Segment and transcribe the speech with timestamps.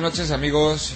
[0.00, 0.94] buenas noches amigos.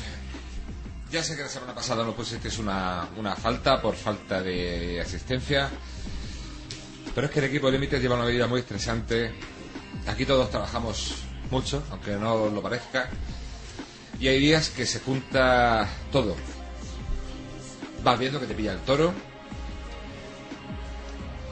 [1.13, 5.69] Ya sé que la semana pasada no pusisteis una, una falta por falta de asistencia.
[7.15, 9.35] Pero es que el equipo de Límites lleva una vida muy estresante.
[10.07, 11.17] Aquí todos trabajamos
[11.51, 13.11] mucho, aunque no lo parezca.
[14.19, 16.35] Y hay días que se junta todo.
[18.03, 19.13] Vas viendo que te pilla el toro.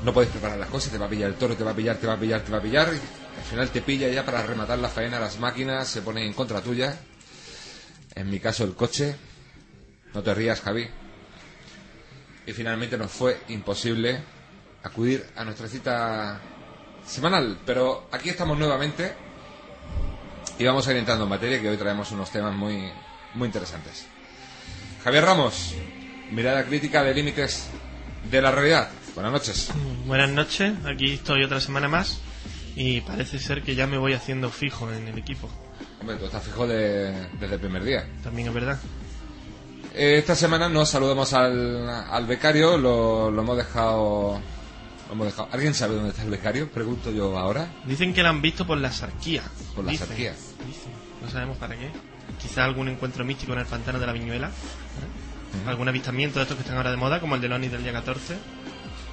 [0.02, 1.98] No puedes preparar las cosas, te va a pillar el toro, te va a pillar,
[1.98, 2.88] te va a pillar, te va a pillar.
[2.94, 6.32] y al final te pilla ya para rematar la faena, las máquinas se ponen en
[6.32, 6.98] contra tuya.
[8.14, 9.16] En mi caso el coche.
[10.14, 10.88] No te rías, Javi.
[12.46, 14.22] Y finalmente nos fue imposible
[14.82, 16.40] acudir a nuestra cita
[17.06, 17.60] semanal.
[17.64, 19.14] Pero aquí estamos nuevamente
[20.58, 22.90] y vamos a ir entrando en materia que hoy traemos unos temas muy,
[23.34, 24.06] muy interesantes.
[25.02, 25.74] Javier Ramos,
[26.30, 27.68] mirada crítica de límites
[28.30, 28.90] de la realidad.
[29.14, 29.70] Buenas noches.
[30.06, 32.20] Buenas noches, aquí estoy otra semana más
[32.76, 35.50] y parece ser que ya me voy haciendo fijo en el equipo.
[36.02, 38.04] Hombre, tú estás fijo de- desde el primer día.
[38.24, 38.78] También es verdad.
[39.94, 44.40] Eh, esta semana nos saludamos al, al becario, lo, lo hemos dejado...
[45.08, 45.48] lo hemos dejado.
[45.52, 46.68] ¿Alguien sabe dónde está el becario?
[46.70, 47.68] Pregunto yo ahora.
[47.86, 49.42] Dicen que la han visto por la sarquía.
[49.76, 50.34] Por la sarquía.
[51.22, 51.90] No sabemos para qué.
[52.40, 54.48] Quizá algún encuentro místico en el pantano de la Viñuela.
[54.48, 55.68] ¿eh?
[55.68, 57.92] Algún avistamiento de estos que están ahora de moda, como el de Loni del día
[57.92, 58.34] 14.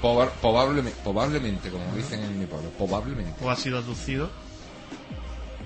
[0.02, 3.44] Proba- probablemente, probablemente, como dicen en mi pueblo, probablemente.
[3.44, 4.32] O ha sido abducido.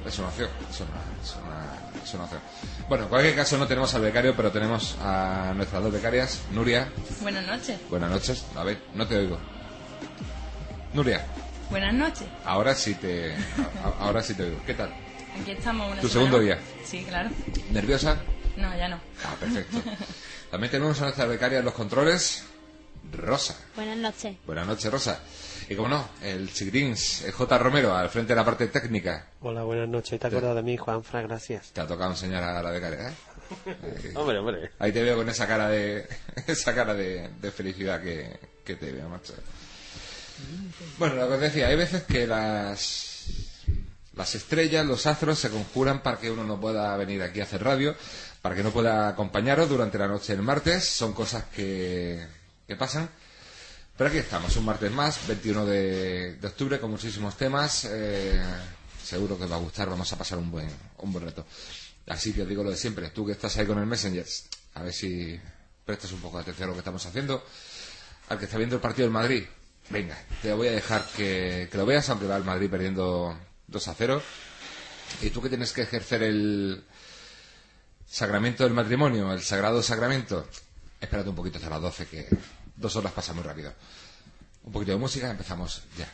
[0.06, 0.90] Es una opción, es una,
[1.24, 2.42] es una- es una opción.
[2.90, 6.42] Bueno, en cualquier caso no tenemos al becario, pero tenemos a nuestras dos becarias.
[6.52, 6.90] Nuria,
[7.22, 7.80] Buenas noches.
[7.90, 8.44] buenas noches.
[8.56, 9.40] A ver, no te oigo.
[10.94, 11.26] Nuria,
[11.70, 12.28] Buenas noches.
[12.46, 14.60] ahora sí te, a- ahora sí te oigo.
[14.66, 14.94] ¿Qué tal?
[15.42, 16.60] Aquí estamos una ¿Tu semana segundo día?
[16.86, 17.30] Sí, claro.
[17.72, 18.18] ¿Nerviosa?
[18.58, 18.98] No, ya no.
[19.26, 19.78] Ah, perfecto.
[20.52, 22.44] También tenemos a nuestra becaria en los controles,
[23.14, 23.56] Rosa.
[23.76, 24.36] Buenas noches.
[24.46, 25.20] Buenas noches, Rosa.
[25.70, 27.58] Y como no, el chigrins, J.
[27.58, 29.28] Romero, al frente de la parte técnica.
[29.42, 30.20] Hola, buenas noches.
[30.20, 31.22] ¿Te acuerdas de mí, Juanfra?
[31.22, 31.72] Gracias.
[31.72, 33.14] Te ha tocado enseñar a la becaria, ¿eh?
[33.66, 34.72] Ahí- Hombre, hombre.
[34.80, 36.08] Ahí te veo con esa cara de
[36.48, 39.34] esa cara de, de felicidad que, que te veo, macho.
[40.98, 43.12] Bueno, lo que os decía, hay veces que las
[44.16, 47.64] las estrellas, los astros se conjuran para que uno no pueda venir aquí a hacer
[47.64, 47.96] radio,
[48.42, 50.86] para que no pueda acompañaros durante la noche del martes.
[50.88, 52.26] Son cosas que,
[52.68, 53.10] que pasan.
[53.96, 57.86] Pero aquí estamos, un martes más, 21 de, octubre, con muchísimos temas.
[57.86, 58.42] eh,
[59.04, 61.46] seguro que os va a gustar, vamos a pasar un buen, un buen rato.
[62.08, 64.26] Así que os digo lo de siempre, tú que estás ahí con el Messenger,
[64.74, 65.40] a ver si
[65.86, 67.46] prestas un poco de atención a lo que estamos haciendo.
[68.30, 69.44] Al que está viendo el partido del Madrid,
[69.90, 73.38] venga, te voy a dejar que, que lo veas, aunque va el Madrid perdiendo
[73.68, 74.24] 2 a 0.
[75.22, 76.84] Y tú que tienes que ejercer el
[78.08, 80.48] sacramento del matrimonio, el sagrado sacramento,
[81.00, 82.28] espérate un poquito hasta las 12, que
[82.76, 83.74] dos horas pasan muy rápido.
[84.64, 86.08] Un poquito de música, empezamos ya.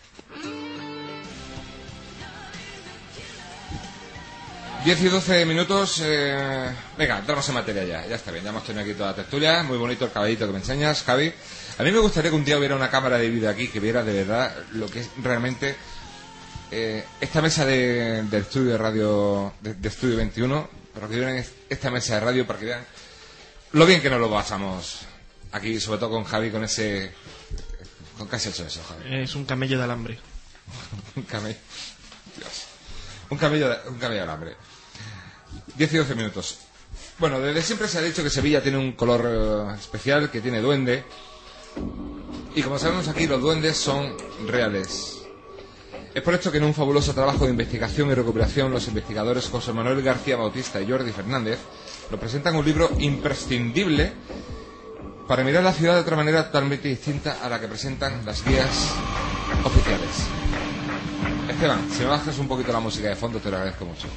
[4.85, 5.99] 10 y 12 minutos.
[6.03, 8.05] eh, Venga, entramos en materia ya.
[8.07, 9.61] Ya está bien, ya hemos tenido aquí toda la tertulia.
[9.63, 11.33] Muy bonito el caballito que me enseñas, Javi.
[11.77, 14.03] A mí me gustaría que un día hubiera una cámara de vídeo aquí que viera
[14.03, 15.75] de verdad lo que es realmente
[16.71, 21.89] eh, esta mesa de, estudio de radio, de, estudio 21, para que vieran es- esta
[21.91, 22.85] mesa de radio, para que vean
[23.73, 25.01] lo bien que nos lo pasamos
[25.51, 27.11] aquí, sobre todo con Javi, con ese.
[28.17, 29.15] ¿Con qué has hecho eso, Javi?
[29.21, 30.19] Es un camello de alambre.
[31.15, 31.57] Un camello.
[32.37, 32.63] Dios.
[33.29, 34.55] Un camello, de- un camello de alambre.
[35.75, 36.57] 10 y 12 minutos.
[37.17, 40.61] Bueno, desde siempre se ha dicho que Sevilla tiene un color eh, especial, que tiene
[40.61, 41.03] duende.
[42.55, 44.15] Y como sabemos aquí, los duendes son
[44.47, 45.17] reales.
[46.13, 49.73] Es por esto que en un fabuloso trabajo de investigación y recuperación, los investigadores José
[49.73, 51.59] Manuel García Bautista y Jordi Fernández
[52.09, 54.13] nos presentan un libro imprescindible
[55.29, 58.95] para mirar la ciudad de otra manera totalmente distinta a la que presentan las guías
[59.63, 60.27] oficiales.
[61.47, 64.07] Esteban, si me bajas un poquito la música de fondo, te lo agradezco mucho.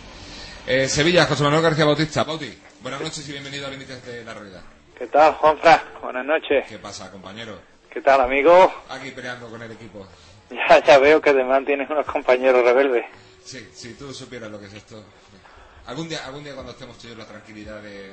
[0.67, 2.25] Eh, Sevilla, José Manuel García Bautista.
[2.25, 4.63] Bauti, buenas noches y bienvenido a Límites de la Realidad.
[4.99, 5.85] ¿Qué tal, Juanfra?
[6.01, 6.65] Buenas noches.
[6.67, 7.59] ¿Qué pasa, compañero?
[7.91, 8.73] ¿Qué tal, amigo?
[8.89, 10.07] Aquí peleando con el equipo.
[10.51, 13.05] Ya, ya veo que además tienes unos compañeros rebeldes.
[13.45, 15.05] Sí, si tú supieras lo que es esto.
[15.85, 18.13] Algún día, algún día cuando estemos tú y yo la tranquilidad de,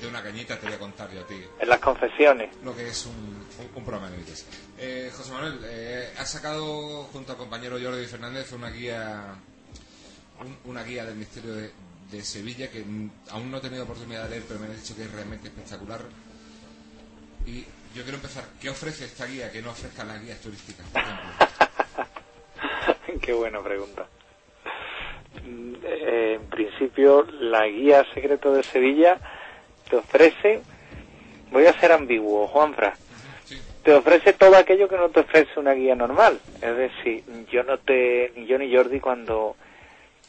[0.00, 2.50] de, una cañita, te voy a contar yo a ti En las confesiones.
[2.62, 4.16] lo que es un, un, un programa de.
[4.78, 9.34] Eh, José Manuel, eh, has sacado junto al compañero Jordi Fernández una guía
[10.40, 11.70] un- una guía del Ministerio de,
[12.10, 12.84] de Sevilla que
[13.30, 16.00] aún no he tenido oportunidad de leer, pero me han dicho que es realmente espectacular.
[17.46, 17.62] Y
[17.94, 18.44] yo quiero empezar.
[18.60, 21.46] ¿Qué ofrece esta guía que no ofrezcan las guías turísticas, por ejemplo?
[23.22, 24.06] Qué buena pregunta.
[25.44, 29.18] Mm, eh, en principio, la guía secreto de Sevilla
[29.88, 30.62] te ofrece,
[31.50, 32.96] voy a ser ambiguo, Juanfra,
[33.82, 36.40] te ofrece todo aquello que no te ofrece una guía normal.
[36.60, 39.56] Es decir, yo no te, ni yo ni Jordi cuando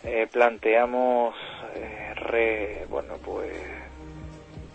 [0.03, 1.35] eh, planteamos
[1.75, 3.51] eh, re- bueno, pues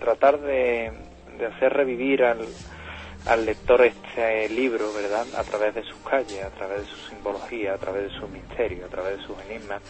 [0.01, 0.91] tratar de,
[1.39, 2.49] de hacer revivir al,
[3.27, 5.27] al lector este libro, ¿verdad?
[5.37, 8.85] A través de sus calles, a través de su simbología, a través de sus misterios,
[8.85, 9.81] a través de sus enigmas.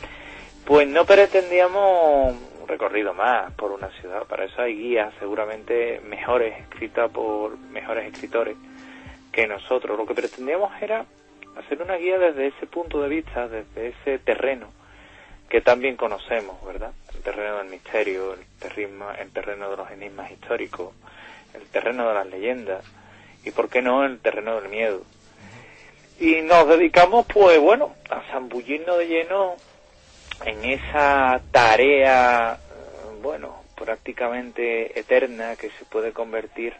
[0.66, 2.36] Pues no pretendíamos
[2.72, 4.24] recorrido más por una ciudad.
[4.26, 8.56] Para eso hay guías seguramente mejores, escritas por mejores escritores
[9.30, 9.98] que nosotros.
[9.98, 11.04] Lo que pretendíamos era
[11.56, 14.68] hacer una guía desde ese punto de vista, desde ese terreno
[15.52, 16.92] que también conocemos, ¿verdad?
[17.14, 20.94] El terreno del misterio, el terreno, el terreno de los enigmas históricos,
[21.52, 22.82] el terreno de las leyendas
[23.44, 25.02] y, ¿por qué no, el terreno del miedo.
[26.18, 29.56] Y nos dedicamos, pues bueno, a zambullirnos de lleno
[30.44, 32.58] en esa tarea,
[33.22, 36.74] bueno, prácticamente eterna que se puede convertir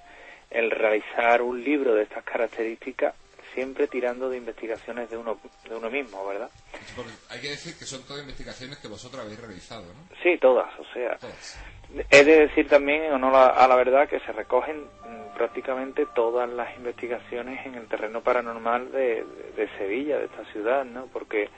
[0.50, 3.14] el realizar un libro de estas características
[3.54, 5.38] siempre tirando de investigaciones de uno
[5.68, 6.48] de uno mismo, ¿verdad?
[7.28, 10.16] Hay que decir que son todas investigaciones que vosotros habéis realizado, ¿no?
[10.22, 11.58] Sí, todas, o sea, Todas.
[12.10, 16.06] He de decir también, en honor a, a la verdad, que se recogen mm, prácticamente
[16.14, 21.06] todas las investigaciones en el terreno paranormal de, de- de Sevilla, de esta ciudad, ¿no?
[21.12, 21.50] Porque,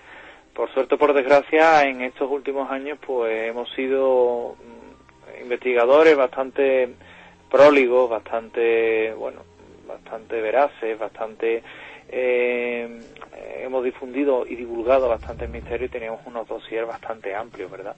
[0.54, 6.94] por suerte por desgracia, en estos últimos años, pues hemos sido mm, investigadores bastante
[7.50, 9.40] próligos, bastante, bueno,
[9.86, 11.62] bastante veraces, bastante...
[12.08, 13.00] eh,
[13.64, 17.96] hemos difundido y divulgado bastantes misterios y teníamos unos dossiers bastante amplios, ¿verdad?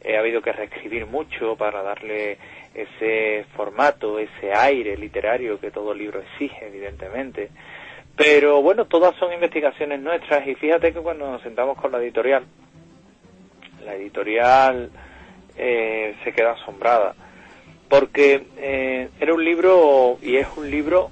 [0.00, 2.38] Eh, ha habido que reescribir mucho para darle
[2.74, 7.50] ese formato, ese aire literario que todo libro exige, evidentemente.
[8.18, 12.44] Pero bueno, todas son investigaciones nuestras y fíjate que cuando nos sentamos con la editorial,
[13.84, 14.90] la editorial
[15.56, 17.14] eh, se queda asombrada
[17.88, 21.10] porque eh, era un libro y es un libro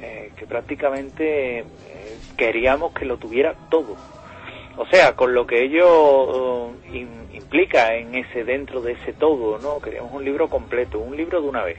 [0.00, 3.96] eh, que prácticamente eh, queríamos que lo tuviera todo.
[4.76, 9.58] O sea, con lo que ello eh, im- implica en ese dentro de ese todo,
[9.58, 9.80] ¿no?
[9.80, 11.78] Queríamos un libro completo, un libro de una vez.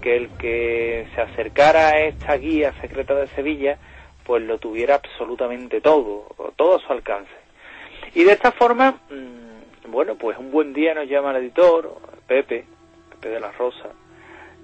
[0.00, 3.78] Que el que se acercara a esta guía secreta de Sevilla,
[4.26, 6.26] pues lo tuviera absolutamente todo,
[6.56, 7.30] todo a su alcance.
[8.14, 11.96] Y de esta forma, mm, bueno, pues un buen día nos llama el editor,
[12.26, 12.64] Pepe,
[13.10, 13.90] Pepe de la Rosa,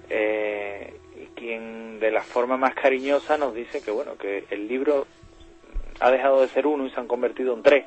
[0.09, 5.07] eh, y quien de la forma más cariñosa nos dice que, bueno, que el libro
[5.99, 7.85] ha dejado de ser uno y se han convertido en tres,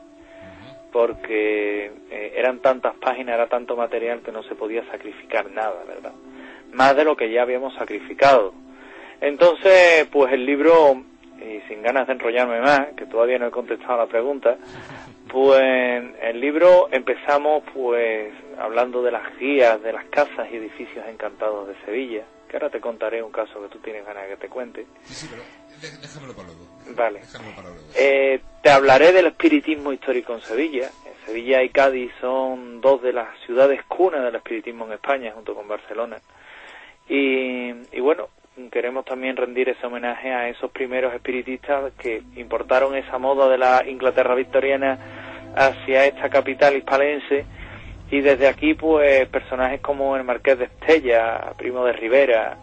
[0.93, 6.13] porque eh, eran tantas páginas, era tanto material que no se podía sacrificar nada, ¿verdad?
[6.73, 8.55] Más de lo que ya habíamos sacrificado.
[9.21, 11.03] Entonces, pues el libro,
[11.47, 14.57] y sin ganas de enrollarme más, que todavía no he contestado a la pregunta,
[15.31, 15.63] pues
[16.23, 21.75] el libro empezamos pues hablando de las guías de las casas y edificios encantados de
[21.85, 24.87] Sevilla, que ahora te contaré un caso que tú tienes ganas de que te cuente.
[25.05, 25.43] Sí, sí, pero
[25.81, 26.67] dé- déjamelo para luego.
[26.97, 27.21] Vale.
[27.21, 27.85] Déjamelo para luego.
[27.97, 30.89] Eh, te hablaré del espiritismo histórico en Sevilla.
[31.05, 35.55] En Sevilla y Cádiz son dos de las ciudades cuna del espiritismo en España, junto
[35.55, 36.19] con Barcelona.
[37.09, 38.29] Y, y bueno,
[38.71, 43.85] queremos también rendir ese homenaje a esos primeros espiritistas que importaron esa moda de la
[43.87, 44.99] Inglaterra victoriana
[45.55, 47.45] hacia esta capital hispalense.
[48.11, 52.57] Y desde aquí, pues, personajes como el Marqués de Estella, Primo de Rivera,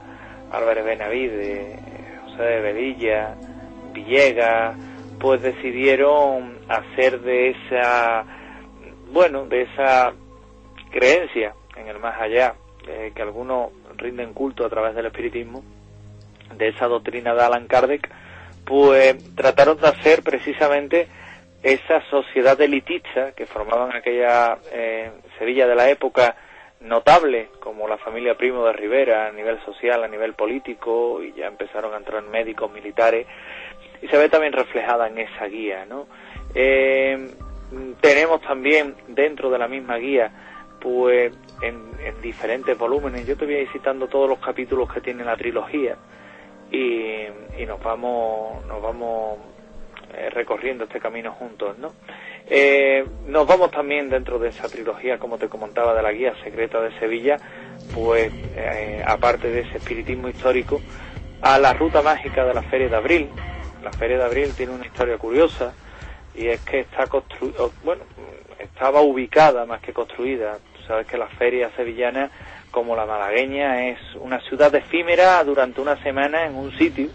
[0.51, 1.79] Álvarez Benavide,
[2.23, 3.35] José de Velilla,
[3.91, 4.75] Villegas,
[5.19, 8.25] pues decidieron hacer de esa,
[9.11, 10.13] bueno, de esa
[10.91, 12.55] creencia en el más allá,
[12.87, 15.63] eh, que algunos rinden culto a través del espiritismo,
[16.57, 18.09] de esa doctrina de Alan Kardec,
[18.65, 21.07] pues trataron de hacer precisamente
[21.61, 26.35] esa sociedad elitista que formaban aquella eh, Sevilla de la época
[26.81, 31.47] notable, como la familia Primo de Rivera a nivel social, a nivel político, y ya
[31.47, 33.25] empezaron a entrar médicos militares,
[34.01, 36.07] y se ve también reflejada en esa guía, ¿no?
[36.53, 37.29] Eh,
[38.01, 40.31] tenemos también dentro de la misma guía,
[40.81, 44.99] pues en, en diferentes volúmenes, yo te voy a ir citando todos los capítulos que
[44.99, 45.95] tiene la trilogía,
[46.73, 49.37] y, y nos vamos, nos vamos
[50.13, 51.93] eh, recorriendo este camino juntos, ¿no?
[52.47, 56.81] Eh, nos vamos también dentro de esa trilogía, como te comentaba, de la guía secreta
[56.81, 57.37] de Sevilla,
[57.95, 60.81] pues eh, aparte de ese espiritismo histórico,
[61.41, 63.29] a la ruta mágica de la Feria de Abril.
[63.83, 65.73] La Feria de Abril tiene una historia curiosa
[66.35, 67.05] y es que está
[67.83, 68.03] bueno,
[68.59, 70.57] estaba ubicada más que construida.
[70.75, 72.29] Tú sabes que la feria sevillana,
[72.73, 77.07] como la malagueña, es una ciudad efímera durante una semana en un sitio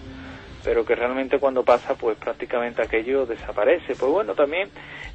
[0.64, 3.94] pero que realmente cuando pasa pues prácticamente aquello desaparece.
[3.94, 4.68] Pues bueno, también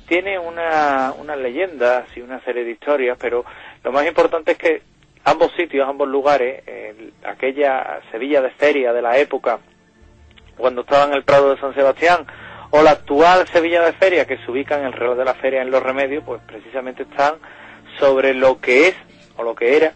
[0.08, 3.46] tiene una, unas leyendas y una serie de historias, pero
[3.84, 4.82] lo más importante es que
[5.26, 9.60] ambos sitios, ambos lugares, el- aquella Sevilla de feria de la época,
[10.58, 12.26] cuando estaba en el Prado de San Sebastián,
[12.72, 15.62] o la actual Sevilla de feria que se ubica en el reloj de la feria
[15.62, 17.36] en Los Remedios, pues precisamente están
[18.00, 18.96] sobre lo que es
[19.38, 19.94] o lo que era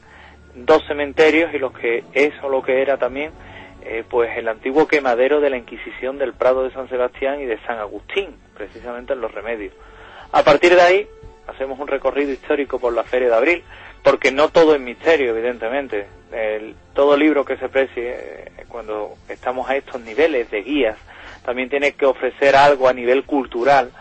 [0.65, 3.31] dos cementerios y lo que es o lo que era también
[3.89, 7.57] eh, pues el antiguo quemadero de la Inquisición del Prado de San Sebastián y de
[7.65, 9.73] San Agustín, precisamente en los remedios.
[10.33, 11.07] A partir de ahí
[11.47, 13.63] hacemos un recorrido histórico por la Feria de Abril,
[14.03, 16.07] porque no todo es misterio, evidentemente.
[16.33, 20.97] El, todo libro que se precie eh, cuando estamos a estos niveles de guías
[21.45, 23.91] también tiene que ofrecer algo a nivel cultural.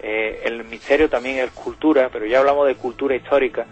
[0.00, 3.64] Eh, el misterio también es cultura, pero ya hablamos de cultura histórica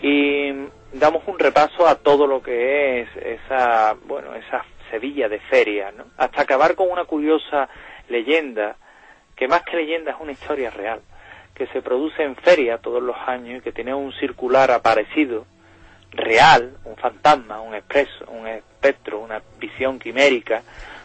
[0.00, 0.52] y
[0.92, 6.04] damos un repaso a todo lo que es esa, bueno, esa Sevilla de feria, ¿no?
[6.16, 7.68] Hasta acabar con una curiosa
[8.08, 8.76] leyenda,
[9.36, 11.00] que más que leyenda es una historia real,
[11.54, 15.46] que se produce en feria todos los años y que tiene un circular aparecido,
[16.10, 20.62] real, un fantasma, un expreso, un espectro, una visión quimérica,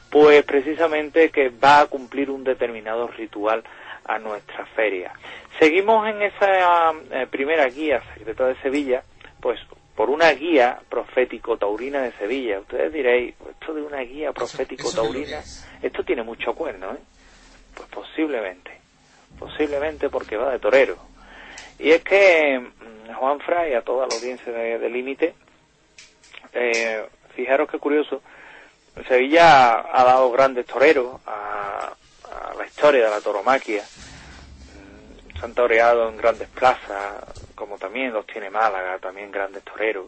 [0.09, 3.63] pues precisamente que va a cumplir un determinado ritual
[4.05, 5.11] a nuestra feria.
[5.59, 9.03] Seguimos en esa eh, primera guía secreta de Sevilla,
[9.43, 9.59] pues
[9.93, 12.61] por una guía profético taurina de Sevilla.
[12.61, 15.43] Ustedes diréis, esto de una guía profético taurina,
[15.81, 16.99] esto tiene mucho cuerno, ¿eh?
[17.75, 18.71] Pues posiblemente,
[19.37, 20.97] posiblemente porque va de torero.
[21.77, 25.35] Y es que mm, Juan Fray, a toda la audiencia de, Límite,
[26.53, 28.21] eh, fijaros qué curioso,
[29.09, 31.93] Sevilla ha dado grandes toreros a,
[32.31, 33.83] a la historia de la toromaquia
[35.37, 40.07] se han toreado en grandes plazas, como también los tiene Málaga, también grandes toreros.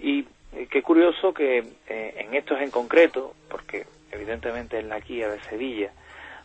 [0.00, 0.26] Y,
[0.70, 5.90] qué curioso que eh, en estos en concreto, porque evidentemente es la guía de Sevilla,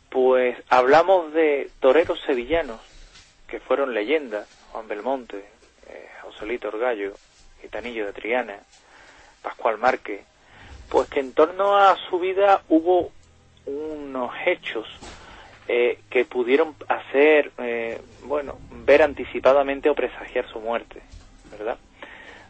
[0.10, 2.80] pues hablamos de toreros sevillanos
[3.48, 5.46] que fueron leyendas, Juan Belmonte,
[5.88, 7.14] eh, Joselito Orgallo,
[7.62, 8.60] Gitanillo de Triana,
[9.42, 10.22] Pascual Márquez,
[10.90, 13.12] pues que en torno a su vida hubo
[13.66, 14.88] unos hechos
[15.68, 21.02] eh, que pudieron hacer, eh, bueno, ver anticipadamente o presagiar su muerte,
[21.52, 21.78] ¿verdad?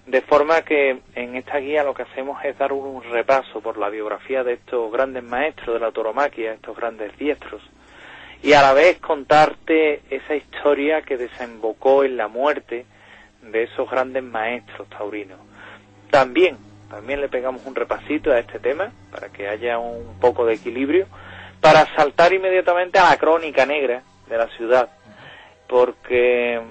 [0.06, 3.90] De forma que en esta guía lo que hacemos es dar un repaso por la
[3.90, 7.62] biografía de estos grandes maestros de la toromaquia, estos grandes diestros,
[8.44, 12.86] y a la vez contarte esa historia que desembocó en la muerte
[13.42, 15.40] de esos grandes maestros taurinos.
[16.12, 16.58] También,
[16.90, 21.08] también le pegamos un repasito a este tema para que haya un poco de equilibrio
[21.62, 24.90] para saltar inmediatamente a la crónica negra de la ciudad,
[25.68, 26.62] porque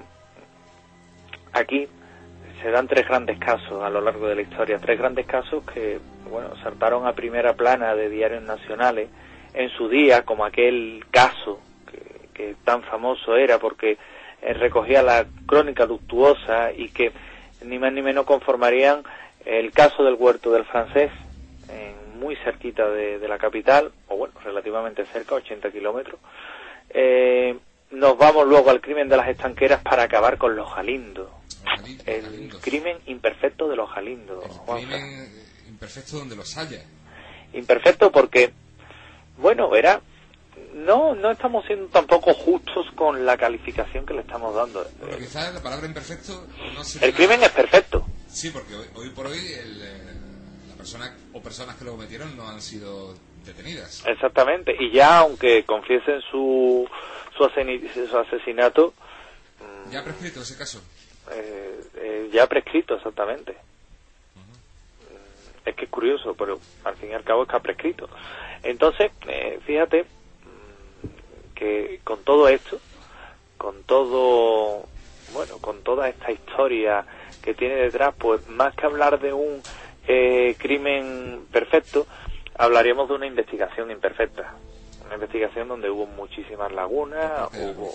[1.53, 1.89] aquí
[2.63, 5.99] se dan tres grandes casos a lo largo de la historia, tres grandes casos que,
[6.31, 9.09] bueno, saltaron a primera plana de diarios nacionales
[9.55, 11.61] en su día, como aquel caso
[12.35, 13.97] que, tan famoso era porque
[14.43, 17.13] eh, recogía la crónica luctuosa y que
[17.65, 19.03] ni más ni menos conformarían
[19.47, 21.11] el caso del huerto del francés
[21.71, 26.21] en muy cerquita de, la capital, o bueno, relativamente cerca, 80 kilómetros.
[26.91, 27.57] Eh,
[27.91, 31.29] nos vamos luego al crimen de las estanqueras para acabar con los Jalindos.
[32.07, 34.45] el crimen imperfecto de los Jalindos.
[34.45, 35.29] El crimen
[35.69, 36.83] imperfecto donde los haya.
[37.53, 38.53] Imperfecto porque,
[39.39, 40.01] bueno, verá,
[40.75, 44.87] no, no estamos siendo tampoco justos con la calificación que le estamos dando.
[45.01, 48.07] Porque quizás la palabra imperfecto no El crimen es perfecto.
[48.29, 50.26] Sí, porque hoy, por hoy el,
[51.33, 53.15] o personas que lo cometieron no han sido
[53.45, 54.05] detenidas.
[54.07, 56.89] Exactamente, y ya aunque confiesen su,
[57.37, 58.95] su, asesinato...
[59.61, 60.83] Mm, ¿Ya prescrito ese caso?
[61.31, 63.57] Eh, eh, ya prescrito, exactamente.
[65.65, 68.09] Es que es curioso, pero al fin y al cabo es que ha prescrito.
[68.63, 72.81] Entonces, eh, fíjate mm, que con todo esto,
[73.59, 74.87] con todo,
[75.33, 77.05] bueno, con toda esta historia
[77.43, 79.63] que tiene detrás, pues más que hablar de un
[80.07, 82.07] eh, crimen perfecto,
[82.57, 84.55] hablaríamos de una investigación imperfecta.
[85.05, 87.93] Una investigación donde hubo muchísimas lagunas, hubo...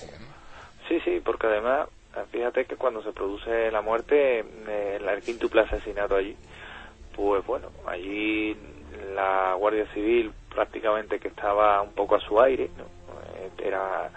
[0.88, 1.88] Sí, sí, porque además,
[2.32, 6.36] fíjate que cuando se produce la muerte, eh, el quíntuple asesinato allí,
[7.16, 8.58] pues bueno, allí
[9.14, 12.84] la Guardia Civil prácticamente que estaba un poco a su aire, ¿no?
[13.38, 14.10] Eh, era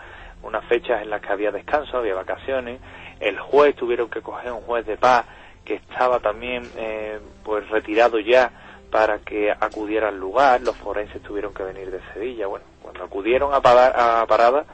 [0.42, 2.80] unas fechas en las que había descanso, había vacaciones,
[3.20, 5.24] el juez tuvieron que coger un juez de paz
[5.64, 8.50] que estaba también eh, pues retirado ya
[8.90, 12.46] para que acudiera al lugar, los forenses tuvieron que venir de Sevilla.
[12.46, 14.64] Bueno, cuando acudieron a, a Parada,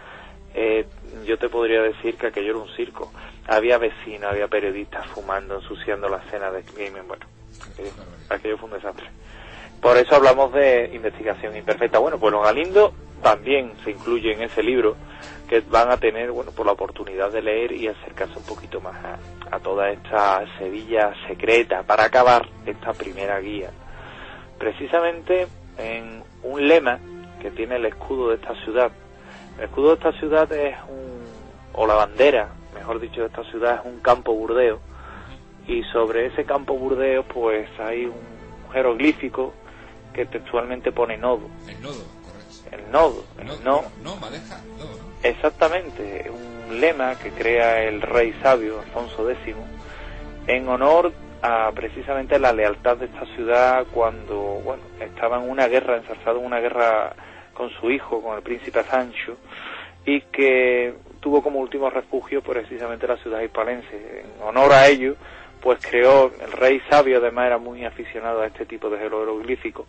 [0.54, 0.86] eh,
[1.24, 3.10] yo te podría decir que aquello era un circo.
[3.46, 7.06] Había vecinos, había periodistas fumando, ensuciando la escena de crimen.
[7.08, 7.24] Bueno,
[8.28, 9.06] aquello, fue un desastre.
[9.80, 11.98] Por eso hablamos de investigación imperfecta.
[11.98, 12.92] Bueno, pues los Galindo
[13.22, 14.96] también se incluye en ese libro
[15.50, 18.94] que van a tener, bueno, por la oportunidad de leer y acercarse un poquito más
[19.50, 23.72] a, toda esta Sevilla secreta para acabar esta primera guía.
[24.60, 27.00] Precisamente en un lema
[27.42, 28.92] que tiene el escudo de esta ciudad.
[29.58, 31.24] El escudo de esta ciudad es un,
[31.72, 34.78] o la bandera mejor dicho, de esta ciudad es un campo burdeo.
[35.66, 39.52] Y sobre ese campo burdeo, pues hay un jeroglífico
[40.14, 41.48] que textualmente pone nodo.
[41.66, 42.76] El nodo, correcto.
[42.76, 43.82] El nodo, el No, no.
[44.04, 45.09] no, madeja, no, ¿no?
[45.22, 49.54] Exactamente, un lema que crea el rey sabio Alfonso X
[50.46, 51.12] en honor
[51.42, 56.46] a precisamente la lealtad de esta ciudad cuando, bueno, estaba en una guerra, ensalzado en
[56.46, 57.14] una guerra
[57.52, 59.36] con su hijo, con el príncipe Sancho,
[60.06, 64.22] y que tuvo como último refugio precisamente la ciudad hispalense.
[64.22, 65.16] En honor a ello,
[65.60, 69.86] pues creó, el rey sabio además era muy aficionado a este tipo de jeroglíficos,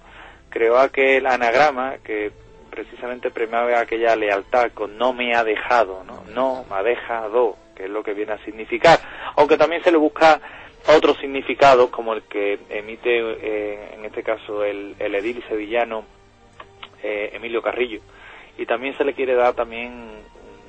[0.50, 2.32] creó aquel anagrama que
[2.72, 6.24] precisamente premiaba aquella lealtad con no me ha dejado, ¿no?
[6.34, 9.00] No me ha dejado, que es lo que viene a significar.
[9.36, 10.42] Aunque también se le busca
[10.88, 16.06] otros significados, como el que emite eh, en este caso el, el edil sevillano
[17.04, 18.02] eh, Emilio Carrillo.
[18.58, 20.24] Y también se le quiere dar también,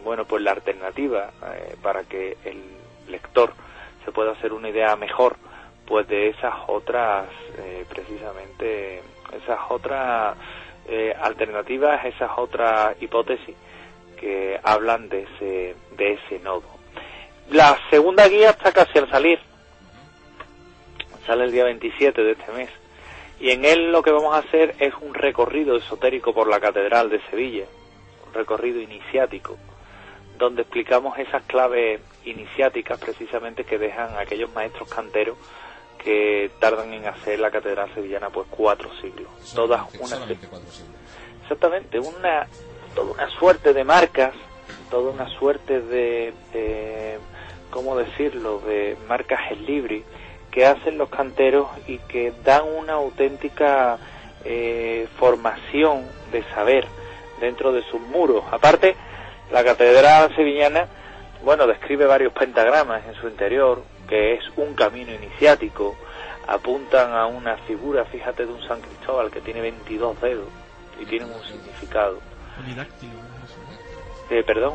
[0.05, 2.63] bueno, pues la alternativa eh, para que el
[3.09, 3.53] lector
[4.05, 5.37] se pueda hacer una idea mejor,
[5.87, 7.27] pues de esas otras,
[7.59, 10.37] eh, precisamente, esas otras
[10.89, 13.55] eh, alternativas, esas otras hipótesis
[14.19, 16.62] que hablan de ese, de ese nodo.
[17.51, 19.39] La segunda guía está casi al salir,
[21.27, 22.71] sale el día 27 de este mes,
[23.41, 27.11] y en él lo que vamos a hacer es un recorrido esotérico por la Catedral
[27.11, 27.65] de Sevilla,
[28.27, 29.59] un recorrido iniciático,
[30.39, 35.37] donde explicamos esas claves iniciáticas precisamente que dejan aquellos maestros canteros
[36.05, 39.29] que tardan en hacer la Catedral Sevillana pues cuatro siglos.
[39.55, 40.85] Todas una siglos.
[41.43, 42.47] exactamente una
[42.95, 44.35] toda una suerte de marcas
[44.91, 47.19] toda una suerte de, de
[47.71, 50.05] cómo decirlo de marcas en libri
[50.51, 53.99] que hacen los canteros y que dan una auténtica
[54.45, 56.87] eh, formación de saber
[57.41, 58.95] dentro de sus muros aparte
[59.51, 60.87] la catedral sevillana
[61.45, 65.96] bueno describe varios pentagramas en su interior que es un camino iniciático
[66.46, 70.48] apuntan a una figura fíjate de un San Cristóbal que tiene 22 dedos
[71.01, 72.18] y tienen un significado
[72.59, 73.14] Polidáctilo.
[74.29, 74.75] eh, perdón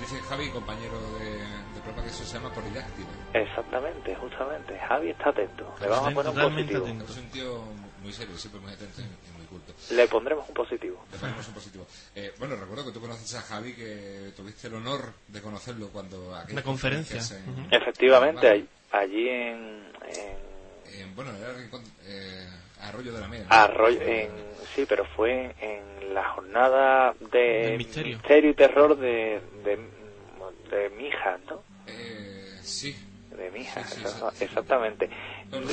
[0.00, 3.06] Dice Javi, compañero de, de prueba, que eso se llama polidáctilo.
[3.32, 7.04] exactamente justamente Javi está atento le vamos a poner un positivo atento.
[7.12, 7.62] Es un tío
[8.02, 9.72] muy serio, siempre muy atento y, y muy culto.
[9.90, 11.86] le pondremos un positivo Le ponemos un positivo.
[12.14, 16.34] Eh, bueno, recuerdo que tú conoces a Javi, que tuviste el honor de conocerlo cuando...
[16.34, 17.16] aquellas Una conferencia.
[17.36, 17.60] en- Ujú.
[17.70, 18.66] efectivamente Vale.
[18.92, 22.46] all- allí en, en En- bueno, era Rincón- eh,
[22.80, 23.46] Arroyo de la.
[23.48, 24.30] Arroyo, en,
[24.74, 28.18] sí, pero fue en la jornada de misterio.
[28.50, 29.76] y terror de, de,
[30.70, 31.62] de Mijas, ¿no?
[31.86, 32.94] Eh, sí.
[33.36, 34.44] De Mijas, Sí, sí, exacta- sí, sí.
[34.44, 35.10] exactamente.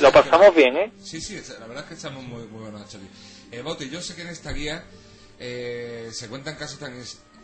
[0.00, 0.92] Lo pasamos bien, ¿eh?
[1.02, 3.08] Sí, sí, la verdad es que estamos muy, muy buenos, Choli.
[3.52, 4.84] Eh, Bauti, yo sé que en esta guía
[5.38, 6.92] eh, se cuentan casos tan,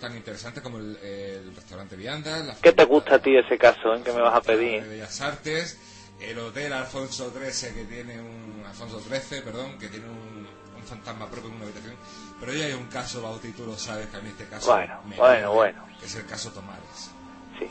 [0.00, 4.02] tan interesantes como el, el restaurante Vianda, la ¿Qué te gusta a ti ese caso,
[4.04, 4.82] que me vas a pedir?
[4.82, 5.78] de Bellas Artes,
[6.20, 11.26] el Hotel Alfonso XIII que tiene un Alfonso XIII, perdón, que tiene un, un fantasma
[11.28, 11.94] propio en una habitación.
[12.38, 15.00] Pero ya hay un caso, Bauti, tú lo sabes, que a mí este caso Bueno,
[15.08, 15.86] me bueno, bueno.
[15.98, 17.10] que es el caso Tomares.
[17.58, 17.66] Sí,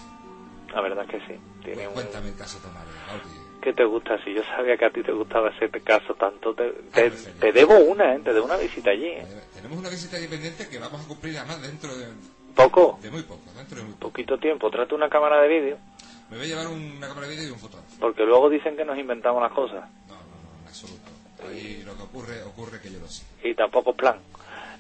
[0.74, 1.40] la verdad que sí.
[1.64, 1.94] Tiene un...
[1.94, 3.45] Cuéntame el caso Tomares, Bauti.
[3.62, 4.24] ¿Qué te gusta?
[4.24, 7.40] Si yo sabía que a ti te gustaba ese caso tanto, te, te, Ay, perfecto.
[7.40, 8.20] te debo una, ¿eh?
[8.24, 9.26] Te debo una visita allí, ¿eh?
[9.56, 12.06] Tenemos una visita ahí pendiente que vamos a cumplir además dentro de,
[12.56, 14.10] Poco, de muy poco, dentro de muy poco.
[14.12, 14.70] poquito tiempo.
[14.70, 15.78] Trate una cámara de vídeo,
[16.30, 17.96] Me voy a llevar una cámara de vídeo y un fotógrafo.
[18.00, 19.84] porque luego dicen que nos inventamos las cosas.
[20.08, 21.10] No, no, no, en absoluto.
[21.50, 23.24] Ahí lo que ocurre, ocurre que yo lo sé.
[23.44, 24.18] y tampoco es plan.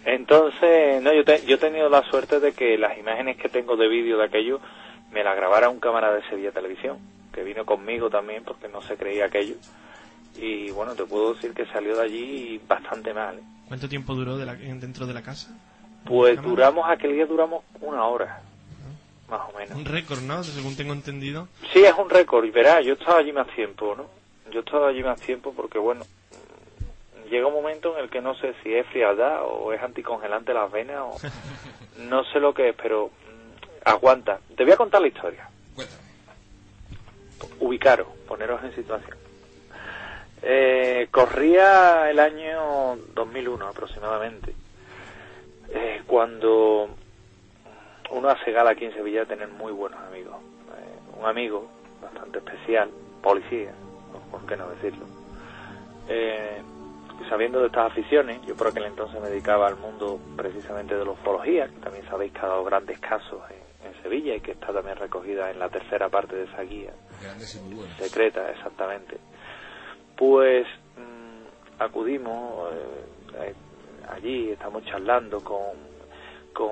[0.05, 3.75] Entonces, no, yo, te- yo he tenido la suerte de que las imágenes que tengo
[3.75, 4.59] de vídeo de aquello
[5.11, 6.99] me las grabara un cámara de Sevilla Televisión,
[7.36, 9.56] que vino conmigo también porque no se creía aquello.
[10.38, 13.38] Y bueno, te puedo decir que salió de allí bastante mal.
[13.38, 13.43] ¿eh?
[13.67, 15.50] ¿Cuánto tiempo duró de la- dentro de la casa?
[16.06, 16.50] Pues Cámara.
[16.50, 18.41] duramos, aquel día duramos una hora,
[19.30, 19.76] más o menos.
[19.78, 20.43] Un récord, ¿no?
[20.43, 21.48] Según tengo entendido.
[21.74, 24.06] Sí, es un récord, y verás, yo estaba allí más tiempo, ¿no?
[24.52, 26.06] Yo estaba allí más tiempo porque, bueno,
[27.30, 30.71] llega un momento en el que no sé si es frialdad o es anticongelante las
[30.71, 31.17] venas o
[32.10, 34.39] no sé lo que es, pero mm, aguanta.
[34.56, 35.50] Te voy a contar la historia.
[35.74, 36.04] Cuéntame.
[37.60, 39.17] Ubicaros, poneros en situación.
[40.41, 44.54] Eh, corría el año 2001 aproximadamente,
[45.69, 46.89] eh, cuando
[48.12, 50.36] uno hace gala aquí en Sevilla de tener muy buenos amigos.
[50.36, 51.67] Eh, un amigo
[52.02, 52.89] bastante especial,
[53.24, 53.71] policía,
[54.30, 55.06] por qué no decirlo.
[57.30, 61.12] Sabiendo de estas aficiones, yo por aquel entonces me dedicaba al mundo precisamente de la
[61.12, 64.71] ufología, que también sabéis que ha dado grandes casos en, en Sevilla y que está
[64.71, 66.93] también recogida en la tercera parte de esa guía
[67.99, 69.17] secreta, exactamente.
[70.15, 70.65] Pues
[70.97, 73.04] mm, acudimos eh,
[73.39, 73.56] eh,
[74.10, 75.73] allí, estamos charlando con,
[76.54, 76.69] con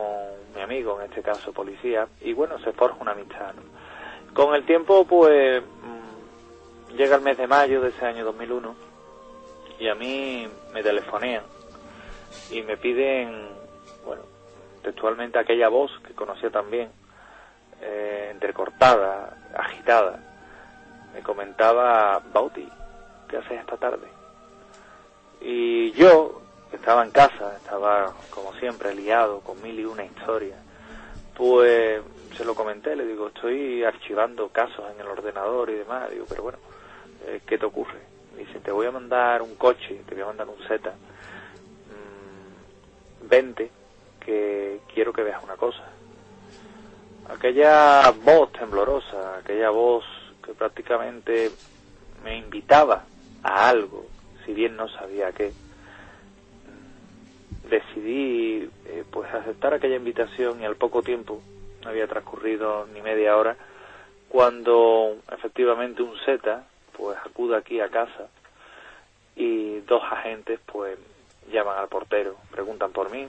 [0.55, 3.53] mi amigo, en este caso policía, y bueno, se forja una amistad.
[3.53, 4.33] ¿no?
[4.33, 8.92] Con el tiempo, pues, mm, llega el mes de mayo de ese año 2001
[9.79, 11.43] y a mí me telefonean
[12.49, 13.49] y me piden,
[14.05, 14.23] bueno,
[14.81, 16.89] textualmente aquella voz que conocía también,
[17.81, 20.19] eh, entrecortada, agitada.
[21.13, 22.67] Me comentaba, Bauti,
[23.27, 24.07] ¿qué haces esta tarde?
[25.41, 30.59] Y yo, que estaba en casa, estaba como siempre liado con mil y una historias,
[31.35, 32.01] pues
[32.35, 36.43] se lo comenté, le digo, estoy archivando casos en el ordenador y demás, digo, pero
[36.43, 36.57] bueno,
[37.25, 38.12] eh, ¿qué te ocurre?
[38.45, 40.91] Dice, te voy a mandar un coche, te voy a mandar un Z,
[41.89, 43.71] mm, vente,
[44.19, 45.81] que quiero que veas una cosa.
[47.29, 50.03] Aquella voz temblorosa, aquella voz
[50.45, 51.51] que prácticamente
[52.21, 53.05] me invitaba
[53.43, 54.07] a algo,
[54.45, 55.53] si bien no sabía qué,
[56.65, 61.41] mm, decidí eh, pues aceptar aquella invitación y al poco tiempo,
[61.81, 63.55] no había transcurrido ni media hora,
[64.27, 66.65] cuando efectivamente un Z
[66.97, 68.27] pues acude aquí a casa
[69.35, 70.97] y dos agentes pues
[71.51, 73.27] llaman al portero, preguntan por mí,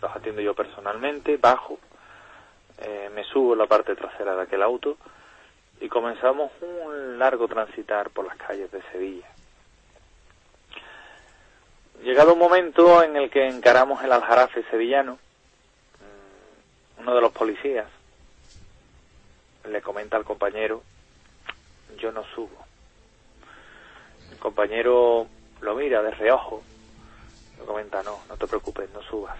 [0.00, 1.78] los atiendo yo personalmente, bajo,
[2.78, 4.96] eh, me subo en la parte trasera de aquel auto
[5.80, 9.28] y comenzamos un largo transitar por las calles de Sevilla.
[12.02, 17.86] Llegado un momento en el que encaramos el aljarafe sevillano, mm, uno de los policías
[19.68, 20.82] le comenta al compañero,
[21.98, 22.61] yo no subo.
[24.42, 25.28] Compañero
[25.60, 26.64] lo mira de reojo,
[27.60, 29.36] le comenta, no, no te preocupes, no subas.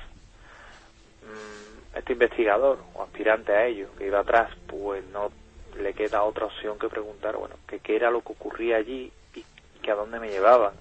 [1.23, 5.33] Mm, este investigador o aspirante a ello que iba atrás, pues no
[5.77, 9.45] le queda otra opción que preguntar, bueno, que qué era lo que ocurría allí y
[9.83, 10.75] que a dónde me llevaban.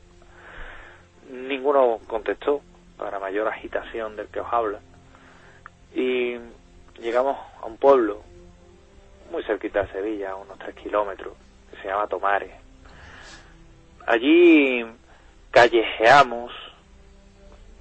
[1.31, 2.61] Ninguno contestó,
[2.99, 4.81] para mayor agitación del que os habla.
[5.95, 6.37] Y
[6.99, 8.21] llegamos a un pueblo
[9.31, 11.33] muy cerquita de Sevilla, a unos tres kilómetros,
[11.71, 12.60] que se llama Tomares.
[14.05, 14.85] Allí
[15.51, 16.51] callejeamos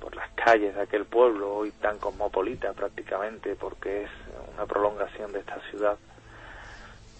[0.01, 4.11] por las calles de aquel pueblo, hoy tan cosmopolita prácticamente, porque es
[4.55, 5.99] una prolongación de esta ciudad.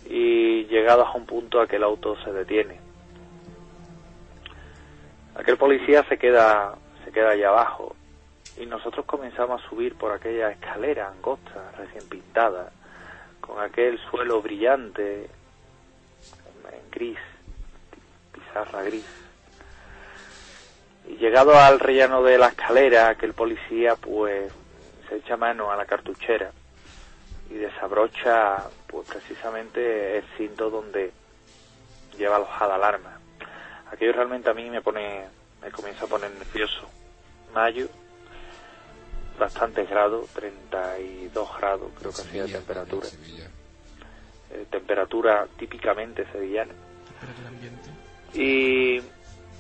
[0.07, 2.81] Y llegados a un punto aquel auto se detiene.
[5.35, 7.95] Aquel policía se queda, se queda allá abajo
[8.59, 12.73] y nosotros comenzamos a subir por aquella escalera angosta, recién pintada,
[13.41, 17.19] con aquel suelo brillante, en gris,
[18.51, 19.05] pizarra gris.
[21.09, 24.53] Y llegado al rellano de la escalera, aquel policía pues
[25.09, 26.53] se echa mano a la cartuchera
[27.51, 31.13] y desabrocha pues precisamente el cinto donde
[32.17, 33.19] lleva alojada la alarma.
[33.91, 35.25] Aquello realmente a mí me pone,
[35.63, 36.89] me comienza a poner nervioso.
[37.53, 37.89] Mayo,
[39.39, 43.09] bastantes grados, 32 grados creo que hacía de temperatura.
[44.53, 46.73] Eh, temperatura típicamente sevillana.
[47.09, 48.00] Temperatura ambiente.
[48.35, 49.03] Y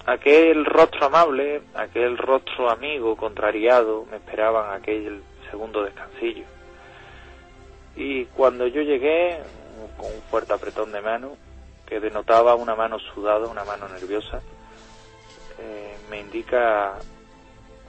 [0.06, 6.44] aquel rostro amable, aquel rostro amigo, contrariado, me esperaban aquel segundo descansillo.
[7.96, 9.38] Y cuando yo llegué,
[9.96, 11.37] con un fuerte apretón de mano,
[11.87, 14.40] que denotaba una mano sudada, una mano nerviosa,
[15.59, 16.94] eh, me indica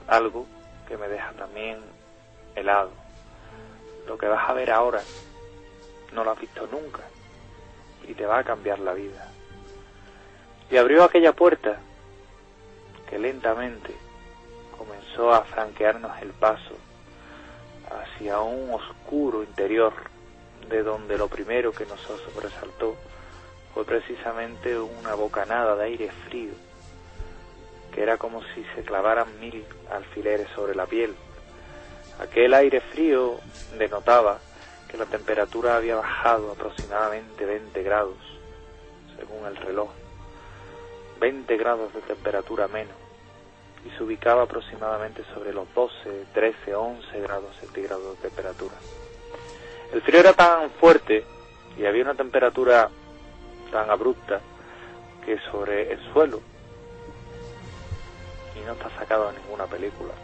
[0.08, 0.46] algo
[0.88, 1.78] que me deja también
[2.54, 2.90] helado.
[4.06, 5.00] Lo que vas a ver ahora
[6.12, 7.02] no lo has visto nunca
[8.06, 9.31] y te va a cambiar la vida.
[10.72, 11.80] Y abrió aquella puerta
[13.10, 13.94] que lentamente
[14.78, 16.74] comenzó a franquearnos el paso
[17.90, 19.92] hacia un oscuro interior
[20.70, 22.96] de donde lo primero que nos sobresaltó
[23.74, 26.52] fue precisamente una bocanada de aire frío,
[27.92, 31.14] que era como si se clavaran mil alfileres sobre la piel.
[32.18, 33.40] Aquel aire frío
[33.76, 34.38] denotaba
[34.88, 38.16] que la temperatura había bajado aproximadamente 20 grados,
[39.18, 39.90] según el reloj.
[41.22, 42.96] 20 grados de temperatura menos
[43.86, 48.74] y se ubicaba aproximadamente sobre los 12, 13, 11 grados centígrados de temperatura.
[49.92, 51.24] El frío era tan fuerte
[51.78, 52.90] y había una temperatura
[53.70, 54.40] tan abrupta
[55.24, 56.40] que sobre el suelo,
[58.56, 60.14] y no está sacado en ninguna película,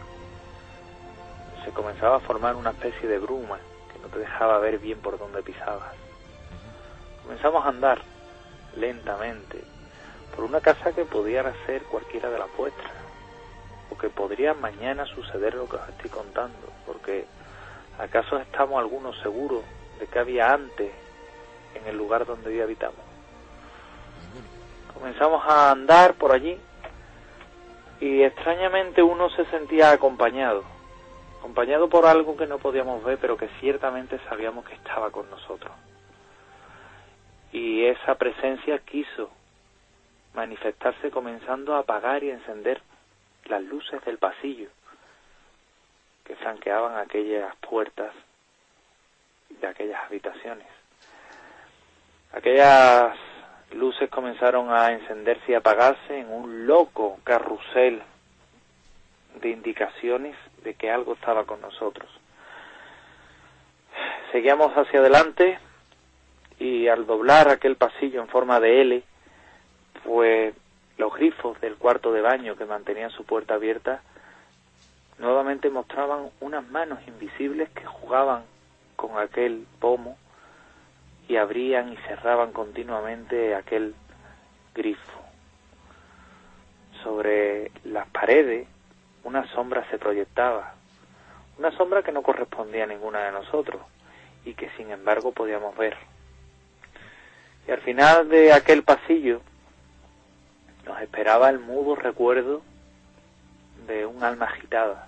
[1.63, 3.57] se comenzaba a formar una especie de bruma
[3.93, 5.93] que no te dejaba ver bien por dónde pisabas.
[7.23, 8.01] Comenzamos a andar
[8.75, 9.78] lentamente
[10.35, 12.91] por una casa que podía ser cualquiera de las vuestras,
[13.91, 17.25] o que podría mañana suceder lo que os estoy contando, porque
[17.97, 19.63] ¿acaso estamos algunos seguros
[19.99, 20.91] de que había antes
[21.75, 22.99] en el lugar donde hoy habitamos?
[24.93, 26.57] Comenzamos a andar por allí
[27.99, 30.63] y extrañamente uno se sentía acompañado,
[31.39, 35.71] acompañado por algo que no podíamos ver, pero que ciertamente sabíamos que estaba con nosotros.
[37.51, 39.31] y esa presencia quiso
[40.39, 42.81] manifestarse comenzando a apagar y encender
[43.49, 44.69] las luces del pasillo
[46.23, 48.13] que franqueaban aquellas puertas
[49.49, 50.67] de aquellas habitaciones.
[52.31, 53.17] Aquellas
[53.71, 58.01] luces comenzaron a encenderse y apagarse en un loco carrusel
[59.41, 62.09] de indicaciones de que algo estaba con nosotros.
[64.31, 65.59] Seguíamos hacia adelante
[66.59, 69.03] y al doblar aquel pasillo en forma de L,
[70.03, 70.53] pues
[70.97, 74.01] los grifos del cuarto de baño que mantenían su puerta abierta
[75.17, 78.43] nuevamente mostraban unas manos invisibles que jugaban
[78.95, 80.17] con aquel pomo
[81.27, 83.93] y abrían y cerraban continuamente aquel
[84.73, 85.19] grifo.
[87.03, 88.67] Sobre las paredes
[89.23, 90.73] una sombra se proyectaba,
[91.57, 93.81] una sombra que no correspondía a ninguna de nosotros
[94.45, 95.97] y que sin embargo podíamos ver.
[97.67, 99.41] Y al final de aquel pasillo
[100.89, 102.63] nos esperaba el mudo recuerdo
[103.85, 105.07] de un alma agitada,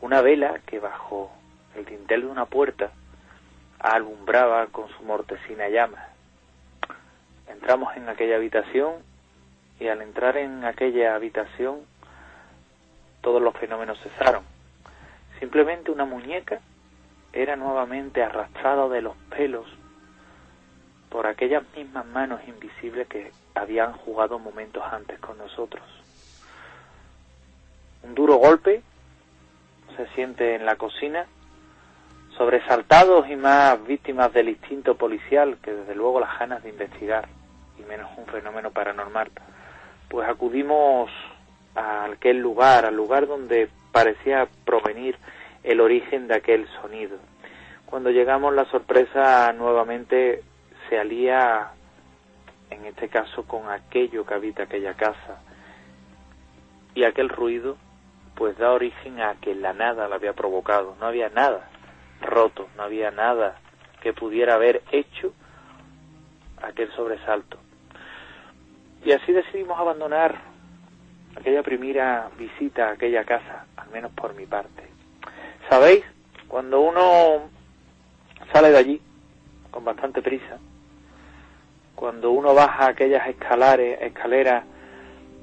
[0.00, 1.32] una vela que bajo
[1.74, 2.92] el dintel de una puerta
[3.80, 6.06] alumbraba con su mortecina llama.
[7.48, 8.92] Entramos en aquella habitación
[9.80, 11.80] y al entrar en aquella habitación
[13.20, 14.44] todos los fenómenos cesaron.
[15.40, 16.60] Simplemente una muñeca
[17.32, 19.66] era nuevamente arrastrada de los pelos
[21.10, 25.84] por aquellas mismas manos invisibles que habían jugado momentos antes con nosotros.
[28.02, 28.82] Un duro golpe
[29.96, 31.26] se siente en la cocina,
[32.36, 37.28] sobresaltados y más víctimas del instinto policial que desde luego las ganas de investigar,
[37.78, 39.30] y menos un fenómeno paranormal,
[40.08, 41.10] pues acudimos
[41.74, 45.16] a aquel lugar, al lugar donde parecía provenir
[45.64, 47.18] el origen de aquel sonido.
[47.86, 50.42] Cuando llegamos la sorpresa nuevamente
[50.88, 51.72] se alía,
[52.70, 55.40] en este caso, con aquello que habita aquella casa.
[56.94, 57.76] Y aquel ruido,
[58.34, 60.96] pues da origen a que la nada la había provocado.
[61.00, 61.68] No había nada
[62.20, 63.58] roto, no había nada
[64.00, 65.32] que pudiera haber hecho
[66.62, 67.58] aquel sobresalto.
[69.04, 70.40] Y así decidimos abandonar
[71.36, 74.88] aquella primera visita a aquella casa, al menos por mi parte.
[75.68, 76.04] ¿Sabéis?
[76.48, 77.48] Cuando uno
[78.52, 79.02] sale de allí
[79.70, 80.58] con bastante prisa,
[81.98, 84.62] cuando uno baja aquellas escalares, escaleras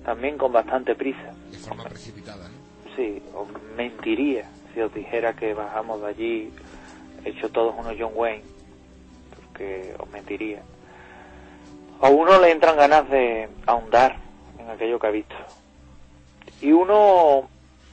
[0.05, 1.33] también con bastante prisa.
[1.51, 2.95] De forma precipitada, ¿no?
[2.95, 6.53] Sí, os mentiría si os dijera que bajamos de allí
[7.25, 8.43] hecho todos unos John Wayne,
[9.35, 10.61] porque os mentiría.
[11.99, 14.15] A uno le entran ganas de ahondar
[14.57, 15.35] en aquello que ha visto.
[16.61, 17.49] Y uno,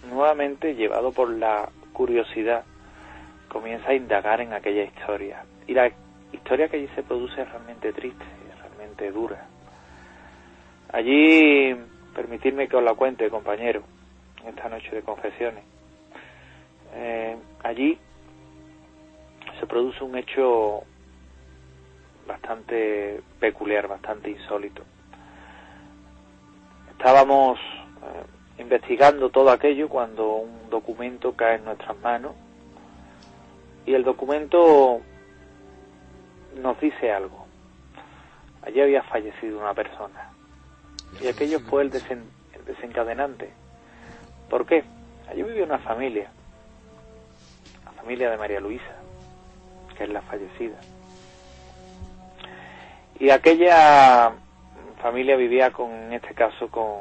[0.09, 2.63] nuevamente llevado por la curiosidad,
[3.49, 5.45] comienza a indagar en aquella historia.
[5.67, 5.91] Y la
[6.33, 8.25] historia que allí se produce es realmente triste,
[9.11, 9.47] dura.
[10.93, 11.75] Allí,
[12.15, 13.83] permitidme que os la cuente, compañero,
[14.47, 15.65] esta noche de confesiones.
[16.95, 17.99] Eh, allí
[19.59, 20.83] se produce un hecho
[22.27, 24.83] bastante peculiar, bastante insólito.
[26.91, 32.33] Estábamos eh, investigando todo aquello cuando un documento cae en nuestras manos
[33.87, 35.01] y el documento
[36.61, 37.42] nos dice algo.
[38.65, 40.29] Allí había fallecido una persona
[41.21, 43.51] y aquello fue el, desen- el desencadenante.
[44.49, 44.85] ¿Por qué?
[45.29, 46.31] Allí vivía una familia,
[47.85, 48.95] la familia de María Luisa,
[49.97, 50.77] que es la fallecida.
[53.19, 54.33] Y aquella
[55.01, 57.01] familia vivía con, en este caso, con,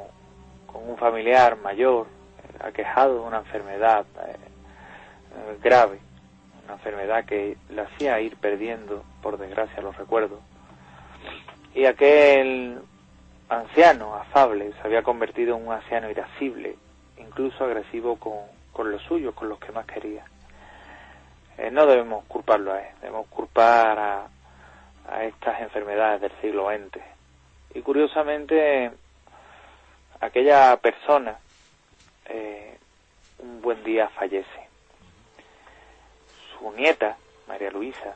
[0.71, 2.07] con un familiar mayor,
[2.43, 5.99] eh, aquejado de una enfermedad eh, grave,
[6.65, 10.39] una enfermedad que le hacía ir perdiendo, por desgracia, los recuerdos.
[11.73, 12.79] Y aquel
[13.49, 16.75] anciano afable se había convertido en un anciano irascible,
[17.17, 18.39] incluso agresivo con,
[18.71, 20.25] con los suyos, con los que más quería.
[21.57, 24.27] Eh, no debemos culparlo a él, debemos culpar a,
[25.09, 27.03] a estas enfermedades del siglo XX.
[27.73, 28.91] Y curiosamente,
[30.19, 31.37] aquella persona
[32.25, 32.77] eh,
[33.39, 34.69] un buen día fallece.
[36.57, 38.15] Su nieta, María Luisa,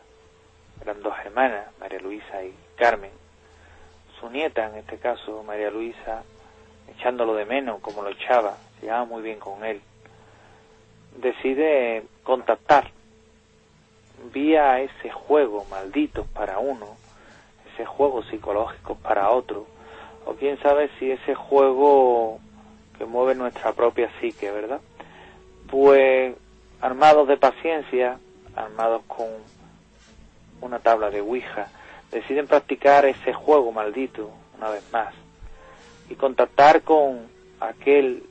[0.82, 3.25] eran dos hermanas, María Luisa y Carmen.
[4.26, 6.24] Su nieta, en este caso, María Luisa,
[6.98, 9.80] echándolo de menos como lo echaba, se llevaba muy bien con él,
[11.18, 12.90] decide contactar
[14.34, 16.88] vía ese juego maldito para uno,
[17.72, 19.68] ese juego psicológico para otro,
[20.26, 22.40] o quién sabe si ese juego
[22.98, 24.82] que mueve nuestra propia psique, ¿verdad?
[25.70, 26.36] Pues
[26.82, 28.18] armados de paciencia,
[28.56, 29.28] armados con
[30.62, 31.68] una tabla de Ouija,
[32.16, 35.14] deciden practicar ese juego maldito una vez más
[36.10, 37.28] y contactar con
[37.60, 38.24] aquel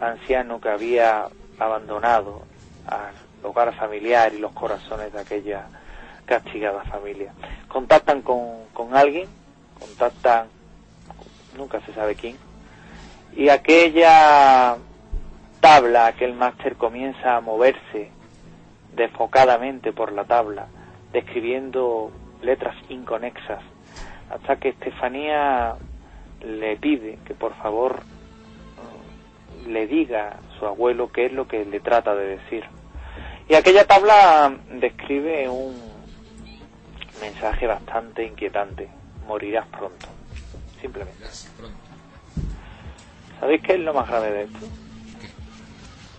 [0.00, 1.26] anciano que había
[1.58, 2.42] abandonado
[2.86, 5.66] al hogar familiar y los corazones de aquella
[6.26, 7.32] castigada familia.
[7.66, 9.28] Contactan con, con alguien,
[9.80, 10.46] contactan,
[11.56, 12.36] nunca se sabe quién,
[13.34, 14.76] y aquella
[15.58, 18.10] tabla, aquel máster comienza a moverse
[18.94, 20.68] desfocadamente por la tabla,
[21.12, 22.12] describiendo
[22.44, 23.62] letras inconexas,
[24.30, 25.76] hasta que Estefanía
[26.40, 28.02] le pide que por favor
[29.66, 32.64] mm, le diga a su abuelo qué es lo que le trata de decir.
[33.48, 35.74] Y aquella tabla describe un
[37.20, 38.88] mensaje bastante inquietante.
[39.26, 40.06] Morirás pronto.
[40.80, 41.24] Simplemente.
[41.56, 41.78] Pronto.
[43.40, 44.66] ¿Sabéis qué es lo más grave de esto?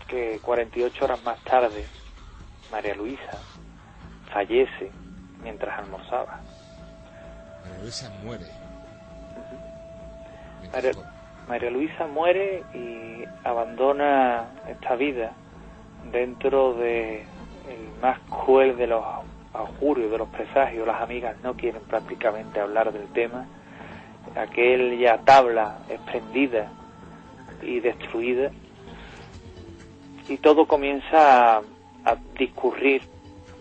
[0.07, 1.85] Que 48 horas más tarde,
[2.71, 3.41] María Luisa
[4.31, 4.91] fallece
[5.45, 6.39] mientras almorzaba.
[7.61, 8.45] María Luisa muere.
[10.73, 10.91] María,
[11.47, 15.33] María Luisa muere y abandona esta vida
[16.11, 19.05] dentro de el más cruel de los
[19.53, 20.87] augurios, de los presagios.
[20.87, 23.45] Las amigas no quieren prácticamente hablar del tema.
[24.35, 26.71] Aquella tabla exprendida
[27.61, 28.49] y destruida.
[30.27, 31.61] Y todo comienza a,
[32.03, 33.03] a discurrir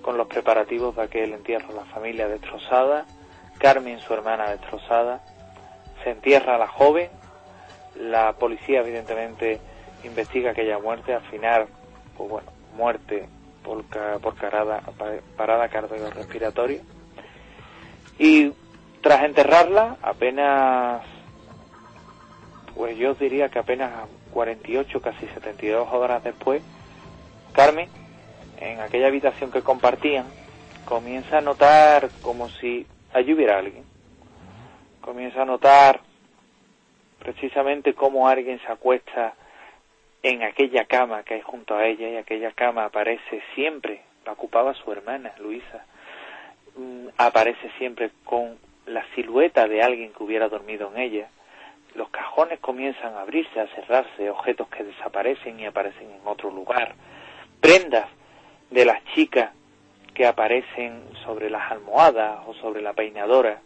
[0.04, 1.72] con los preparativos de aquel entierro.
[1.74, 3.06] La familia destrozada,
[3.58, 5.20] Carmen, su hermana, destrozada.
[6.02, 7.08] Se entierra a la joven.
[7.96, 9.60] La policía, evidentemente,
[10.04, 11.14] investiga aquella muerte.
[11.14, 11.66] Al final,
[12.16, 13.28] pues bueno, muerte
[13.62, 13.82] por,
[14.20, 16.80] por carada- pa- parada cardiorrespiratoria.
[18.18, 18.52] Y
[19.00, 21.02] tras enterrarla, apenas,
[22.74, 23.90] pues yo diría que apenas
[24.32, 26.62] 48, casi 72 horas después,
[27.52, 27.88] Carmen,
[28.58, 30.26] en aquella habitación que compartían,
[30.84, 33.84] comienza a notar como si allí hubiera alguien.
[35.00, 36.00] Comienza a notar
[37.18, 39.34] precisamente cómo alguien se acuesta
[40.22, 44.74] en aquella cama que hay junto a ella y aquella cama aparece siempre, la ocupaba
[44.74, 45.84] su hermana, Luisa,
[46.76, 51.28] Mm, aparece siempre con la silueta de alguien que hubiera dormido en ella.
[51.94, 56.94] Los cajones comienzan a abrirse, a cerrarse, objetos que desaparecen y aparecen en otro lugar,
[57.60, 58.08] prendas
[58.74, 59.52] de las chicas
[60.14, 63.60] que aparecen sobre las almohadas o sobre la peinadora,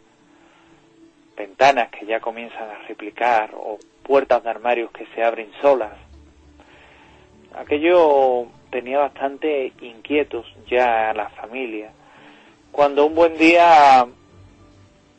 [1.34, 5.94] ventanas que ya comienzan a replicar o puertas de armarios que se abren solas.
[7.54, 11.90] Aquello tenía bastante inquietos ya a la familia.
[12.70, 14.06] Cuando un buen día,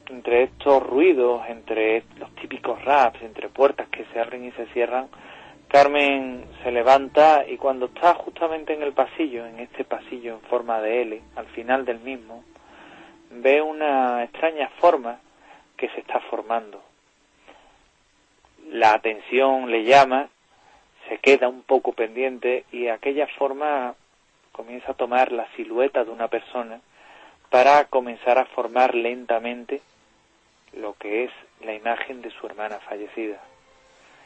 [0.08, 5.08] entre estos ruidos, entre los típicos raps, entre puertas que se abren y se cierran,
[5.70, 10.82] Carmen se levanta y cuando está justamente en el pasillo, en este pasillo en forma
[10.82, 12.44] de L, al final del mismo,
[13.30, 15.20] ve una extraña forma
[15.78, 16.82] que se está formando.
[18.72, 20.30] La atención le llama,
[21.08, 23.94] se queda un poco pendiente y aquella forma
[24.52, 26.82] comienza a tomar la silueta de una persona
[27.52, 29.82] para comenzar a formar lentamente
[30.74, 33.40] lo que es la imagen de su hermana fallecida.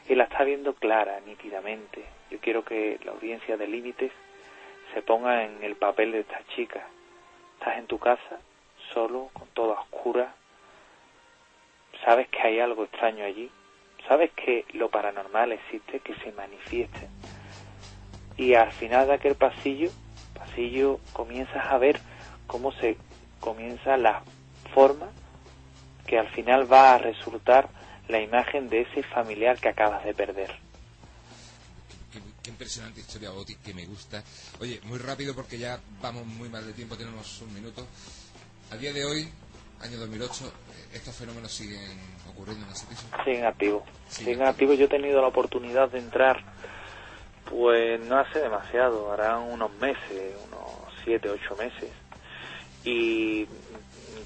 [0.08, 2.04] Y la está viendo clara, nítidamente.
[2.30, 4.12] Yo quiero que la audiencia de límites
[4.92, 6.86] se ponga en el papel de esta chica.
[7.58, 8.38] Estás en tu casa,
[8.92, 10.34] solo, con toda oscura.
[12.04, 13.50] Sabes que hay algo extraño allí.
[14.06, 17.08] Sabes que lo paranormal existe, que se manifieste.
[18.36, 19.90] Y al final de aquel pasillo,
[20.34, 21.98] pasillo, comienzas a ver
[22.46, 22.98] cómo se
[23.40, 24.22] comienza la
[24.74, 25.08] forma
[26.06, 27.68] que al final va a resultar
[28.08, 30.50] la imagen de ese familiar que acabas de perder.
[32.12, 34.22] Qué, qué impresionante historia, Boti, que me gusta.
[34.60, 37.86] Oye, muy rápido porque ya vamos muy mal de tiempo, tenemos un minuto.
[38.70, 39.28] A día de hoy,
[39.80, 40.50] año 2008, eh,
[40.94, 43.06] estos fenómenos siguen ocurriendo en ese piso.
[43.24, 43.82] Siguen activos.
[44.08, 44.78] Siguen activos.
[44.78, 46.42] Yo he tenido la oportunidad de entrar,
[47.48, 51.90] pues no hace demasiado, harán unos meses, unos siete, ocho meses.
[52.84, 53.46] Y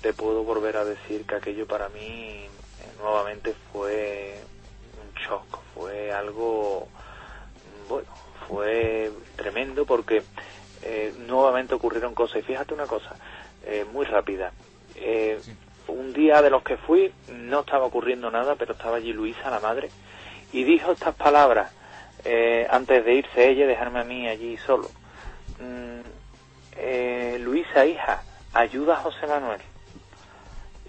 [0.01, 2.47] te puedo volver a decir que aquello para mí
[2.99, 4.39] nuevamente fue
[5.03, 6.89] un shock, fue algo,
[7.89, 8.09] bueno,
[8.47, 10.23] fue tremendo porque
[10.83, 12.39] eh, nuevamente ocurrieron cosas.
[12.39, 13.15] Y fíjate una cosa,
[13.65, 14.53] eh, muy rápida.
[14.97, 15.41] Eh,
[15.89, 19.61] un día de los que fui no estaba ocurriendo nada, pero estaba allí Luisa, la
[19.61, 19.91] madre,
[20.53, 21.73] y dijo estas palabras
[22.25, 24.91] eh, antes de irse ella y dejarme a mí allí solo.
[25.61, 26.01] Mm,
[26.77, 28.23] eh, Luisa, hija,
[28.53, 29.61] ayuda a José Manuel.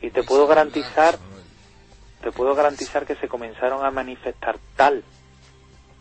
[0.01, 1.18] Y te puedo garantizar,
[2.22, 5.03] te puedo garantizar que se comenzaron a manifestar tal,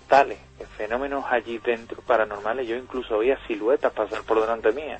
[0.09, 0.39] tales
[0.79, 2.66] fenómenos allí dentro paranormales.
[2.66, 4.99] Yo incluso veía siluetas pasar por delante mía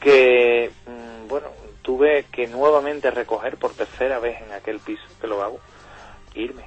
[0.00, 1.48] que, mm, bueno,
[1.82, 5.60] tuve que nuevamente recoger por tercera vez en aquel piso que lo hago,
[6.34, 6.64] irme.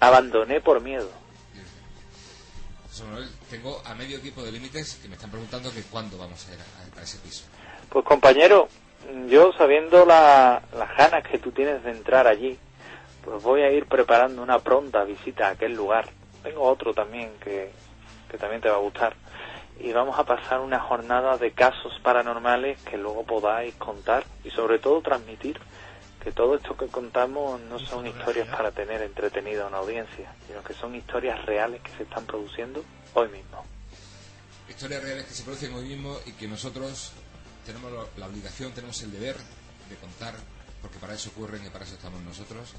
[0.00, 1.08] Abandoné por miedo.
[2.88, 6.46] José Manuel, tengo a medio equipo de límites que me están preguntando que cuándo vamos
[6.48, 7.44] a ir a, a ese piso.
[7.88, 8.68] Pues compañero,
[9.28, 12.58] yo sabiendo la- las ganas que tú tienes de entrar allí,
[13.24, 16.08] pues voy a ir preparando una pronta visita a aquel lugar.
[16.42, 17.70] Tengo otro también que,
[18.30, 19.14] que también te va a gustar.
[19.78, 24.78] Y vamos a pasar una jornada de casos paranormales que luego podáis contar y sobre
[24.78, 25.58] todo transmitir
[26.22, 30.62] que todo esto que contamos no son historias para tener entretenida a una audiencia, sino
[30.62, 32.84] que son historias reales que se están produciendo
[33.14, 33.64] hoy mismo.
[34.68, 37.12] Historias reales que se producen hoy mismo y que nosotros
[37.64, 39.36] tenemos la obligación, tenemos el deber
[39.88, 40.34] de contar,
[40.80, 42.72] porque para eso ocurren y para eso estamos nosotros.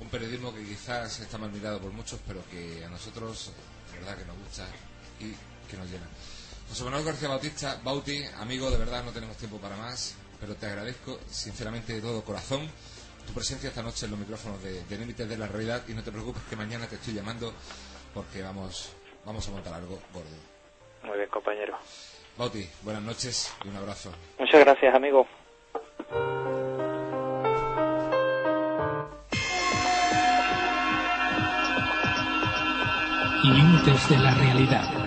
[0.00, 3.52] Un periodismo que quizás está mal mirado por muchos, pero que a nosotros,
[3.92, 4.66] de verdad, que nos gusta
[5.20, 5.34] y
[5.70, 6.06] que nos llena.
[6.68, 10.66] José Manuel García Bautista, Bauti, amigo, de verdad no tenemos tiempo para más, pero te
[10.66, 12.68] agradezco sinceramente de todo corazón
[13.26, 16.02] tu presencia esta noche en los micrófonos de, de Límites de la Realidad y no
[16.02, 17.52] te preocupes que mañana te estoy llamando
[18.12, 18.90] porque vamos,
[19.24, 20.36] vamos a montar algo gordo.
[21.02, 21.78] Muy bien, compañero.
[22.36, 24.10] Bauti, buenas noches y un abrazo.
[24.38, 25.26] Muchas gracias, amigo.
[33.44, 35.03] Límites de la realidad.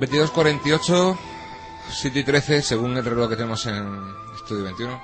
[0.00, 1.18] 22.48,
[1.90, 5.00] 7 13, según el reloj que tenemos en Estudio 21.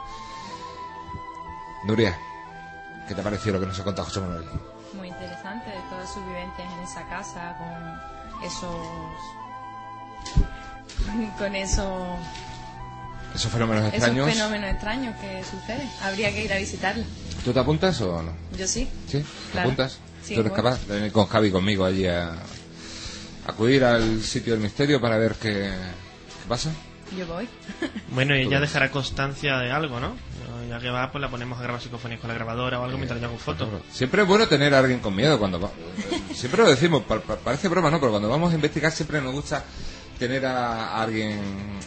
[1.86, 2.16] Nuria,
[3.08, 4.44] ¿qué te ha parecido lo que nos ha contado José Manuel?
[4.94, 8.76] Muy interesante, todas sus vivencias en esa casa, con esos.
[11.38, 12.18] con esos.
[13.34, 14.28] Esos fenómenos extraños.
[14.28, 15.90] Esos fenómenos extraños que suceden.
[16.02, 17.04] Habría que ir a visitarla.
[17.44, 18.32] ¿Tú te apuntas o no?
[18.56, 18.88] Yo sí.
[19.08, 19.24] ¿Sí?
[19.52, 19.98] ¿Te apuntas?
[20.22, 22.36] Sí, ¿Tú eres capaz de venir con Javi conmigo allí a,
[23.46, 26.70] acudir al sitio del misterio para ver qué, qué pasa?
[27.18, 27.48] Yo voy.
[28.10, 28.60] Bueno, y ella Todo.
[28.62, 30.16] dejará constancia de algo, ¿no?
[30.68, 33.20] Ya que va, pues la ponemos a grabar psicofonías con la grabadora o algo mientras
[33.20, 33.68] yo hago fotos.
[33.92, 35.70] Siempre es bueno tener a alguien con miedo cuando va-
[36.34, 38.00] siempre lo decimos, pa- pa- parece broma, ¿no?
[38.00, 39.62] Pero cuando vamos a investigar siempre nos gusta
[40.18, 41.38] tener a alguien,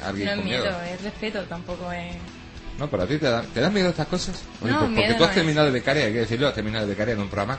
[0.03, 0.81] a alguien No es con miedo, miedo.
[0.83, 2.15] es respeto, tampoco es.
[2.77, 4.39] No, pero a ti te, da- ¿te dan miedo estas cosas.
[4.61, 5.35] Oye, No, pues porque miedo tú has no es.
[5.35, 7.57] terminado de becaria, hay que decirlo, has terminado de becaria en un programa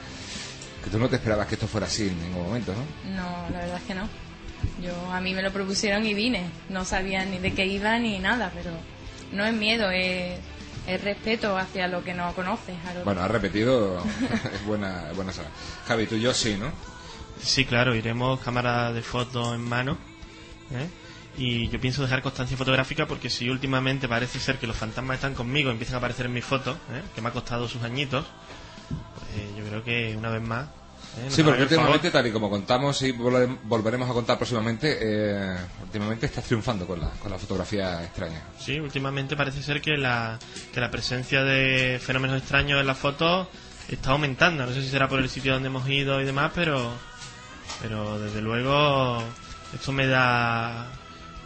[0.88, 3.12] que tú no te esperabas que esto fuera así en ningún momento, ¿no?
[3.14, 4.08] No, la verdad es que no.
[4.82, 6.48] Yo a mí me lo propusieron y vine.
[6.70, 8.70] No sabía ni de qué iba ni nada, pero
[9.32, 10.38] no es miedo, es,
[10.86, 12.74] es respeto hacia lo que no conoces.
[12.86, 13.98] a lo- Bueno, has repetido,
[14.54, 15.48] es buena, buena saga.
[15.86, 16.72] Javi, tú y yo sí, ¿no?
[17.42, 19.96] Sí, claro, iremos cámara de foto en mano.
[20.72, 20.88] ¿eh?
[21.36, 25.34] Y yo pienso dejar constancia fotográfica porque si últimamente parece ser que los fantasmas están
[25.34, 27.02] conmigo y empiezan a aparecer en mis fotos, ¿eh?
[27.14, 28.24] que me ha costado sus añitos,
[28.88, 30.66] pues yo creo que una vez más.
[31.26, 31.30] ¿Eh?
[31.30, 36.26] Sí, porque últimamente, tal y como contamos y volve- volveremos a contar próximamente, eh, últimamente
[36.26, 38.42] estás triunfando con la, con la fotografía extraña.
[38.58, 40.38] Sí, últimamente parece ser que la,
[40.72, 43.48] que la presencia de fenómenos extraños en las fotos
[43.88, 44.64] está aumentando.
[44.66, 46.92] No sé si será por el sitio donde hemos ido y demás, pero,
[47.82, 49.22] pero desde luego
[49.74, 50.86] esto me da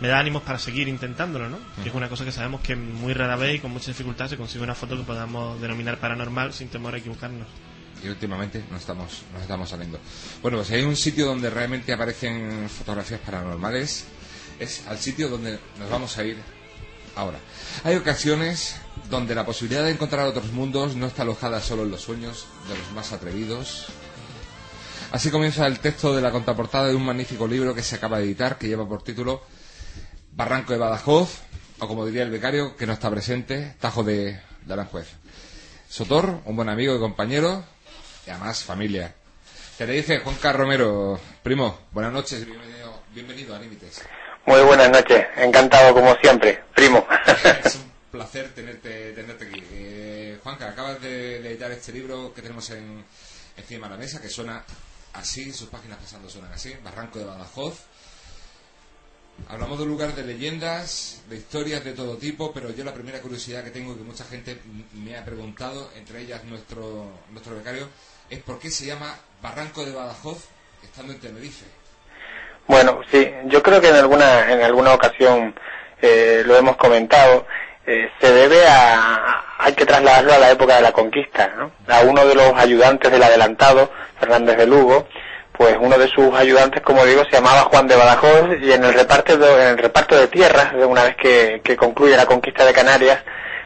[0.00, 1.58] me da ánimos para seguir intentándolo, ¿no?
[1.80, 4.36] Que es una cosa que sabemos que muy rara vez y con mucha dificultad se
[4.36, 7.46] consigue una foto que podamos denominar paranormal sin temor a equivocarnos.
[8.04, 9.98] Y últimamente nos estamos, nos estamos saliendo.
[10.42, 14.04] Bueno, pues hay un sitio donde realmente aparecen fotografías paranormales,
[14.58, 16.36] es al sitio donde nos vamos a ir
[17.16, 17.38] ahora.
[17.84, 18.76] Hay ocasiones
[19.10, 22.76] donde la posibilidad de encontrar otros mundos no está alojada solo en los sueños de
[22.76, 23.86] los más atrevidos.
[25.12, 28.24] Así comienza el texto de la contraportada de un magnífico libro que se acaba de
[28.24, 29.42] editar, que lleva por título
[30.32, 31.40] Barranco de Badajoz,
[31.78, 35.08] o como diría el becario, que no está presente, Tajo de, de Aranjuez.
[35.88, 37.62] Sotor, un buen amigo y compañero,
[38.26, 39.14] y además familia.
[39.78, 44.02] Te le dice Juan Carlos Romero, primo, buenas noches bienvenido, bienvenido a Límites.
[44.46, 47.06] Muy buenas noches, encantado como siempre, primo.
[47.64, 49.62] Es un placer tenerte, tenerte aquí.
[49.72, 53.04] Eh, Juanca, acabas de, de editar este libro que tenemos en,
[53.56, 54.64] encima de la mesa, que suena
[55.14, 57.80] así, sus páginas pasando suenan así, Barranco de Badajoz.
[59.48, 63.20] Hablamos de un lugar de leyendas, de historias de todo tipo, pero yo la primera
[63.20, 64.60] curiosidad que tengo y que mucha gente
[64.92, 67.88] me ha preguntado, entre ellas nuestro, nuestro becario,
[68.32, 70.48] es por qué se llama Barranco de Badajoz
[70.82, 71.66] estando en Tenerife.
[72.66, 75.54] Bueno, sí, yo creo que en alguna, en alguna ocasión
[76.00, 77.46] eh, lo hemos comentado.
[77.86, 81.72] Eh, se debe a, hay que trasladarlo a la época de la conquista, ¿no?
[81.88, 85.08] A uno de los ayudantes del adelantado, Fernández de Lugo,
[85.52, 88.94] pues uno de sus ayudantes, como digo, se llamaba Juan de Badajoz y en el
[88.94, 92.72] reparto de, en el reparto de tierras, una vez que, que concluye la conquista de
[92.72, 93.18] Canarias,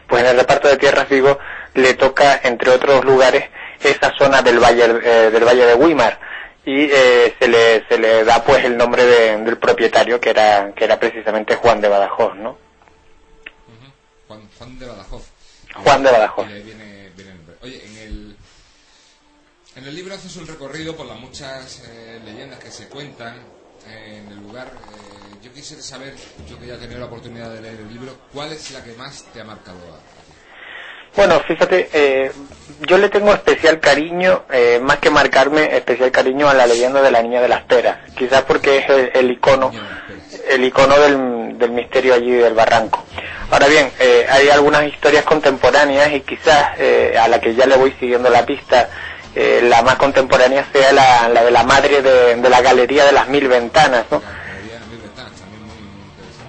[0.07, 1.39] pues en el reparto de tierras, digo,
[1.75, 3.45] le toca, entre otros lugares,
[3.81, 6.19] esa zona del valle, eh, del valle de Weimar
[6.65, 10.73] y eh, se le se le da pues el nombre de- del propietario que era
[10.75, 12.57] que era precisamente Juan de Badajoz, ¿no?
[14.27, 15.23] Juan, Juan de Badajoz.
[15.75, 16.47] Juan de Badajoz.
[16.47, 17.39] Viene, viene el.
[17.61, 18.35] Oye, en el,
[19.77, 23.35] en el libro haces un recorrido por las muchas eh, leyendas que se cuentan
[23.87, 24.67] eh, en el lugar.
[24.67, 26.15] Eh, yo quisiera saber,
[26.49, 28.91] yo que ya he tenido la oportunidad de leer el libro, ¿cuál es la que
[28.93, 29.99] más te ha marcado a?
[31.15, 32.31] Bueno, fíjate, eh,
[32.81, 37.11] yo le tengo especial cariño, eh, más que marcarme, especial cariño a la leyenda de
[37.11, 39.71] la Niña de las Peras, quizás porque es el, el icono,
[40.49, 43.03] el icono del, del misterio allí del barranco.
[43.49, 47.77] Ahora bien, eh, hay algunas historias contemporáneas y quizás eh, a la que ya le
[47.77, 48.89] voy siguiendo la pista,
[49.33, 53.11] eh, la más contemporánea sea la, la de la madre de, de la Galería de
[53.13, 54.21] las Mil Ventanas, ¿no?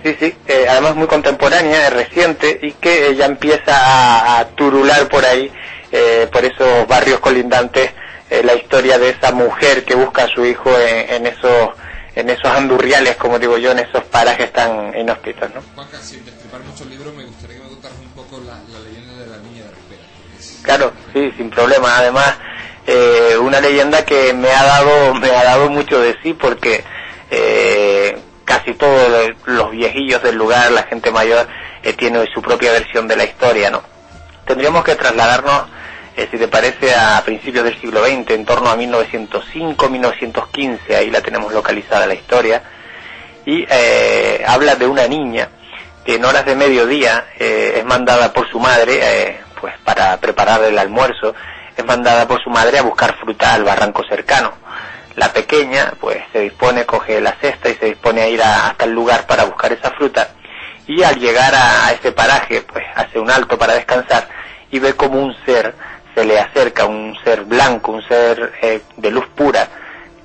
[0.09, 5.06] Sí, sí, eh, además muy contemporánea, es reciente y que ya empieza a, a turular
[5.09, 5.52] por ahí,
[5.92, 7.90] eh, por esos barrios colindantes,
[8.30, 11.70] eh, la historia de esa mujer que busca a su hijo en, en esos
[12.14, 15.61] en esos andurriales, como digo yo, en esos parajes tan inhóspitos, ¿no?
[15.74, 18.80] Juanca, sin destripar mucho el libro, me gustaría que me contaras un poco la, la
[18.80, 19.94] leyenda de la Niña de porque
[20.38, 21.96] es- Claro, sí, sin problema.
[21.98, 22.34] Además,
[22.86, 26.82] eh, una leyenda que me ha dado, me ha dado mucho de sí porque
[27.30, 28.18] eh,
[28.49, 31.46] casi todos los viejillos del lugar, la gente mayor,
[31.82, 33.82] eh, tiene su propia versión de la historia, ¿no?
[34.46, 35.66] Tendríamos que trasladarnos,
[36.16, 41.11] eh, si te parece, a principios del siglo XX, en torno a 1905, 1915, ahí
[41.11, 42.62] la tenemos localizada la historia,
[43.44, 45.51] y eh, habla de una niña
[46.05, 50.62] que en horas de mediodía eh, es mandada por su madre, eh, pues para preparar
[50.64, 51.34] el almuerzo,
[51.76, 54.55] es mandada por su madre a buscar fruta al barranco cercano.
[55.19, 58.85] La pequeña, pues se dispone, coge la cesta y se dispone a ir a- hasta
[58.85, 60.29] el lugar para buscar esa fruta.
[60.87, 64.29] Y al llegar a, ese paraje, pues hace un alto para descansar
[64.71, 65.75] y ve como un ser
[66.14, 69.66] se le acerca, un ser blanco, un ser eh, de luz pura,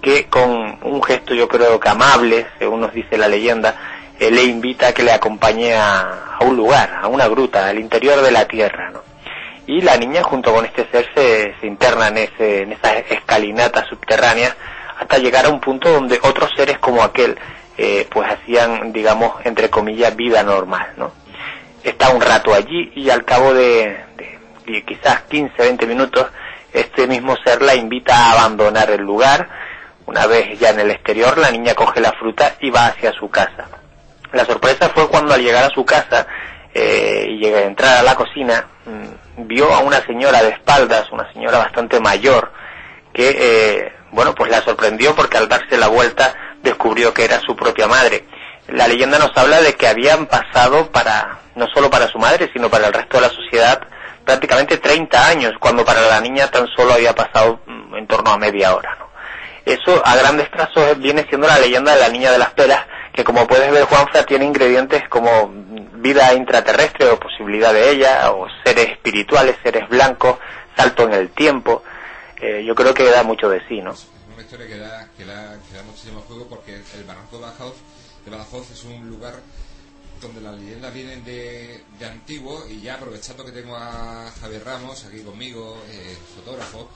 [0.02, 3.76] que con un gesto yo creo que amable, según nos dice la leyenda,
[4.20, 7.80] eh, le invita a que le acompañe a, a un lugar, a una gruta, al
[7.80, 9.02] interior de la tierra, ¿no?
[9.66, 13.88] Y la niña junto con este ser se, se interna en, ese, en esas escalinatas
[13.88, 14.56] subterráneas
[15.00, 17.38] hasta llegar a un punto donde otros seres como aquel
[17.78, 21.12] eh, pues hacían, digamos, entre comillas, vida normal, ¿no?
[21.84, 24.06] Está un rato allí y al cabo de,
[24.86, 26.28] quizás 15, 20 minutos,
[26.72, 29.50] este mismo ser la invita a abandonar el lugar.
[30.06, 33.30] Una vez ya en el exterior, la niña coge la fruta y va hacia su
[33.30, 33.68] casa.
[34.32, 36.26] La sorpresa fue cuando al llegar a su casa
[36.74, 41.32] eh, y a entrar a la cocina, mm, vio a una señora de espaldas, una
[41.34, 42.52] señora bastante mayor,
[43.14, 47.56] que, eh, bueno, pues la sorprendió porque al darse la vuelta descubrió que era su
[47.56, 48.26] propia madre.
[48.68, 52.70] La leyenda nos habla de que habían pasado para, no solo para su madre, sino
[52.70, 53.82] para el resto de la sociedad,
[54.26, 58.38] prácticamente 30 años, cuando para la niña tan solo había pasado mm, en torno a
[58.38, 58.98] media hora.
[59.66, 63.24] Eso a grandes trazos viene siendo la leyenda de la niña de las peras, que
[63.24, 65.52] como puedes ver Juanfra tiene ingredientes como
[65.96, 70.38] vida intraterrestre o posibilidad de ella, o seres espirituales, seres blancos,
[70.76, 71.84] salto en el tiempo.
[72.42, 73.92] Eh, yo creo que da mucho de sí, ¿no?
[73.92, 77.44] Es una historia que da, que da, que da muchísimo juego porque el Barranco de
[77.44, 77.76] Badajoz,
[78.26, 79.36] de Badajoz es un lugar
[80.22, 85.06] donde las leyendas vienen de, de antiguo y ya aprovechando que tengo a Javier Ramos
[85.06, 86.90] aquí conmigo, eh, fotógrafo,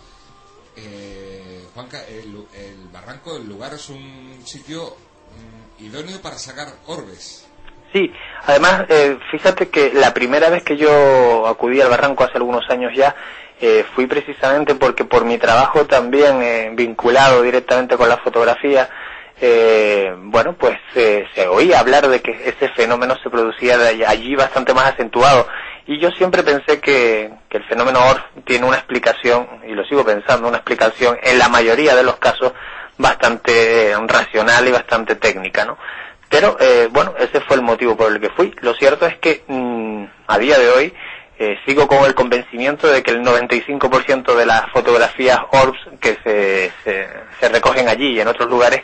[0.77, 4.95] eh, Juanca, el, el Barranco, el lugar es un sitio
[5.79, 7.47] mm, idóneo para sacar orbes.
[7.93, 8.11] Sí,
[8.43, 12.91] además, eh, fíjate que la primera vez que yo acudí al barranco hace algunos años
[12.95, 13.15] ya,
[13.62, 18.89] eh, fui precisamente porque por mi trabajo también eh, vinculado directamente con la fotografía,
[19.39, 24.36] eh, bueno, pues eh, se oía hablar de que ese fenómeno se producía de allí-
[24.36, 25.47] bastante más acentuado.
[25.86, 30.03] Y yo siempre pensé que, que el fenómeno ORF tiene una explicación, y lo sigo
[30.03, 32.51] pensando, una explicación en la mayoría de los casos
[32.97, 35.78] bastante eh, racional y bastante técnica, ¿no?
[36.30, 38.53] Pero eh, bueno, ese fue el motivo por el que fui.
[38.60, 40.93] Lo cierto es que mm, a día de hoy
[41.39, 46.71] eh, sigo con el convencimiento de que el 95% de las fotografías ORBS que se,
[46.83, 48.81] se, recogen allí y en otros lugares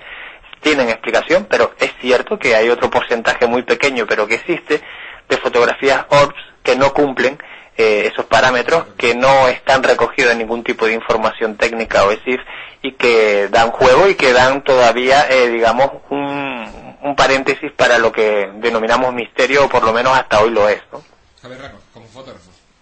[0.61, 4.81] tienen explicación, pero es cierto que hay otro porcentaje muy pequeño, pero que existe,
[5.27, 7.37] de fotografías ORBS que no cumplen
[7.75, 12.39] eh, esos parámetros que no están recogidos en ningún tipo de información técnica o ESIF
[12.83, 18.49] y que dan juego y que dan todavía, eh, digamos, un, paréntesis para lo que
[18.55, 20.81] denominamos misterio o por lo menos hasta hoy lo es.
[20.91, 21.01] ¿no?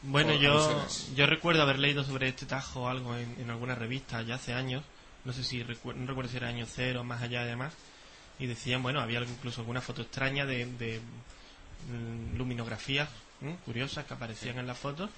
[0.03, 0.51] Bueno, yo,
[1.15, 4.83] yo recuerdo haber leído sobre este tajo algo en, en alguna revista ya hace años.
[5.25, 7.73] No sé si recu- no recuerdo si era año cero, más allá además.
[8.39, 10.99] Y decían, bueno, había incluso alguna foto extraña de, de
[11.89, 13.09] mm, luminografías
[13.43, 13.55] ¿eh?
[13.65, 15.09] curiosas que aparecían en las fotos.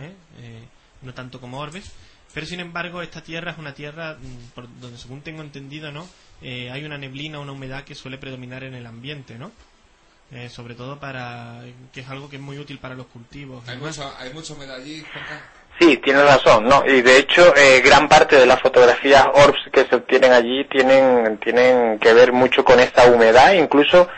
[0.00, 0.12] ¿eh?
[0.38, 0.64] Eh,
[1.02, 1.92] no tanto como orbes.
[2.34, 6.08] Pero sin embargo, esta tierra es una tierra mm, por donde, según tengo entendido, ¿no?
[6.42, 9.52] Hay una neblina, una humedad que suele predominar en el ambiente, ¿no?
[10.34, 11.60] Eh, sobre todo para
[11.92, 13.62] que es algo que es muy útil para los cultivos.
[13.68, 13.98] Hay demás.
[13.98, 15.42] mucho, hay mucho humedad allí, Juanca.
[15.78, 16.84] Sí, tienes razón, ¿no?
[16.86, 21.38] Y de hecho, eh, gran parte de las fotografías ORBS que se obtienen allí tienen,
[21.38, 24.08] tienen que ver mucho con esta humedad, incluso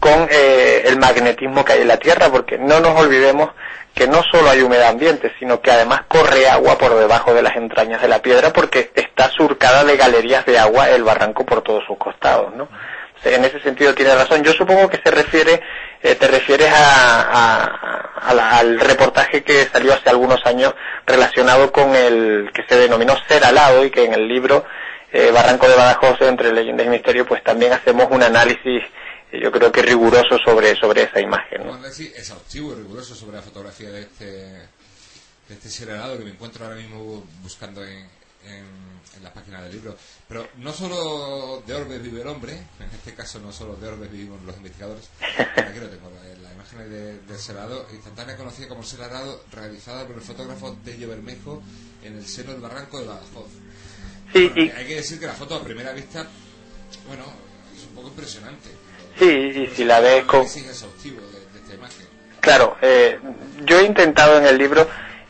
[0.00, 3.50] con eh, el magnetismo que hay en la Tierra, porque no nos olvidemos
[3.94, 7.56] que no solo hay humedad ambiente, sino que además corre agua por debajo de las
[7.56, 11.84] entrañas de la piedra, porque está surcada de galerías de agua el barranco por todos
[11.86, 12.68] sus costados, ¿no?
[13.26, 14.42] En ese sentido tiene razón.
[14.42, 15.60] Yo supongo que se refiere,
[16.02, 17.22] eh, te refieres a,
[18.30, 20.74] a- la- al reportaje que salió hace algunos años
[21.06, 24.64] relacionado con el que se denominó Ser Alado y que en el libro
[25.12, 28.82] eh, Barranco de Badajoz entre leyendas y misterio pues también hacemos un análisis
[29.32, 31.64] eh, yo creo que riguroso sobre sobre esa imagen.
[31.64, 31.72] ¿no?
[31.72, 36.24] Un análisis exhaustivo y riguroso sobre la fotografía de este, de este ser helado que
[36.24, 38.08] me encuentro ahora mismo buscando en,
[38.46, 38.64] en,
[39.16, 39.96] en la página del libro.
[40.28, 44.10] Pero no solo de orbes vive el hombre, en este caso no solo de orbes
[44.10, 45.08] vivimos los investigadores.
[45.20, 50.16] Aquí lo tengo, la, la imagen de, del instantánea conocida como ser helado, realizada por
[50.16, 51.62] el fotógrafo Tello Bermejo
[52.02, 53.48] en el seno del barranco de Badajoz.
[54.32, 56.26] Sí, Bueno, y, Hay que decir que la foto a primera vista,
[57.06, 57.24] bueno,
[57.76, 58.68] es un poco impresionante.
[59.18, 62.06] sí, y si la ves con, análisis exhaustivo de, de esta imagen.
[62.40, 63.18] Claro, eh,
[63.64, 64.86] yo he intentado en el libro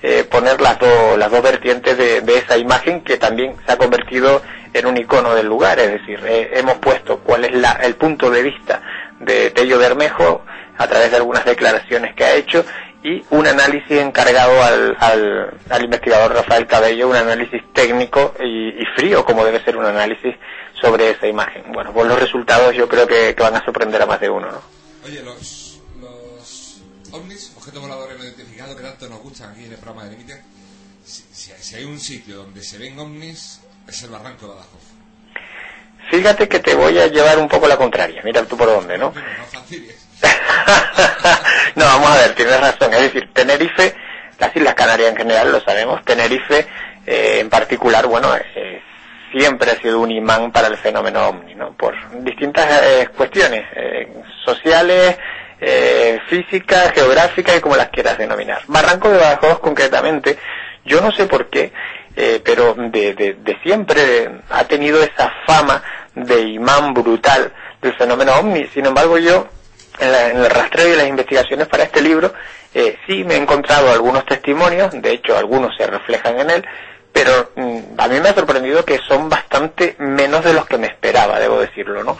[0.07, 3.79] eh, poner las, dos las dos vertientes de, de esa imagen que también se ha
[3.79, 4.43] convertido
[4.75, 8.31] en un icono del lugar, es decir, eh, hemos puesto cuál es la, el punto
[8.31, 8.83] de vista
[9.21, 10.45] de Tello Bermejo
[10.77, 12.67] a través de algunas declaraciones que ha hecho
[13.03, 18.85] y un análisis encargado al, al, al investigador Rafael Cabello, un análisis técnico y, y
[18.97, 20.35] frío, como debe ser un análisis
[20.83, 21.65] sobre esa imagen.
[21.73, 24.61] Bueno, pues los resultados yo creo que, van a sorprender a más de uno, ¿no?
[25.25, 25.81] Los,
[27.11, 30.43] los objetos voladores no identificados que tanto nos gustan aquí en el programa de Límite,
[31.05, 34.83] si, si- si hay un sitio donde se ven ovnis, es el barranco de Badajoz.
[36.11, 39.13] Fíjate que te voy a llevar un poco la contraria, mira tú por dónde, ¿no?
[39.13, 40.07] Pero no fastidies.
[41.77, 42.93] no, vamos a ver, tienes razón.
[42.93, 43.95] Es decir, Tenerife,
[44.39, 46.67] las Islas Canarias en general lo sabemos, Tenerife
[47.07, 48.83] eh, en particular, bueno, eh,
[49.33, 51.73] siempre ha sido un imán para el fenómeno ovni, ¿no?
[51.77, 54.09] Por distintas eh, cuestiones eh,
[54.45, 55.17] sociales,
[55.61, 58.63] eh, físicas, geográficas y como las quieras denominar.
[58.67, 60.39] Barranco de Badajoz concretamente,
[60.85, 61.73] yo no sé por qué,
[62.17, 65.83] eh, pero de, de- de siempre ha tenido esa fama
[66.15, 68.67] de imán brutal del fenómeno ovni.
[68.75, 69.49] Sin embargo, yo
[69.99, 72.33] en, la- en el rastreo y las investigaciones para este libro,
[72.75, 76.65] eh, sí me he encontrado algunos testimonios, de hecho algunos se reflejan en él,
[77.13, 80.89] pero mm, a mí me ha sorprendido que son bastante menos de los que me
[80.89, 82.19] esperaba, debo decirlo, ¿no?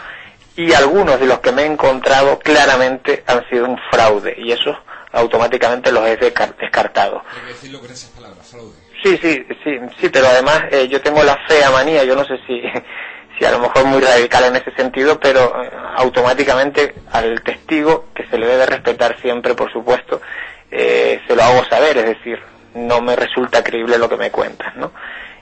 [0.57, 4.77] Y algunos de los que me he encontrado claramente han sido un fraude, y eso
[5.13, 7.23] automáticamente los he descar- descartado.
[7.35, 8.73] Hay que decirlo con esas palabras, fraude.
[9.03, 12.39] Sí, sí, sí, sí, pero además eh, yo tengo la fea manía, yo no sé
[12.47, 12.63] si,
[13.39, 18.25] si a lo mejor muy radical en ese sentido, pero eh, automáticamente al testigo, que
[18.27, 20.21] se le debe respetar siempre, por supuesto,
[20.71, 22.41] eh, se lo hago saber, es decir,
[22.75, 24.93] no me resulta creíble lo que me cuentas, ¿no?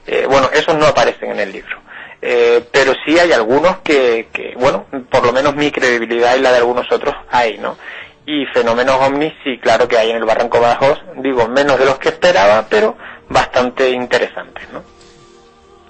[0.07, 1.81] Eh, bueno, esos no aparecen en el libro.
[2.25, 6.53] Eh, pero sí hay algunos que, que, bueno, por lo menos mi credibilidad y la
[6.53, 7.77] de algunos otros hay, ¿no?
[8.25, 11.99] Y fenómenos ovnis sí, claro que hay en el Barranco Badajoz, digo, menos de los
[11.99, 12.97] que esperaba, pero
[13.29, 14.85] bastante interesantes, ¿no?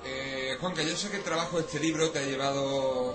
[0.06, 3.14] Eh, Juanca, yo sé que el trabajo de este libro te ha llevado,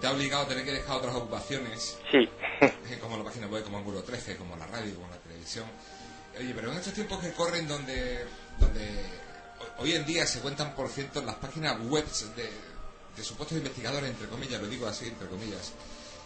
[0.00, 2.28] te ha obligado a tener que dejar otras ocupaciones, Sí.
[2.60, 5.66] eh, como la página web, como Ángulo 13, como la radio, como la televisión.
[6.36, 8.24] Oye, pero en estos tiempos que corren donde,
[8.58, 8.80] donde
[9.78, 12.04] hoy en día se cuentan por ciento las páginas web
[12.36, 15.72] de, supuestos investigadores, entre comillas, lo digo así, entre comillas,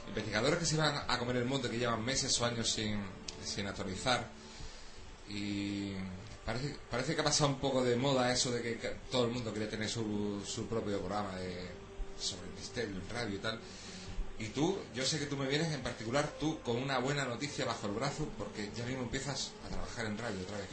[0.09, 3.01] investigadores que se van a comer el mundo, que llevan meses o años sin,
[3.45, 4.29] sin actualizar,
[5.29, 5.93] y
[6.45, 9.51] parece, parece que ha pasado un poco de moda eso de que todo el mundo
[9.51, 11.69] quiere tener su, su propio programa de,
[12.19, 13.59] sobre el misterio, en radio y tal.
[14.39, 17.65] Y tú, yo sé que tú me vienes en particular, tú con una buena noticia
[17.65, 20.69] bajo el brazo, porque ya mismo empiezas a trabajar en radio otra vez.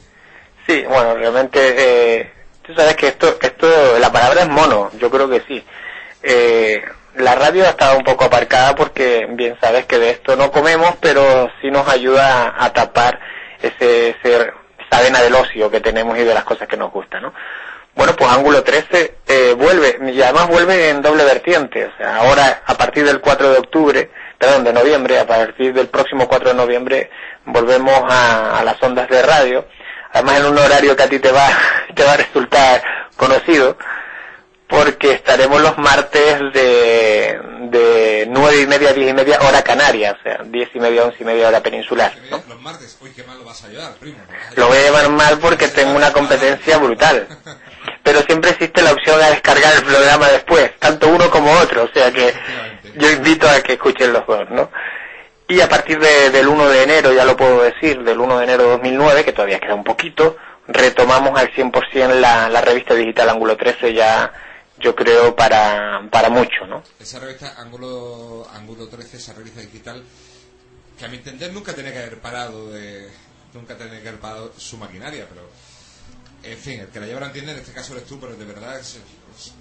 [0.68, 2.32] Sí, bueno, realmente, eh,
[2.64, 3.68] tú sabes que esto, esto,
[3.99, 5.64] la palabra es mono, yo creo que sí.
[6.24, 6.82] Eh,
[7.16, 10.95] la radio ha estado un poco aparcada porque bien sabes que de esto no comemos,
[11.01, 13.20] pero sí nos ayuda a, tapar
[13.62, 14.51] ese, ese-
[14.89, 17.34] esa vena del ocio que tenemos y de las cosas que nos gustan, ¿no?
[17.93, 22.62] Bueno, pues Ángulo 13 eh, vuelve, y además vuelve en doble vertiente, o sea, ahora
[22.66, 26.55] a partir del 4 de octubre, perdón, de noviembre, a partir del próximo 4 de
[26.55, 27.09] noviembre,
[27.43, 29.68] volvemos a, a las ondas de radio,
[30.14, 31.47] además en un horario que a ti te va,
[31.95, 32.84] te va a resultar
[33.18, 33.78] conocido,
[34.68, 37.39] porque estaremos los martes de,
[37.70, 41.03] de nueve y media a diez y media hora canaria, o sea, diez y media,
[41.03, 42.14] once y media hora peninsular.
[42.30, 44.20] Los martes, uy, qué mal lo vas a llevar, primo.
[44.55, 47.28] Lo voy a llevar mal porque tengo una competencia brutal.
[48.03, 51.89] Pero siempre existe la opción a descargar el programa después, tanto uno como otro, o
[51.93, 52.34] sea que
[52.95, 54.72] yo invito a que escuchen los dos, ¿no?
[55.47, 58.43] Y a partir de- del 1 de enero, ya lo puedo decir, del 1 de
[58.45, 60.37] enero de 2009, que todavía queda un poquito,
[60.67, 64.31] retomamos al 100% la, la revista digital Ángulo 13 ya,
[64.79, 66.83] yo creo, para, para mucho, ¿no?
[66.99, 70.01] Esa revista Ángulo, Ángulo 13, esa revista digital,
[70.97, 73.09] que a mi entender nunca tenía que haber parado de.
[73.53, 75.41] Nunca tenía que haber parado su maquinaria, pero.
[76.43, 78.45] En fin, el que la lleva lo entiende, en este caso eres tú, pero de
[78.45, 78.97] verdad es,
[79.35, 79.53] es-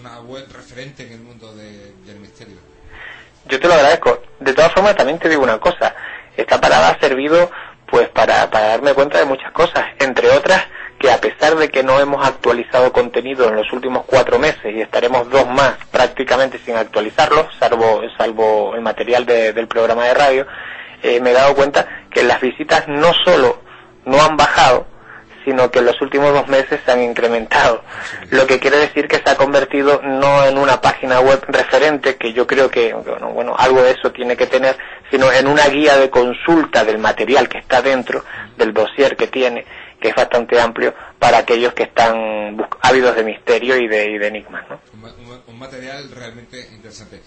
[0.00, 2.56] una web referente en el mundo de- del misterio.
[3.46, 4.22] Yo te lo agradezco.
[4.40, 5.94] De todas formas, también te digo una cosa.
[6.36, 7.50] Esta parada ha servido
[7.86, 9.84] pues para, para darme cuenta de muchas cosas.
[10.00, 10.64] Entre otras,
[10.98, 14.80] que a pesar de que no hemos actualizado contenido en los últimos cuatro meses y
[14.80, 20.46] estaremos dos más prácticamente sin actualizarlo, salvo, salvo el material de- del programa de radio,
[21.02, 23.62] eh, me he dado cuenta que las visitas no solo
[24.06, 24.86] no han bajado,
[25.44, 27.82] sino que en los últimos dos meses se han incrementado.
[28.30, 32.32] Lo que quiere decir que se ha convertido no en una página web referente, que
[32.32, 34.76] yo creo que, bueno, bueno, algo de eso tiene que tener,
[35.10, 38.24] sino en una guía de consulta del material que está dentro,
[38.56, 39.64] del dossier que tiene,
[40.00, 44.26] que es bastante amplio, para aquellos que están ávidos de misterio y de, y de
[44.26, 44.80] enigmas, ¿no?
[44.94, 47.22] Un, un- material realmente interesante.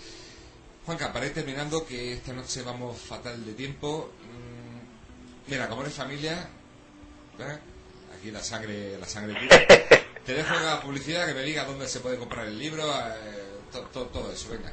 [0.85, 4.11] Juanca, para ir terminando, que esta noche vamos fatal de tiempo.
[4.21, 6.33] mm, Mira, como eres familia,
[7.39, 7.57] ¿eh?
[8.17, 9.35] Aquí la sangre, la sangre.
[10.25, 13.87] Te dejo la publicidad que me diga dónde se puede comprar el libro, eh, to-
[13.93, 14.71] to- todo eso, venga.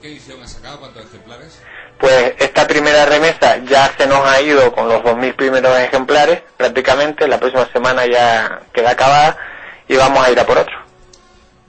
[0.02, 0.80] qué edición has sacado?
[0.80, 1.62] ¿Cuántos ejemplares?
[1.98, 7.26] Pues esta primera remesa ya se nos ha ido con los 2.000 primeros ejemplares, prácticamente.
[7.26, 9.36] La próxima semana ya queda acabada
[9.88, 10.76] y vamos a ir a por otro.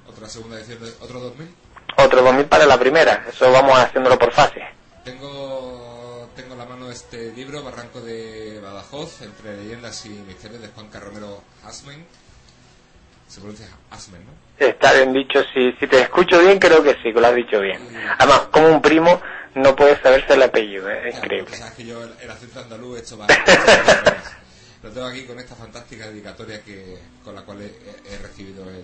[0.07, 1.55] ¿Otra segunda edición de otro 2000?
[1.97, 3.25] Otro 2.000 para la primera.
[3.27, 4.63] Eso vamos haciéndolo por fases.
[5.03, 10.67] Tengo, tengo en la mano este libro, Barranco de Badajoz, entre leyendas y misterios de
[10.67, 12.05] Juan Carromero Asmen.
[13.27, 14.31] Se pronuncia Asmen, ¿no?
[14.63, 17.59] Está bien dicho, si, si te escucho bien, creo que sí, que lo has dicho
[17.59, 17.79] bien.
[18.17, 19.21] Además, como un primo,
[19.55, 21.09] no puedes saberse el apellido, ¿eh?
[21.09, 21.57] es Ya, increíble.
[21.57, 23.17] Sabes que yo el, el acento andaluz he hecho
[24.83, 27.73] Lo tengo aquí con esta fantástica dedicatoria que, con la cual he,
[28.13, 28.83] he recibido el,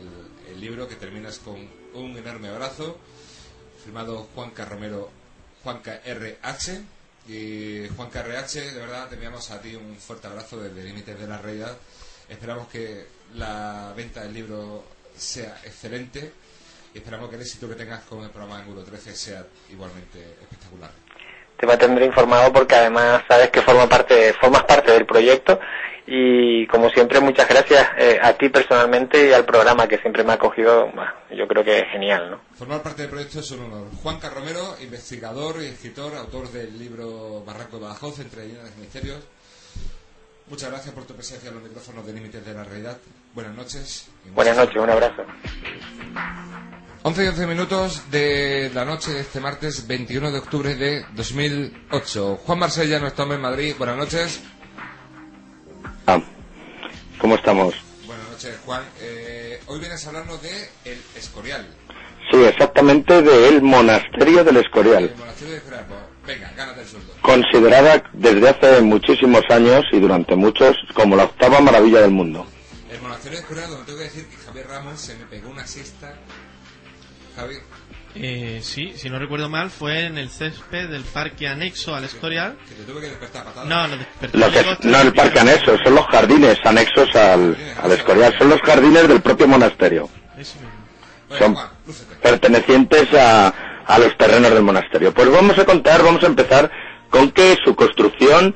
[0.49, 1.55] el libro, que terminas con
[1.93, 2.97] un enorme abrazo,
[3.83, 5.09] firmado Juanca Romero,
[5.63, 6.81] Juanca RH.
[7.27, 11.27] Y Juanca RH, de verdad, te enviamos a ti un fuerte abrazo desde Límites de
[11.27, 11.75] la Realidad.
[12.29, 14.83] Esperamos que la venta del libro
[15.17, 16.31] sea excelente
[16.93, 20.37] y esperamos que el éxito que tengas con el programa Ángulo 13 sea igualmente
[21.57, 25.59] Te mantendré informado porque además sabes que forma parte, formas parte del proyecto
[26.07, 30.31] y como siempre muchas gracias eh, a ti personalmente y al programa que siempre me
[30.31, 32.39] ha acogido, bah, yo creo que es genial, ¿no?
[32.55, 33.87] Formar parte del proyecto es un honor.
[34.03, 39.23] Juan Carromero, investigador y escritor, autor del libro Barranco de Badajoz, entre leyendas y misterios.
[40.47, 42.97] Muchas gracias por tu presencia en los micrófonos de Límites de la Realidad.
[43.33, 44.07] Buenas noches.
[44.25, 45.25] Buenas noches, un abrazo.
[47.07, 52.37] 11 y 11 minutos de la noche de este martes 21 de octubre de 2008.
[52.37, 53.75] Juan Marsella, nuestro hombre en Madrid.
[53.77, 54.41] Buenas noches.
[56.07, 56.19] Ah,
[57.19, 57.75] ¿Cómo estamos?
[58.07, 58.81] Buenas noches, Juan.
[58.99, 60.49] Eh, hoy vienes a hablarnos de
[60.83, 61.67] El Escorial.
[62.31, 65.85] Sí, exactamente del monasterio del Escorial, El monasterio de Escorial.
[66.25, 67.13] Venga, gánate el sueldo.
[67.21, 72.47] considerada desde hace muchísimos años y durante muchos como la octava maravilla del mundo.
[72.89, 75.67] El monasterio de Escorial, donde tengo que decir que Javier Ramos se me pegó una
[75.67, 76.15] siesta
[77.35, 77.55] Javi.
[78.17, 82.55] Eh, sí, si no recuerdo mal, fue en el césped del parque anexo al Escorial.
[82.69, 83.67] Que te tuve que despertar a patadas.
[83.67, 84.37] No, no desperté.
[84.37, 88.61] Lo que- no el parque anexo, son los jardines anexos al, al Escorial, son los
[88.61, 90.69] jardines del propio monasterio, Eso mismo.
[91.29, 91.67] Venga, son Juan,
[92.21, 93.53] pertenecientes a,
[93.85, 95.13] a los terrenos del monasterio.
[95.13, 96.71] Pues vamos a contar, vamos a empezar
[97.09, 98.55] con que su construcción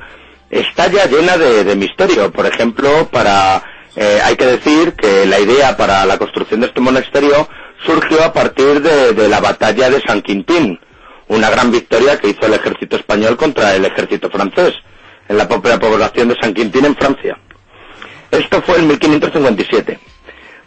[0.49, 2.31] está ya llena de, de misterio.
[2.31, 3.61] Por ejemplo, para
[3.95, 7.49] eh, hay que decir que la idea para la construcción de este monasterio
[7.85, 10.79] surgió a partir de, de la batalla de San Quintín,
[11.27, 14.73] una gran victoria que hizo el ejército español contra el ejército francés
[15.27, 17.37] en la propia población de San Quintín en Francia.
[18.31, 19.99] Esto fue en 1557.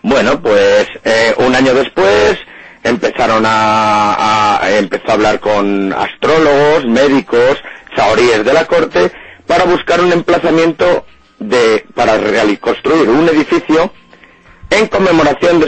[0.02, 2.38] Bueno, pues eh, un año después
[2.82, 7.58] empezaron a, empezó a hablar con astrólogos, médicos,
[7.96, 9.12] saoríes de la corte
[9.46, 11.06] para buscar un emplazamiento
[11.38, 12.18] de para
[12.60, 13.92] construir un edificio
[14.70, 15.66] en conmemoración de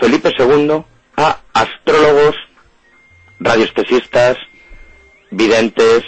[0.00, 0.84] Felipe II
[1.16, 2.36] a astrólogos,
[3.40, 4.36] radiestesistas,
[5.30, 6.04] videntes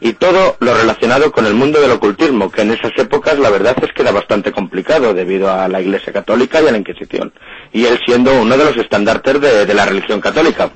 [0.00, 3.76] y todo lo relacionado con el mundo del ocultismo, que en esas épocas la verdad
[3.82, 7.32] es que era bastante complicado debido a la Iglesia Católica y a la Inquisición,
[7.72, 10.70] y él siendo uno de los estandartes de, de la religión católica.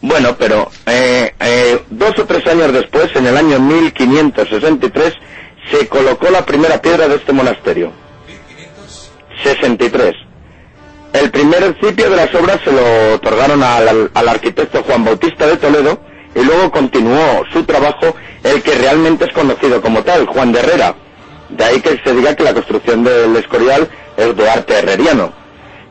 [0.00, 5.14] Bueno, pero eh, eh, dos o tres años después, en el año 1563,
[5.72, 7.90] se colocó la primera piedra de este monasterio.
[9.42, 10.23] 63.
[11.14, 15.56] El primer principio de las obras se lo otorgaron al, al arquitecto Juan Bautista de
[15.56, 16.00] Toledo
[16.34, 20.94] y luego continuó su trabajo el que realmente es conocido como tal, Juan de Herrera.
[21.50, 25.32] De ahí que se diga que la construcción del Escorial es de arte herreriano.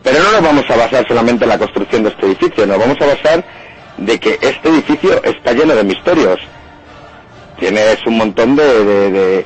[0.03, 2.97] Pero no nos vamos a basar solamente en la construcción de este edificio, nos vamos
[2.99, 3.45] a basar
[3.97, 6.39] de que este edificio está lleno de misterios.
[7.59, 9.45] Tienes un montón de, de- de-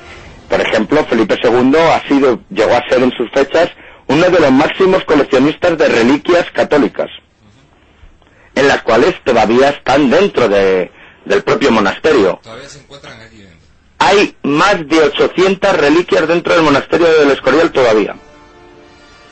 [0.50, 3.70] por ejemplo, Felipe II ha sido, llegó a ser en sus fechas
[4.08, 7.10] uno de los máximos coleccionistas de reliquias católicas,
[8.56, 10.92] en las cuales todavía están dentro de-
[11.26, 12.40] del propio monasterio.
[12.42, 13.58] Todavía se encuentran allí dentro.
[14.00, 18.16] Hay más de 800 reliquias dentro del monasterio del Escorial todavía.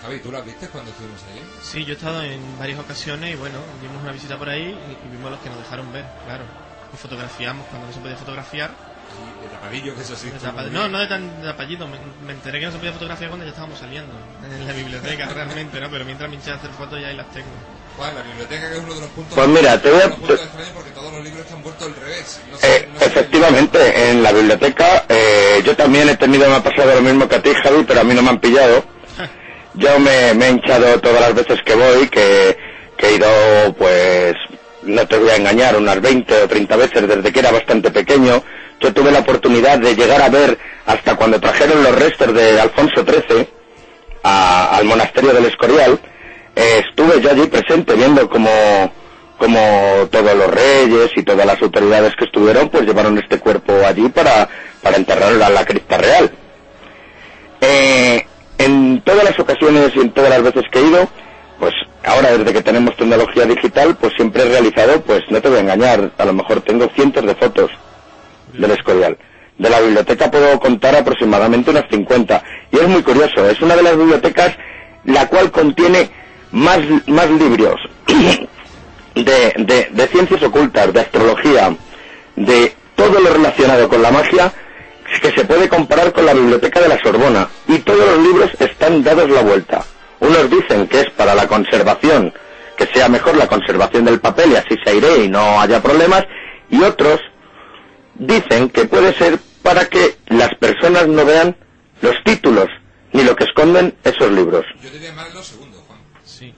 [0.02, 1.42] Javi, ¿tú las viste cuando estuvimos allí?
[1.62, 5.08] Sí, yo he estado en varias ocasiones y bueno, dimos una visita por ahí y,
[5.08, 6.44] y vimos los que nos dejaron ver, claro.
[6.94, 8.70] Y fotografiamos cuando no se podía fotografiar.
[9.42, 10.32] De tapadillo, que eso sí.
[10.72, 13.46] No, no de tan de tapallito, me, me enteré que no se podía fotografiar cuando
[13.46, 14.14] ya estábamos saliendo
[14.44, 15.90] en la biblioteca realmente, ¿no?
[15.90, 17.48] Pero mientras me hinché a hacer fotos ya ahí las tengo.
[17.98, 19.36] Juan, la biblioteca que es uno de los puntos...
[19.36, 22.42] Pues mira, te voy a- porque todos los libros están vueltos al revés.
[22.52, 26.56] No sé- Eh, no sé- efectivamente, en la biblioteca eh, yo también he tenido, me
[26.56, 28.84] ha pasado lo mismo que a ti, Javi, pero a mí no me han pillado.
[29.76, 32.58] Yo me, me he hinchado todas las veces que voy, que,
[32.98, 33.28] que he ido,
[33.78, 34.34] pues,
[34.84, 38.42] no te voy a engañar, unas 20 o 30 veces desde que era bastante pequeño.
[38.80, 43.04] Yo tuve la oportunidad de llegar a ver hasta cuando trajeron los restos de Alfonso
[43.06, 43.48] XIII
[44.24, 46.00] a- al monasterio del Escorial.
[46.56, 48.50] Eh, estuve yo allí presente viendo como,
[49.38, 54.10] como todos los reyes y todas las autoridades que estuvieron, pues llevaron este cuerpo allí
[54.10, 54.48] para,
[54.82, 56.32] para enterrarlo en la cripta real.
[57.62, 58.26] Eh,
[58.58, 61.08] en todas las ocasiones y en todas las veces que he ido,
[61.60, 61.74] pues
[62.06, 65.62] ahora desde que tenemos tecnología digital, pues siempre he realizado, pues no te voy a
[65.62, 67.72] engañar, a lo mejor tengo cientos de fotos
[68.58, 69.18] del Escorial.
[69.58, 72.44] De la biblioteca puedo contar aproximadamente unas 50.
[72.72, 74.56] Y es muy curioso, es una de las bibliotecas
[75.06, 76.10] la cual contiene
[76.52, 77.80] más, más libros
[79.16, 81.76] de, de, ciencias ocultas, de astrología,
[82.36, 84.52] de todo lo relacionado con la magia,
[85.22, 87.48] que se puede comparar con la biblioteca de la Sorbona.
[87.68, 89.84] Y todos los libros están dados la vuelta.
[90.20, 92.34] Unos dicen que es para la conservación,
[92.76, 96.24] que sea mejor la conservación del papel y así se aire y no haya problemas.
[96.70, 97.20] Y otros
[98.16, 101.56] dicen que puede ser para que las personas no vean
[102.02, 102.68] los títulos
[103.14, 104.66] ni lo que esconden esos libros.
[104.82, 106.00] Yo diría más los segundos, Juan.
[106.24, 106.54] Sí.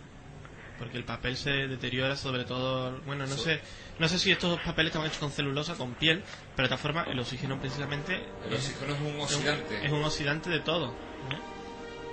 [0.79, 3.59] Porque el papel se deteriora sobre todo, bueno, no sé,
[3.99, 6.23] no sé si estos papeles están hechos con celulosa, con piel,
[6.55, 8.13] pero de todas formas el oxígeno precisamente
[8.47, 9.85] El es, oxígeno es un es un- oxidante.
[9.85, 10.93] es un oxidante de todo.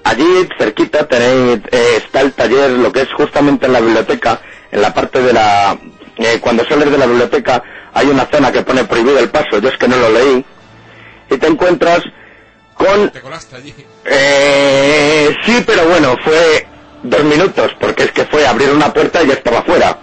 [0.04, 0.24] Allí
[0.58, 4.40] cerquita tenéis, eh, está el taller, lo que es justamente en la biblioteca,
[4.70, 5.78] en la parte de la...
[6.16, 7.62] eh, cuando sales de la biblioteca
[7.92, 10.44] hay una zona que pone prohibido el paso, yo es que no lo leí,
[11.30, 12.00] y te encuentras
[12.74, 13.10] con...
[13.10, 13.74] Te colaste allí.
[14.04, 16.66] Eh, sí, pero bueno, fue
[17.02, 19.98] dos minutos, porque es que fue abrir una puerta y ya estaba fuera,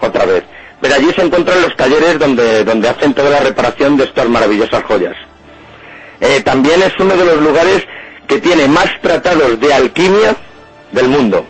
[0.00, 0.44] otra vez.
[0.80, 4.82] Pero allí se encuentran los talleres donde, donde hacen toda la reparación de estas maravillosas
[4.84, 5.16] joyas.
[6.20, 7.86] Eh, también es uno de los lugares
[8.26, 10.36] que tiene más tratados de alquimia
[10.92, 11.46] del mundo.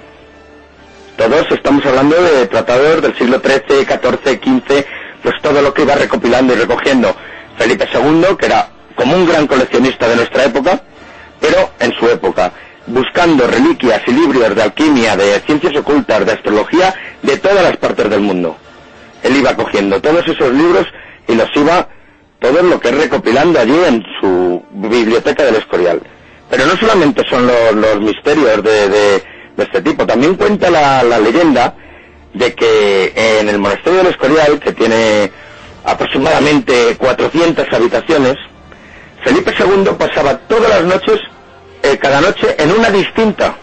[1.21, 4.85] Todos estamos hablando de tratados del siglo XIII, XIV, XV,
[5.23, 7.15] pues todo lo que iba recopilando y recogiendo
[7.59, 10.81] Felipe II, que era como un gran coleccionista de nuestra época,
[11.39, 12.51] pero en su época,
[12.87, 18.09] buscando reliquias y libros de alquimia, de ciencias ocultas, de astrología, de todas las partes
[18.09, 18.57] del mundo.
[19.23, 20.87] Él iba cogiendo todos esos libros
[21.29, 21.87] y los iba,
[22.39, 26.01] todo lo que recopilando allí en su biblioteca del Escorial.
[26.49, 31.03] Pero no solamente son los, los misterios de, de- de este tipo, también cuenta la,
[31.03, 31.75] la leyenda
[32.33, 35.31] de que en el monasterio del Escorial, que tiene
[35.85, 38.37] aproximadamente 400 habitaciones,
[39.23, 41.21] Felipe II pasaba todas las noches,
[41.83, 43.55] eh, cada noche, en una distinta,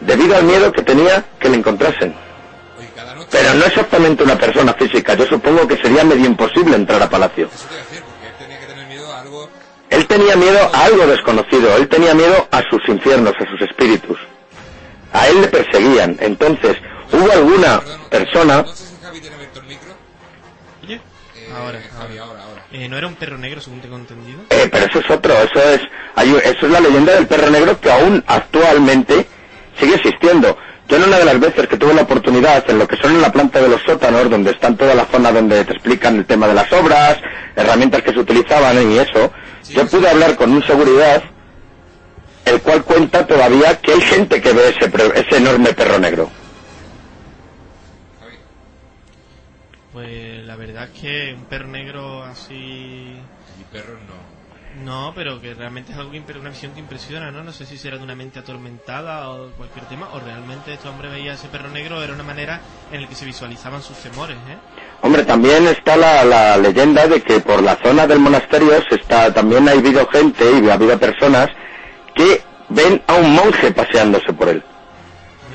[0.00, 2.14] debido al miedo que tenía que le encontrasen.
[3.30, 7.48] Pero no exactamente una persona física, yo supongo que sería medio imposible entrar a palacio.
[9.90, 14.18] Él tenía miedo a algo desconocido, él tenía miedo a sus infiernos, a sus espíritus.
[15.12, 16.16] A él le perseguían.
[16.20, 16.76] Entonces,
[17.12, 18.64] hubo alguna persona...
[20.88, 21.00] Eh,
[21.56, 22.30] ahora, Javi, ahora.
[22.32, 22.64] ahora, ahora.
[22.72, 24.42] Eh, ¿No era un perro negro, según tengo entendido?
[24.50, 25.80] Eh, pero eso es otro, eso es,
[26.14, 29.26] hay, eso es la leyenda del perro negro que aún actualmente
[29.78, 30.56] sigue existiendo.
[30.88, 33.22] Yo en una de las veces que tuve la oportunidad, en lo que son en
[33.22, 36.48] la planta de los sótanos, donde están toda la zona donde te explican el tema
[36.48, 37.18] de las obras,
[37.54, 39.32] herramientas que se utilizaban y eso,
[39.70, 41.22] yo pude hablar con un seguridad,
[42.44, 46.30] el cual cuenta todavía que hay gente que ve ese, ese enorme perro negro.
[49.92, 53.16] Pues la verdad es que un perro negro así...
[53.60, 54.40] Y perros no.
[54.84, 57.42] No, pero que realmente es algo que una visión que impresiona, ¿no?
[57.42, 61.08] No sé si será de una mente atormentada o cualquier tema, o realmente este hombre
[61.08, 62.60] veía ese perro negro, era una manera
[62.92, 64.56] en la que se visualizaban sus temores, ¿eh?
[65.02, 69.32] Hombre, también está la, la leyenda de que por la zona del monasterio se está,
[69.32, 71.48] también ha habido gente y ha habido personas
[72.14, 74.62] que ven a un monje paseándose por él.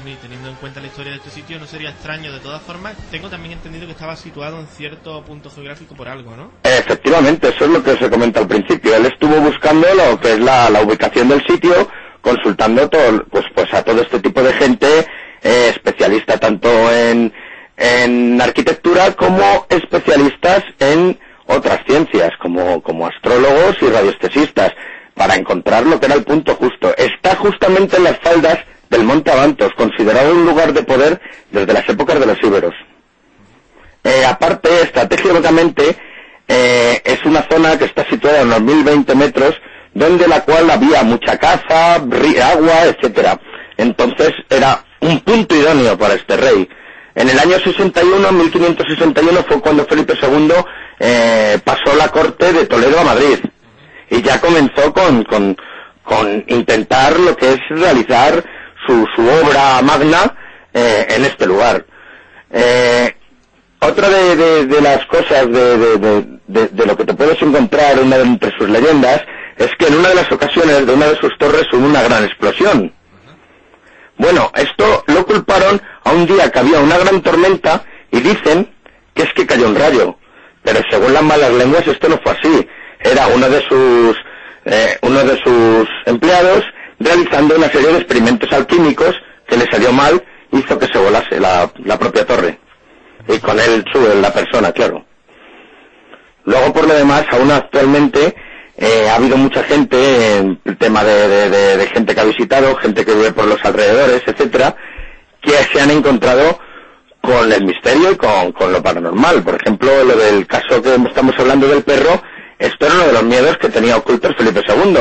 [0.06, 2.32] Y teniendo en cuenta la historia de este sitio, no sería extraño.
[2.32, 6.36] De todas formas, tengo también entendido que estaba situado en cierto punto geográfico por algo,
[6.36, 6.52] ¿no?
[6.62, 8.96] Efectivamente, eso es lo que se comenta al principio.
[8.96, 11.90] Él estuvo buscando lo que es la, la ubicación del sitio,
[12.22, 15.08] consultando todo, pues, pues a todo este tipo de gente
[15.42, 17.34] eh, especialista tanto en,
[17.78, 24.74] en arquitectura como especialistas en otras ciencias, como, como astrólogos y radiestesistas,
[25.14, 26.94] para encontrar lo que era el punto justo.
[26.98, 28.60] Está justamente en las faldas
[28.90, 31.20] del Monte Avantos, considerado un lugar de poder
[31.52, 32.74] desde las épocas de los íberos.
[34.04, 35.98] Eh, aparte, estratégicamente,
[36.48, 39.56] eh, es una zona que está situada a unos 1020 metros,
[39.94, 43.40] donde la cual había mucha caza, agua, etcétera.
[43.78, 46.70] Entonces era un punto idóneo para este rey.
[47.16, 50.52] En el año 61, 1561, fue cuando Felipe II
[51.00, 53.40] eh, pasó la corte de Toledo a Madrid.
[54.10, 55.56] Y ya comenzó con, con,
[56.48, 58.44] intentar lo que es realizar
[58.86, 60.36] su, su obra magna
[60.74, 61.86] eh, en este lugar.
[62.52, 63.16] Eh,
[63.80, 65.78] otra de, las cosas de,
[66.48, 69.22] de- lo que te puedes encontrar una entre sus leyendas
[69.58, 72.24] es que en una de las ocasiones de una de sus torres hubo una gran
[72.26, 72.94] explosión.
[74.18, 78.74] Bueno, esto lo culparon a un día que había una gran tormenta y dicen
[79.14, 80.18] que es que cayó un rayo.
[80.64, 82.68] Pero según las malas lenguas esto no fue así.
[83.00, 84.16] Era uno de sus
[84.66, 86.64] eh, uno de sus empleados
[87.00, 89.14] realizando una serie de experimentos alquímicos
[89.48, 92.58] que le salió mal hizo que se volase la, la propia torre
[93.28, 95.06] y con él sube la persona, claro.
[96.46, 98.36] Luego, por lo demás, aún actualmente
[98.78, 102.26] eh, ha habido mucha gente, en el tema de, de- de- de gente que ha
[102.26, 104.76] visitado, gente que vive por los alrededores, etcétera,
[105.46, 106.60] que se han encontrado
[107.22, 109.44] con el misterio y con, con lo paranormal.
[109.44, 112.22] Por ejemplo, lo del caso que estamos hablando del perro,
[112.60, 114.98] esto era uno de los miedos que tenía ocultos Felipe II,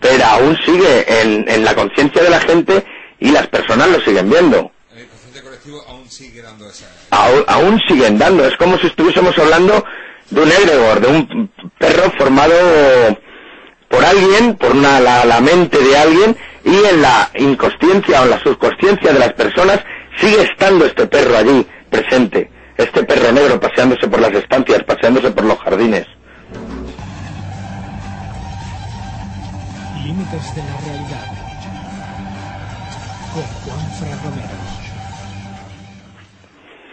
[0.00, 2.84] pero aún sigue en, en la conciencia de la gente
[3.20, 6.86] y las personas lo siguen viendo El colectivo aún sigue dando esa...
[7.10, 8.46] aún, aún siguen dando.
[8.46, 9.84] Es como si estuviésemos hablando
[10.30, 12.54] de un egregor, de un perro formado
[13.88, 16.36] por alguien, por una, la, la mente de alguien,
[16.68, 19.80] y en la inconsciencia o en la subconsciencia de las personas
[20.18, 22.50] sigue estando este perro allí, presente.
[22.76, 26.06] Este perro negro paseándose por las estancias, paseándose por los jardines.
[30.04, 31.26] Límites de la realidad.
[33.32, 34.58] Con Juan Fra Romero.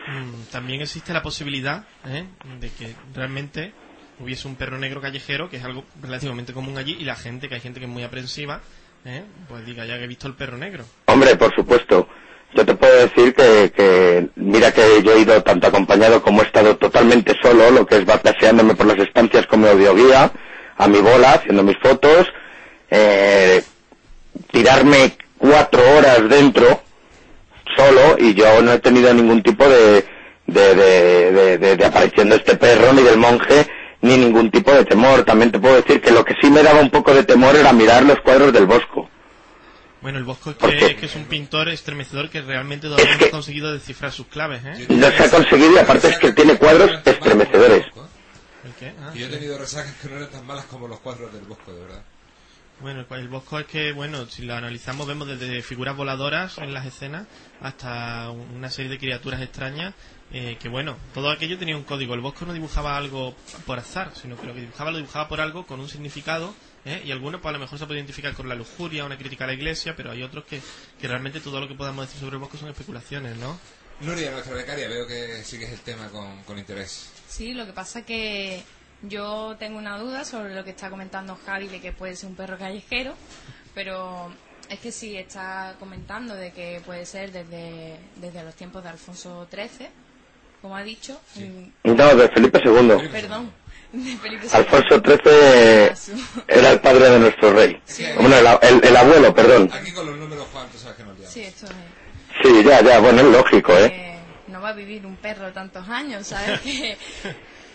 [0.08, 2.26] Mm, también existe la posibilidad ¿eh?
[2.60, 3.74] de que realmente
[4.20, 7.56] hubiese un perro negro callejero, que es algo relativamente común allí, y la gente, que
[7.56, 8.62] hay gente que es muy aprensiva,
[9.06, 9.24] ¿eh?
[9.48, 10.84] pues diga, ya que he visto el perro negro.
[11.06, 12.08] Hombre, por supuesto.
[12.54, 16.46] Yo te puedo decir que, que mira que yo he ido tanto acompañado como he
[16.46, 20.32] estado totalmente solo, lo que es va paseándome por las estancias como audioguía,
[20.78, 22.28] a mi bola, haciendo mis fotos,
[22.90, 23.62] eh,
[24.52, 26.82] tirarme cuatro horas dentro,
[27.76, 30.06] solo y yo no he tenido ningún tipo de,
[30.48, 33.68] de, de, de- de- aparición de este perro ni del monje
[34.06, 35.24] ni ningún tipo de temor.
[35.24, 37.74] También te puedo decir que lo que sí me daba un poco de temor era
[37.74, 39.10] mirar los cuadros del Bosco.
[40.02, 43.26] Bueno, el Bosco es ¿Por que, que es un pintor estremecedor que realmente todavía no
[43.26, 44.86] ha conseguido descifrar sus claves, ¿eh?
[44.90, 47.86] No se ha conseguido y aparte es que tiene cuadros estremecedores.
[48.64, 48.94] ¿El qué?
[49.02, 51.44] Ah, Y yo he tenido resacas que no eran tan malas como los cuadros del
[51.46, 52.04] Bosco, de verdad.
[52.82, 56.74] Bueno, el, el Bosco es que, bueno, si lo analizamos, vemos desde figuras voladoras en
[56.74, 57.26] las escenas
[57.62, 59.94] hasta un- una serie de criaturas extrañas.
[60.32, 62.14] Eh, que bueno, todo aquello tenía un código.
[62.14, 65.42] El Bosco no dibujaba algo por azar, sino que lo que dibujaba lo dibujaba por
[65.42, 66.54] algo con un significado.
[66.84, 67.02] ¿eh?
[67.06, 69.48] Y algunos, pues a lo mejor se puede identificar con la lujuria, una crítica a
[69.48, 70.62] la iglesia, pero hay otros que,
[71.00, 73.60] que realmente todo lo que podamos decir sobre el Bosco son especulaciones, ¿no?
[74.02, 77.10] Nuria, nuestra becaria, veo que sigues el tema con, con interés.
[77.28, 78.62] Sí, lo que pasa que
[79.04, 82.36] yo tengo una duda sobre lo que está comentando Javi de que puede ser un
[82.36, 83.16] perro callejero,
[83.74, 84.34] pero
[84.70, 89.48] es que sí está comentando de que puede ser desde, desde los tiempos de Alfonso
[89.50, 89.90] XIII,
[90.66, 91.22] como ha dicho.
[91.36, 93.08] mm, No, de Felipe II.
[93.12, 93.52] Perdón,
[93.94, 94.50] de Felipe II.
[94.52, 97.80] Alfonso XIII era el padre de nuestro rey.
[98.20, 99.70] Bueno, el, el- el abuelo, perdón.
[99.72, 101.32] Aquí con los números, Juan, tú sabes que nos liamos.
[101.34, 101.72] Sí, esto es.
[102.42, 103.86] Sí, ya, ya, bueno, es lógico, ¿eh?
[103.86, 106.60] eh, no va a vivir un perro tantos años, ¿sabes?
[106.64, 106.98] Que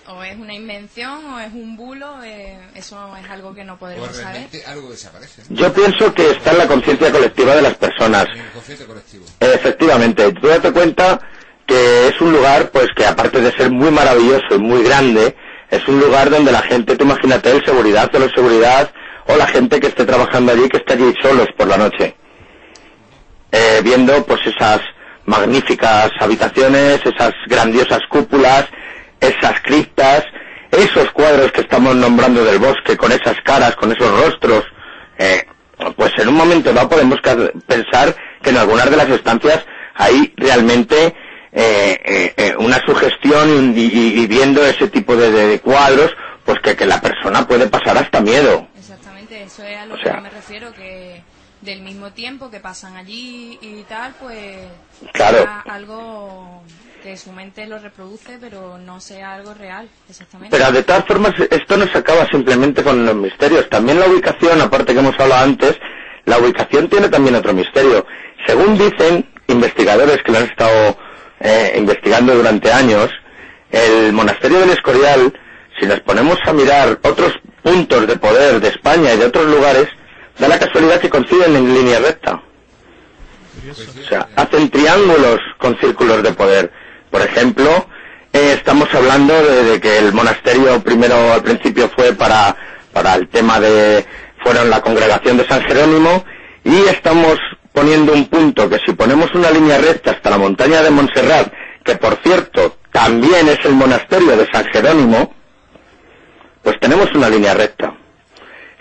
[0.08, 4.16] o es una invención o es un bulo, eh, eso es algo que no podremos
[4.16, 4.48] saber.
[4.66, 5.42] algo desaparece.
[5.48, 5.56] ¿no?
[5.56, 8.26] Yo pienso que está en la conciencia colectiva de las personas.
[8.34, 9.24] En el colectivo.
[9.38, 11.20] Efectivamente, tú date cuenta
[11.70, 15.36] que es un lugar, pues que aparte de ser muy maravilloso y muy grande,
[15.70, 18.90] es un lugar donde la gente, tú imagínate, el seguridad, el seguridad,
[19.28, 22.16] o la gente que esté trabajando allí, que está allí solos por la noche,
[23.52, 24.80] eh, viendo pues esas
[25.26, 28.66] magníficas habitaciones, esas grandiosas cúpulas,
[29.20, 30.24] esas criptas,
[30.72, 34.64] esos cuadros que estamos nombrando del bosque, con esas caras, con esos rostros,
[35.18, 35.46] eh,
[35.94, 37.20] pues en un momento dado podemos
[37.68, 39.64] pensar que en algunas de las estancias
[39.94, 41.14] hay realmente
[41.52, 46.12] eh, eh, una sugestión y, y- viendo ese tipo de, de- de cuadros,
[46.44, 48.66] pues que, que la persona puede pasar hasta miedo.
[48.78, 51.22] Exactamente, eso es a lo O sea- que me refiero, que
[51.60, 54.66] del mismo tiempo que pasan allí y tal, pues
[55.12, 55.46] Claro.
[55.66, 56.62] algo
[57.02, 60.56] que su mente lo reproduce, pero no sea algo real, exactamente.
[60.56, 63.68] Pero de todas formas, esto no se acaba simplemente con los misterios.
[63.70, 65.78] También la ubicación, aparte que hemos hablado antes,
[66.26, 68.06] la ubicación tiene también otro misterio.
[68.46, 70.96] Según dicen investigadores que lo han estado
[71.40, 73.10] eh, investigando durante años,
[73.70, 75.32] el monasterio del Escorial,
[75.78, 77.32] si nos ponemos a mirar otros
[77.62, 79.88] puntos de poder de España y de otros lugares,
[80.38, 82.42] da la casualidad que coinciden en línea recta.
[83.70, 86.72] O sea, hacen triángulos con círculos de poder.
[87.10, 87.86] Por ejemplo,
[88.32, 92.56] eh, estamos hablando de, de que el monasterio primero al principio fue para,
[92.92, 94.04] para el tema de,
[94.42, 96.24] fueron la congregación de San Jerónimo
[96.64, 97.38] y estamos
[97.72, 101.52] poniendo un punto que si ponemos una línea recta hasta la montaña de Montserrat,
[101.84, 105.34] que por cierto también es el monasterio de San Jerónimo,
[106.62, 107.94] pues tenemos una línea recta.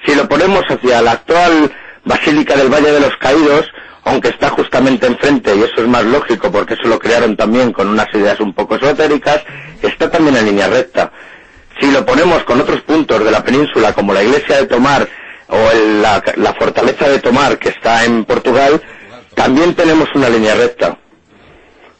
[0.06, 1.72] Si lo ponemos hacia la actual
[2.04, 3.66] Basílica del Valle de los Caídos,
[4.06, 7.88] aunque está justamente enfrente, y eso es más lógico porque eso lo crearon también con
[7.88, 9.44] unas ideas un poco esotéricas,
[9.82, 11.12] está también en línea recta.
[11.80, 15.08] Si lo ponemos con otros puntos de la península, como la iglesia de Tomar
[15.50, 18.82] o el- la, la fortaleza de Tomar, que está en Portugal,
[19.36, 20.98] también tenemos una línea recta.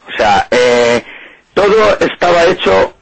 [0.08, 1.02] O sea, eh,
[1.54, 2.94] todo estaba hecho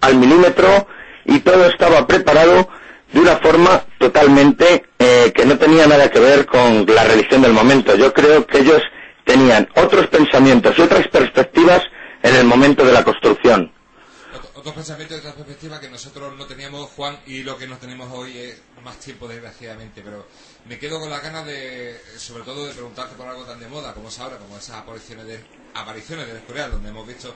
[0.00, 0.86] al milímetro
[1.24, 2.68] y todo estaba preparado
[3.12, 7.52] de una forma totalmente eh, que no tenía nada que ver con la religión del
[7.52, 7.94] momento.
[7.96, 8.82] Yo creo que ellos
[9.24, 11.82] tenían otros pensamientos y otras perspectivas
[12.22, 13.72] en el momento de la construcción.
[14.66, 18.10] Otros pensamientos y otras perspectivas que nosotros no teníamos, Juan, y lo que nos tenemos
[18.10, 20.02] hoy es más tiempo, desgraciadamente.
[20.04, 20.26] Pero
[20.68, 23.94] me quedo con las ganas de, sobre todo, de preguntarte por algo tan de moda
[23.94, 25.38] como es ahora, como esas apariciones, de,
[25.72, 27.32] apariciones del Escorial, donde hemos visto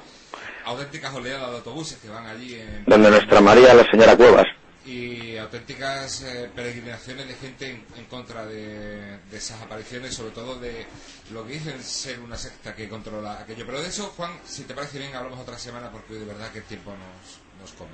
[0.64, 4.46] auténticas oleadas de autobuses que van allí en, Donde nuestra María, la señora Cuevas.
[4.86, 10.58] Y auténticas eh, peregrinaciones de gente en, en contra de, de esas apariciones, sobre todo
[10.58, 10.86] de
[11.32, 13.64] lo que dicen ser una secta que controla aquello.
[13.66, 16.58] Pero de eso, Juan, si te parece bien, hablamos otra semana porque de verdad que
[16.60, 17.90] el tiempo nos, nos come.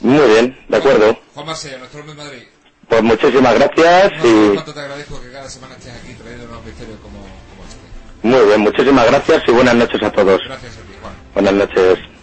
[0.00, 1.18] Muy bien, de acuerdo.
[1.34, 2.42] Juan Marsella, nuestro hombre en Madrid.
[2.88, 6.64] Pues muchísimas gracias No y cuánto te agradezco que cada semana estés aquí trayendo unos
[6.64, 8.28] misterios como, como este.
[8.28, 10.40] muy bien, muchísimas gracias y buenas noches a todos.
[10.44, 11.14] Gracias a ti, Juan.
[11.34, 12.15] Buenas noches.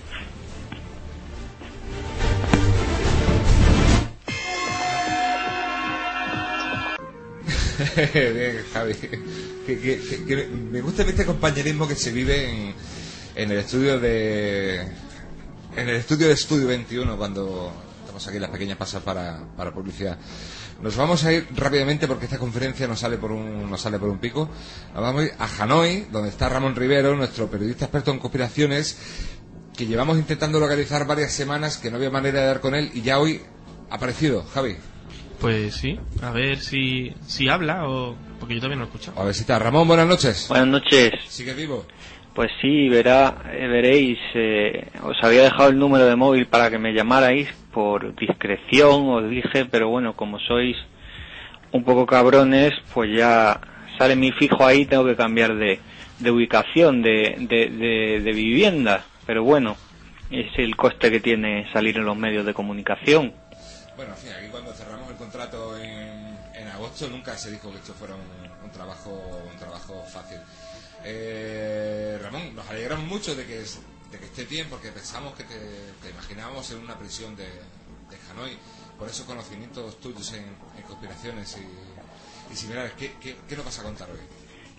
[8.14, 8.94] Bien, Javi.
[8.94, 12.74] Que- me gusta este compañerismo que se vive en,
[13.36, 14.82] en el estudio de.
[15.76, 19.40] En el estudio de Estudio 21, cuando estamos aquí las pequeñas pasas para,
[19.74, 20.18] publicidad.
[20.82, 24.20] Nos vamos a ir rápidamente porque esta conferencia nos sale por un, sale por un
[24.20, 24.50] pico.
[24.94, 28.98] Nos vamos a ir a Hanoi, donde está Ramón Rivero, nuestro periodista experto en conspiraciones,
[29.76, 33.02] que llevamos intentando localizar varias semanas, que no había manera de dar con él, y
[33.02, 33.42] ya hoy
[33.90, 34.78] ha aparecido, Javi.
[35.40, 38.16] Pues sí, a ver si, si habla o...
[38.40, 39.20] Porque yo también no escuchado.
[39.20, 39.60] A ver si está.
[39.60, 40.48] Ramón, buenas noches.
[40.50, 41.12] Buenas noches.
[41.28, 41.86] ¿Sigue vivo?
[42.34, 46.80] Pues sí, verá, eh, veréis, eh, os había dejado el número de móvil para que
[46.80, 50.76] me llamarais por discreción, os dije, pero bueno, como sois
[51.72, 53.60] un poco cabrones, pues ya
[54.00, 55.80] sale mi fijo ahí, tengo que cambiar de,
[56.20, 59.06] de ubicación, de, de, de, de vivienda.
[59.28, 59.76] Pero bueno,
[60.32, 63.32] es el coste que tiene salir en los medios de comunicación.
[64.04, 67.78] Bueno, en fin, aquí cuando cerramos el contrato en, en agosto nunca se dijo que
[67.78, 69.12] esto fuera un, trabajo
[69.50, 70.40] un trabajo fácil.
[71.06, 73.80] Eh, Ramón, nos alegramos mucho de que, es-
[74.12, 78.58] de que esté bien porque pensamos que te, imaginábamos en una prisión de, de Hanoi
[79.00, 80.44] por esos conocimientos tuyos en,
[80.76, 82.92] en conspiraciones y, y similares.
[82.98, 84.20] ¿Qué, qué, qué nos vas a contar hoy?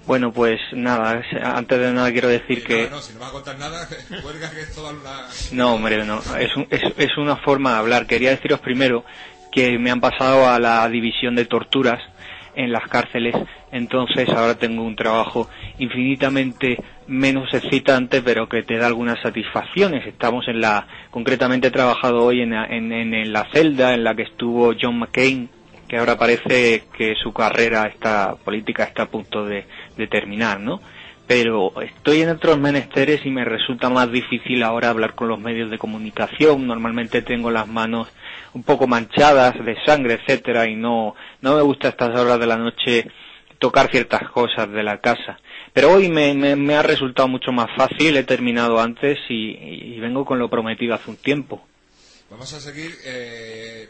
[0.07, 2.77] Bueno, pues nada, es- antes de nada quiero decir que...
[2.85, 3.89] nada, no, si no vas a contar nada,
[4.23, 5.29] cuelga que es toda una...
[5.53, 6.21] No, hombre, no.
[6.39, 8.07] Es, un- es, es una forma de hablar.
[8.07, 9.05] Quería deciros primero
[9.51, 12.03] que me han pasado a la división de torturas
[12.55, 13.35] en las cárceles.
[13.73, 15.49] Entonces ahora tengo un trabajo
[15.79, 16.77] infinitamente
[17.07, 20.07] menos excitante, pero que te da algunas satisfacciones.
[20.07, 24.05] Estamos en la, concretamente he trabajado hoy en, la- en, en- en la celda en
[24.05, 25.49] la que estuvo John McCain,
[25.89, 30.81] que ahora parece que su carrera está, política está a punto de, de terminar, ¿no?
[31.27, 35.71] pero estoy en otros menesteres y me resulta más difícil ahora hablar con los medios
[35.71, 36.67] de comunicación.
[36.67, 38.09] Normalmente tengo las manos
[38.53, 42.47] un poco manchadas de sangre, etcétera, y no, no me gusta a estas horas de
[42.47, 43.07] la noche
[43.59, 45.39] tocar ciertas cosas de la casa.
[45.73, 49.53] Pero hoy me, me- me ha resultado mucho más fácil, he terminado antes y,
[49.95, 51.67] y vengo con lo prometido hace un tiempo.
[52.31, 52.91] Vamos a seguir.
[53.07, 53.89] eh,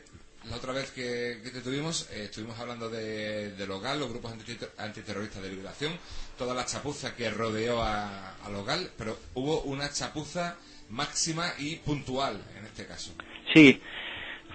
[0.50, 4.70] la otra vez que, te tuvimos, eh, estuvimos hablando de, de Logal, los grupos antiter-
[4.78, 5.92] antiterroristas de liberación,
[6.36, 10.56] toda la chapuza que rodeó a, a Logal, pero hubo una chapuza
[10.90, 13.12] máxima y puntual en este caso.
[13.54, 13.80] Sí,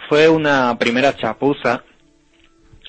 [0.08, 1.84] fue una primera chapuza.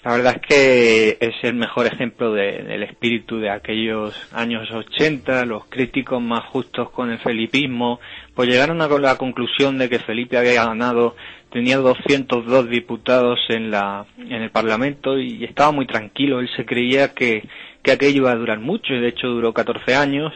[0.02, 5.44] La verdad es que es el mejor ejemplo de- del espíritu de aquellos años 80.
[5.44, 8.00] Los críticos más justos con el felipismo,
[8.34, 11.16] pues llegaron a la conclusión de que Felipe había ganado,
[11.52, 16.40] tenía 202 diputados en la en el Parlamento y estaba muy tranquilo.
[16.40, 17.46] Él se creía que,
[17.82, 20.32] que aquello iba a durar mucho y de hecho duró 14 años.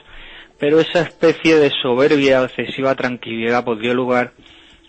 [0.58, 4.32] Pero esa especie de soberbia, excesiva tranquilidad, pues dio lugar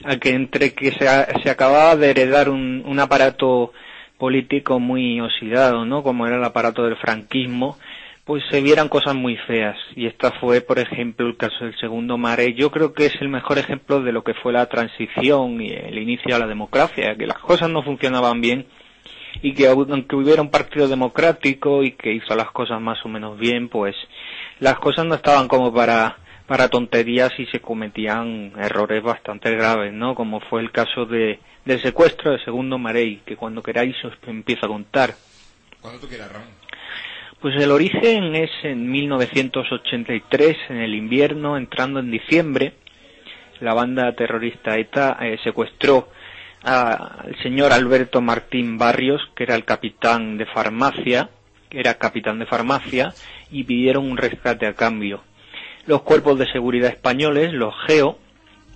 [0.04, 1.08] a que entre que se,
[1.42, 3.72] se acababa de heredar un, un aparato
[4.18, 6.04] político muy oxidado, ¿no?
[6.04, 7.78] Como era el aparato del franquismo,
[8.26, 9.78] pues se vieran cosas muy feas.
[9.96, 12.54] Y esta fue, por ejemplo, el caso del segundo Mare.
[12.54, 15.98] Yo creo que es el mejor ejemplo de lo que fue la transición y el
[16.00, 18.66] inicio a la democracia, que las cosas no funcionaban bien
[19.42, 23.38] y que aunque hubiera un partido democrático y que hizo las cosas más o menos
[23.38, 23.96] bien, pues
[24.60, 26.18] las cosas no estaban como para
[26.48, 30.14] para tonterías y se cometían errores bastante graves, ¿no?
[30.14, 34.66] Como fue el caso de del secuestro de Segundo Marey, que cuando queráis os empiezo
[34.66, 35.16] a contar.
[35.82, 36.48] Cuando tú quieras, Ramón.
[37.42, 42.74] Pues el origen es en 1983, en el invierno, entrando en diciembre,
[43.60, 46.10] la banda terrorista ETA eh, secuestró
[46.64, 51.30] a- al señor Alberto Martín Barrios, que era el capitán de farmacia,
[51.70, 53.14] que era capitán de farmacia,
[53.52, 55.24] y pidieron un rescate a cambio.
[55.86, 58.18] Los cuerpos de seguridad españoles, los GEO,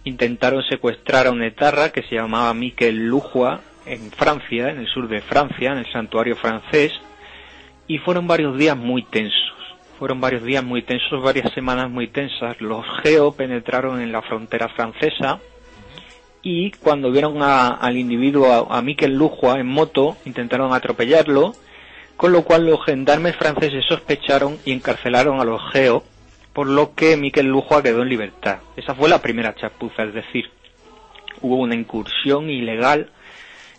[0.04, 5.08] intentaron secuestrar a un etarra que se llamaba Miquel Lujua en Francia, en el sur
[5.08, 6.92] de Francia, en el santuario francés,
[7.88, 9.54] y fueron varios días muy tensos.
[9.98, 12.62] Fueron varios días muy tensos, varias semanas muy tensas.
[12.62, 15.40] Los geo penetraron en la frontera francesa
[16.42, 21.54] y cuando vieron a- al individuo, a, a Miquel Lujua en moto, intentaron atropellarlo,
[22.16, 26.04] con lo cual los gendarmes franceses sospecharon y encarcelaron a los geo,
[26.54, 28.60] por lo que Miquel Lujua quedó en libertad.
[28.76, 30.50] Esa fue la primera chapuza, es decir,
[31.42, 33.12] hubo una incursión ilegal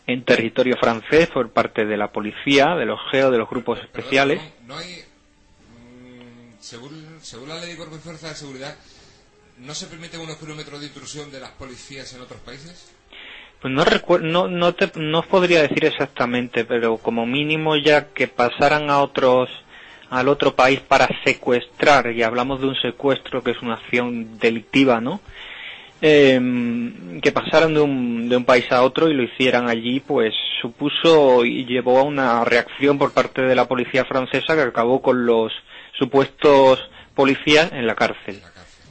[0.07, 4.41] en territorio francés por parte de la policía, de los GEO, de los grupos especiales.
[4.67, 5.05] No hay.
[5.69, 8.77] mm, según, según la ley de Cuerpo y Fuerza de Seguridad,
[9.59, 12.93] ¿no se permite unos kilómetros de intrusión de las policías en otros países?
[13.61, 18.09] Pues no recuerdo, no, no te, no os podría decir exactamente, pero como mínimo ya
[18.09, 19.51] que pasaran a otros,
[20.11, 25.01] al otro país para secuestrar, y hablamos de un secuestro que es una acción delictiva,
[25.01, 25.21] ¿no?
[26.03, 26.41] Eh,
[27.23, 31.45] que pasaran de un, de un país a otro y lo hicieran allí, pues supuso
[31.45, 35.53] y llevó a una reacción por parte de la policía francesa que acabó con los
[35.99, 38.41] supuestos policías en la cárcel.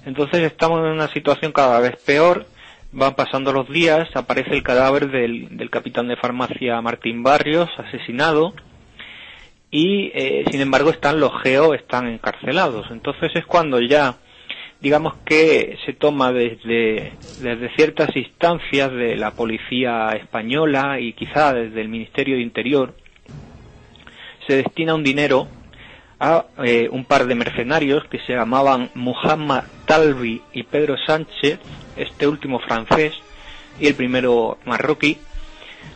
[0.05, 2.45] Entonces estamos en una situación cada vez peor.
[2.91, 8.53] van pasando los días, aparece el cadáver del, del capitán de farmacia Martín Barrios, asesinado,
[9.71, 12.87] y eh, sin embargo están los geos, están encarcelados.
[12.91, 14.15] Entonces es cuando ya,
[14.81, 21.81] digamos que se toma desde, desde ciertas instancias de la policía española y quizá desde
[21.81, 22.95] el Ministerio de Interior,
[24.47, 25.47] se destina un dinero
[26.19, 31.59] a eh, un par de mercenarios que se llamaban Muhammad Talvi y Pedro Sánchez,
[31.95, 33.13] este último francés
[33.79, 35.17] y el primero marroquí,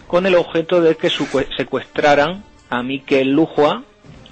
[0.08, 1.10] con el objeto de que
[1.58, 2.44] secuestraran
[2.78, 3.84] a Miquel Lujua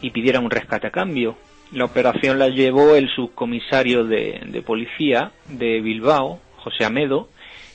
[0.02, 1.38] y pidieran un rescate a cambio.
[1.72, 7.30] La operación la llevó el subcomisario de, de policía de Bilbao, José Amedo,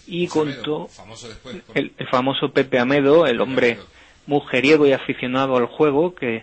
[0.06, 1.56] y contó Famoso después.
[1.62, 3.78] por- el, el famoso Pepe Amedo, el hombre
[4.26, 6.42] mujeriego y aficionado al juego, que,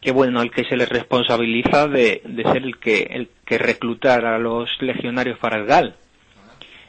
[0.00, 4.36] que bueno, al que se le responsabiliza de, de ser el que, el que reclutara
[4.36, 5.96] a los legionarios para el GAL.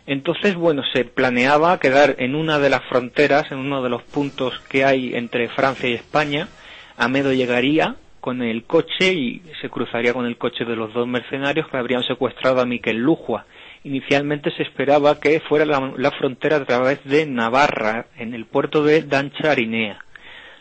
[0.05, 4.59] Entonces, bueno, se planeaba quedar en una de las fronteras, en uno de los puntos
[4.69, 6.49] que hay entre Francia y España.
[6.97, 11.67] Amedo llegaría con el coche y se cruzaría con el coche de los dos mercenarios
[11.67, 13.45] que habrían secuestrado a Miquel Lujua.
[13.83, 18.83] Inicialmente se esperaba que fuera la, la frontera a través de Navarra, en el puerto
[18.83, 19.99] de Dancharinea.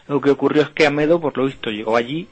[0.09, 2.27] Lo que ocurrió es que Amedo, por lo visto, llegó allí,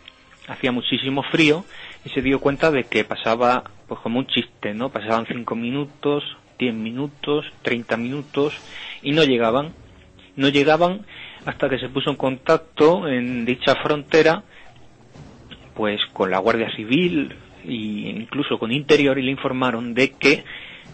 [0.48, 1.64] hacía muchísimo frío
[2.04, 4.88] y se dio cuenta de que pasaba, pues como un chiste, ¿no?
[4.88, 6.24] Pasaban cinco minutos,
[6.58, 8.58] diez minutos, treinta minutos
[9.02, 9.74] y no llegaban.
[10.36, 11.06] No llegaban
[11.46, 14.42] hasta que se puso en contacto en dicha frontera,
[15.74, 17.34] pues con la Guardia Civil
[17.64, 20.44] e incluso con Interior y le informaron de que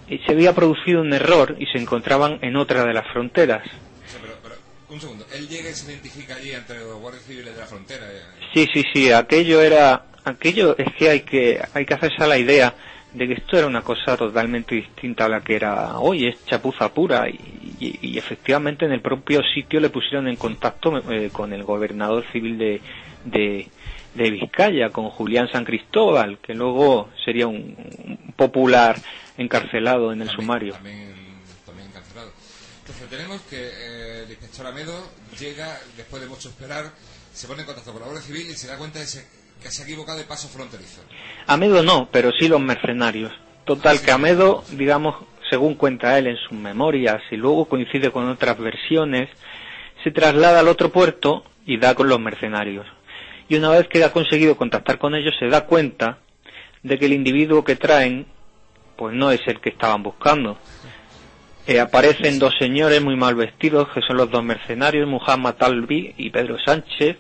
[0.09, 3.64] eh, se había producido un error y se encontraban en otra de las fronteras.
[4.06, 4.55] Sea, pero, pero,
[4.89, 5.27] un segundo.
[5.35, 8.06] Él llega y se identifica allí entre los guardias civiles de la frontera.
[8.06, 8.20] eh.
[8.55, 12.39] Sí, sí, sí, aquello era, aquello es que hay que, hay que hacerse a la
[12.39, 12.74] idea
[13.12, 16.93] de que esto era una cosa totalmente distinta a la que era hoy, es chapuza
[16.93, 21.53] pura y, y- y efectivamente en el propio sitio le pusieron en contacto eh, con
[21.53, 22.81] el gobernador civil de,
[23.24, 23.69] de,
[24.15, 28.97] de Vizcaya, con Julián San Cristóbal, que luego sería un, un popular
[29.36, 30.73] encarcelado en el sumario.
[30.74, 31.15] También,
[31.65, 32.32] también encarcelado.
[32.81, 34.94] Entonces tenemos que eh, el inspector Amedo
[35.39, 36.85] llega, después de mucho esperar,
[37.32, 39.05] se pone en contacto con la Guardia Civil y se da cuenta de
[39.62, 41.03] que se ha equivocado de paso fronterizo.
[41.47, 43.32] Amedo no, pero sí los mercenarios.
[43.65, 45.16] Total, que Amedo, digamos,
[45.57, 49.31] según cuenta él en sus memorias y luego coincide con otras versiones,
[50.05, 52.87] se traslada al otro puerto y da con los mercenarios.
[53.49, 56.19] Y una vez que ha conseguido contactar con ellos, se da cuenta
[56.83, 58.27] de que el individuo que traen,
[58.97, 60.59] pues no es el que estaban buscando.
[61.66, 66.28] Eh, aparecen dos señores muy mal vestidos, que son los dos mercenarios, Muhammad Talbi y
[66.28, 67.16] Pedro Sánchez,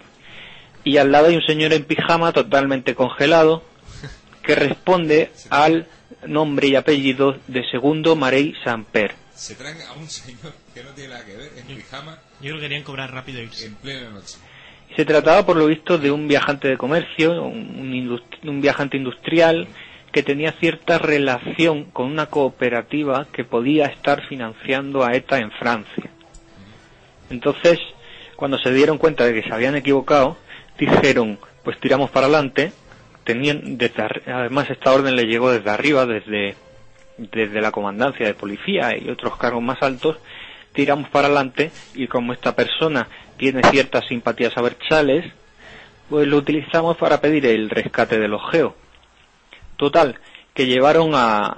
[0.84, 3.62] y al lado hay un señor en pijama totalmente congelado,
[4.42, 5.86] que responde al
[6.26, 9.14] nombre y apellido de Segundo Marey Samper.
[9.34, 12.54] Se traen a un señor que no tiene nada que ver, en pijama, Yo creo
[12.56, 13.66] que querían cobrar rápido irse.
[13.66, 14.38] en plena noche.
[14.96, 19.68] Se trataba, por lo visto, de un viajante de comercio, un, un viajante industrial
[20.12, 26.10] que tenía cierta relación con una cooperativa que podía estar financiando a ETA en Francia.
[27.28, 27.78] Entonces,
[28.36, 30.38] cuando se dieron cuenta de que se habían equivocado,
[30.78, 32.72] dijeron, pues tiramos para adelante.
[33.26, 36.54] Tenían, desde además, esta orden le llegó desde arriba, desde,
[37.18, 40.18] desde la comandancia de policía y otros cargos más altos.
[40.72, 45.24] Tiramos para adelante y como esta persona tiene ciertas simpatías abertzales,
[46.08, 48.74] pues lo utilizamos para pedir el rescate de los geos.
[49.76, 50.20] Total,
[50.54, 51.48] que llevaron a,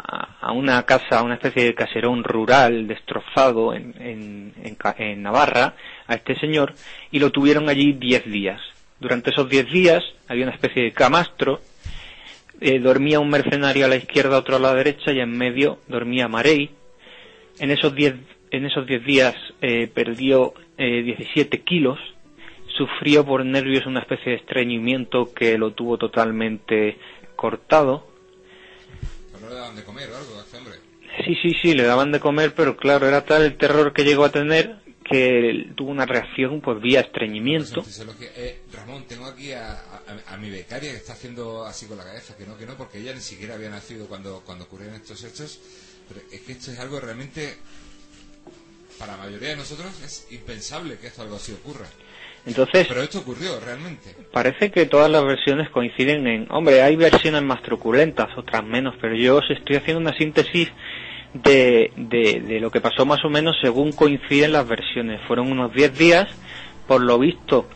[0.40, 5.74] a una casa, a una especie de caserón rural destrozado en, en, en en Navarra,
[6.07, 6.73] a este señor,
[7.11, 8.62] y lo tuvieron allí 10 días.
[9.01, 11.61] Durante esos 10 días había una especie de camastro,
[12.61, 16.29] eh, dormía un mercenario a la izquierda, otro a la derecha, y en medio dormía
[16.29, 16.70] Marey.
[17.61, 18.15] En esos 10
[18.51, 21.99] en esos 10 días eh, perdió eh, 17 kilos,
[22.77, 26.97] sufrió por nervios una especie de estreñimiento que lo tuvo totalmente
[27.37, 28.07] cortado.
[29.33, 30.75] Pero no le daban de comer o algo a este hombre.
[31.25, 34.25] Sí, sí, sí, le daban de comer, pero claro, era tal el terror que llegó
[34.25, 34.77] a tener
[35.10, 37.82] que tuvo una reacción pues vía estreñimiento.
[37.82, 38.28] Fisiología.
[38.36, 42.05] Eh, Ramón, tengo aquí a, a- a mi becaria que está haciendo así con la
[42.05, 45.22] cabeza, que no, que no, porque ella ni siquiera había nacido cuando, cuando ocurrieron estos
[45.24, 45.60] hechos.
[46.09, 47.55] Pero es que esto es algo realmente,
[48.98, 51.86] para la mayoría de nosotros, es impensable que esto algo así ocurra.
[52.47, 54.14] Entonces, Pero esto ocurrió realmente.
[54.32, 59.14] parece que todas las versiones coinciden en, hombre, hay versiones más truculentas, otras menos, pero
[59.16, 60.70] yo os estoy haciendo una síntesis
[61.35, 65.21] de, de, de lo que pasó más o menos según coinciden las versiones.
[65.27, 66.27] Fueron unos 10 días,
[66.87, 67.69] por lo visto,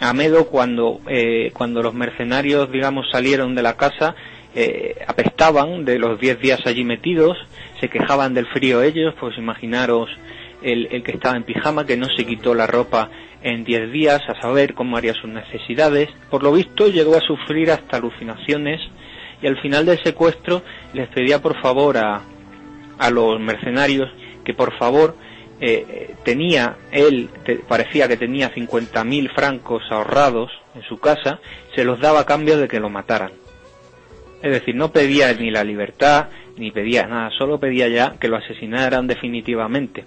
[0.00, 4.14] Amedo cuando, eh, cuando los mercenarios, digamos, salieron de la casa,
[4.54, 7.36] eh, apestaban de los 10 días allí metidos,
[7.80, 10.10] se quejaban del frío ellos, pues imaginaros
[10.62, 13.10] el, el que estaba en pijama, que no se quitó la ropa
[13.42, 16.08] en 10 días a saber cómo haría sus necesidades.
[16.30, 18.80] Por lo visto llegó a sufrir hasta alucinaciones
[19.42, 20.62] y al final del secuestro
[20.92, 22.22] les pedía por favor a,
[22.98, 24.10] a los mercenarios
[24.44, 25.16] que por favor
[25.60, 31.40] eh, tenía él te- parecía que tenía 50.000 francos ahorrados en su casa
[31.74, 33.32] se los daba a cambio de que lo mataran
[34.42, 38.36] es decir no pedía ni la libertad ni pedía nada solo pedía ya que lo
[38.36, 40.04] asesinaran definitivamente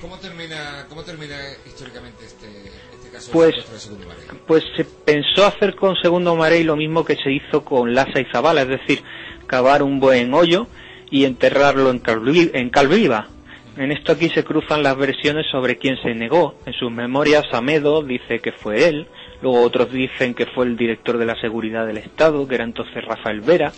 [0.00, 1.34] ¿Cómo termina, cómo termina
[1.66, 2.46] históricamente este,
[2.92, 4.40] este caso Pues- del secuestro de Segundo Marey?
[4.46, 8.26] Pues se pensó hacer con Segundo Marey lo mismo que se hizo con Lassa y
[8.26, 9.02] Zabala, es decir,
[9.46, 10.66] cavar un buen hoyo
[11.10, 13.28] y enterrarlo en, Calvi- en Calviva.
[13.76, 16.54] En esto aquí se cruzan las versiones sobre quién se negó.
[16.64, 19.06] En sus memorias Amedo dice que fue él,
[19.42, 23.04] luego otros dicen que fue el director de la seguridad del Estado, que era entonces
[23.04, 23.72] Rafael Vera,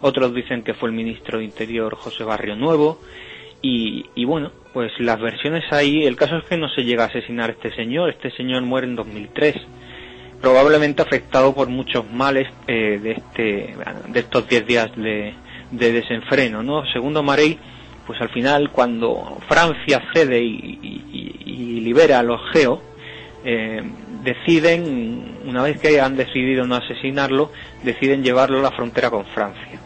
[0.00, 2.98] otros dicen que fue el ministro de Interior José Barrio Nuevo,
[3.60, 7.08] y, y bueno, pues las versiones ahí, el caso es que no se llega a
[7.08, 9.54] asesinar a este señor, este señor muere en 2003,
[10.40, 13.76] probablemente afectado por muchos males eh, de este
[14.08, 15.34] de estos 10 días de,
[15.72, 16.84] de desenfreno, ¿no?
[16.92, 17.58] Segundo Marey,
[18.06, 22.80] pues al final cuando Francia cede y, y- y libera a los Geo,
[23.44, 23.82] eh,
[24.22, 27.50] deciden, una vez que han decidido no asesinarlo,
[27.82, 29.80] deciden llevarlo a la frontera con Francia.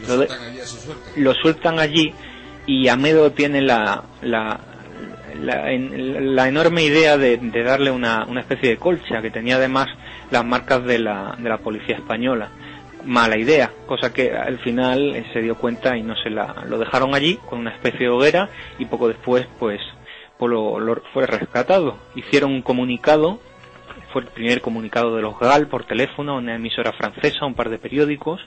[0.00, 1.20] Lo sueltan allí a su suerte.
[1.20, 2.14] lo sueltan allí
[2.66, 4.60] y Amedo tiene la, la,
[5.42, 9.56] la, en- la enorme idea de, de darle una, una especie de colcha que tenía
[9.56, 9.88] además
[10.30, 12.48] las marcas de la, de la policía española.
[13.04, 16.78] Mala idea, cosa que al final eh, se dio cuenta y no se la lo
[16.78, 19.80] dejaron allí con una especie de hoguera y poco después pues,
[20.38, 21.96] pues lo- lo- fue rescatado.
[22.14, 23.40] Hicieron un comunicado,
[24.12, 27.78] fue el primer comunicado de los GAL por teléfono, una emisora francesa, un par de
[27.78, 28.40] periódicos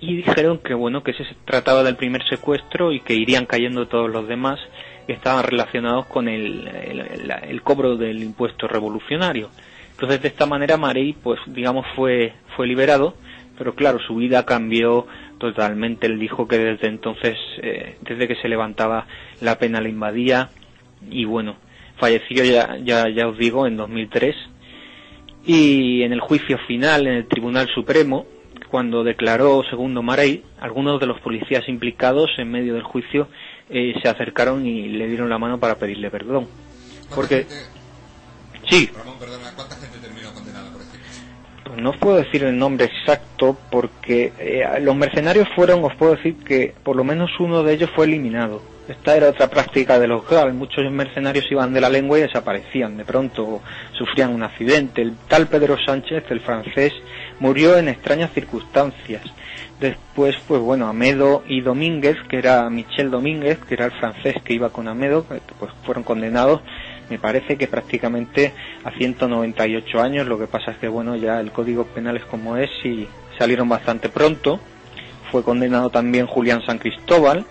[0.00, 4.10] y dijeron que bueno que se trataba del primer secuestro y que irían cayendo todos
[4.10, 4.58] los demás
[5.06, 9.50] que estaban relacionados con el, el- el cobro del impuesto revolucionario.
[9.92, 13.14] Entonces de esta manera Marey pues digamos fue fue liberado,
[13.62, 15.06] pero claro su vida cambió
[15.38, 16.08] totalmente.
[16.08, 19.06] Él dijo que desde entonces eh, desde que se levantaba
[19.40, 20.50] la pena le invadía
[21.08, 21.54] y bueno
[21.96, 24.34] falleció ya ya ya os digo en 2003
[25.46, 28.26] y en el juicio final en el Tribunal Supremo,
[28.68, 33.28] cuando declaró segundo Marey, algunos de los policías implicados en medio del juicio
[33.70, 36.46] eh, se acercaron y le dieron la mano para pedirle perdón.
[36.46, 37.54] ¿Cuánta Porque, gente-
[38.70, 39.98] sí, Ramón, perdona, ¿cuánta gente
[41.76, 46.36] no os puedo decir el nombre exacto porque eh, los mercenarios fueron, os puedo decir
[46.44, 48.62] que por lo menos uno de ellos fue eliminado.
[48.88, 50.54] Esta era otra práctica de los GAL.
[50.54, 52.96] Muchos mercenarios iban de la lengua y desaparecían.
[52.96, 53.60] De pronto
[53.92, 55.02] sufrían un accidente.
[55.02, 56.92] El tal Pedro Sánchez, el francés,
[57.38, 59.22] murió en extrañas circunstancias.
[59.78, 64.54] Después, pues bueno, Amedo y Domínguez, que era Michel Domínguez, que era el francés que
[64.54, 65.24] iba con Amedo,
[65.58, 66.60] pues fueron condenados
[67.12, 68.52] me parece que prácticamente
[68.84, 70.26] a 198 años.
[70.26, 73.06] Lo que pasa es que, bueno, ya el Código Penal es como es y
[73.38, 74.60] salieron bastante pronto.
[75.30, 77.44] Fue condenado también Julián San Cristóbal,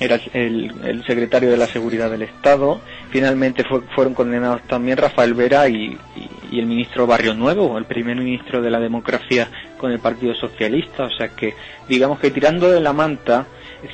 [0.00, 2.80] era el, el secretario de la Seguridad del Estado.
[3.10, 7.84] Finalmente fue- fueron condenados también Rafael Vera y, y- y el ministro Barrio Nuevo, el
[7.84, 9.48] primer ministro de la democracia
[9.78, 11.04] con el Partido Socialista.
[11.04, 11.54] O sea que,
[11.88, 13.46] digamos que tirando de la manta,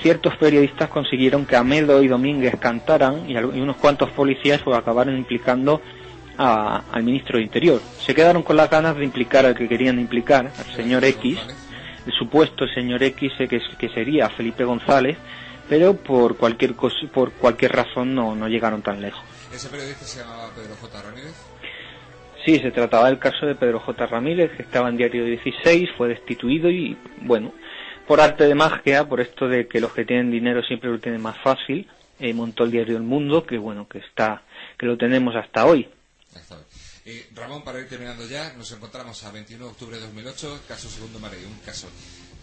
[0.03, 5.81] ciertos periodistas consiguieron que Amedo y Domínguez cantaran y, unos cuantos policías pues, acabaron implicando
[6.39, 7.81] a- al ministro de Interior.
[7.99, 11.39] Se quedaron con las ganas de implicar al que querían implicar, al señor X,
[12.07, 15.17] el supuesto señor X eh, que, que sería Felipe González,
[15.69, 19.23] pero por cualquier cos- por cualquier razón no, no llegaron tan lejos.
[19.53, 21.03] Ese periodista se llamaba Pedro J.
[21.03, 21.35] Ramírez.
[22.45, 24.07] Sí, se trataba del caso de Pedro J.
[24.07, 27.53] Ramírez, que estaba en Diario 16, fue destituido y, bueno,
[28.07, 31.21] por arte de magia, por esto de que los que tienen dinero siempre lo tienen
[31.21, 31.89] más fácil,
[32.19, 34.43] eh, montó el Diario El Mundo, que bueno, que está,
[34.79, 35.89] que lo tenemos hasta hoy.
[37.35, 41.19] Ramón, para ir terminando ya, nos encontramos a 21 de octubre de 2008, caso Segundo
[41.21, 41.89] Marey, un caso.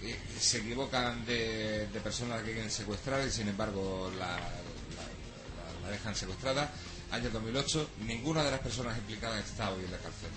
[0.01, 6.15] Eh, se equivocan de, personas que quieren secuestrar y sin embargo la- la- la dejan
[6.15, 6.71] secuestrada.
[7.11, 10.29] Año 2008, ninguna de las personas implicadas está hoy en la cárcel.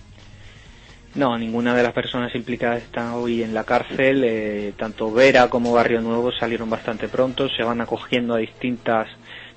[1.14, 4.22] No, ninguna de las personas implicadas está hoy en la cárcel.
[4.24, 9.08] eh, tanto Vera como Barrio Nuevo salieron bastante pronto, se van acogiendo a distintas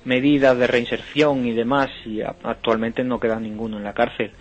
[0.04, 4.32] medidas de reinserción y demás y actualmente no queda ninguno en la cárcel.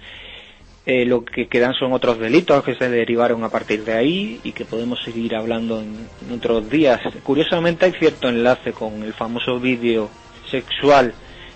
[0.86, 4.54] Eh, lo que quedan son otros delitos que se derivaron a partir de ahí y
[4.54, 7.02] que podemos seguir hablando en otros días.
[7.22, 10.10] Curiosamente hay cierto enlace con el famoso vídeo
[10.50, 11.14] sexual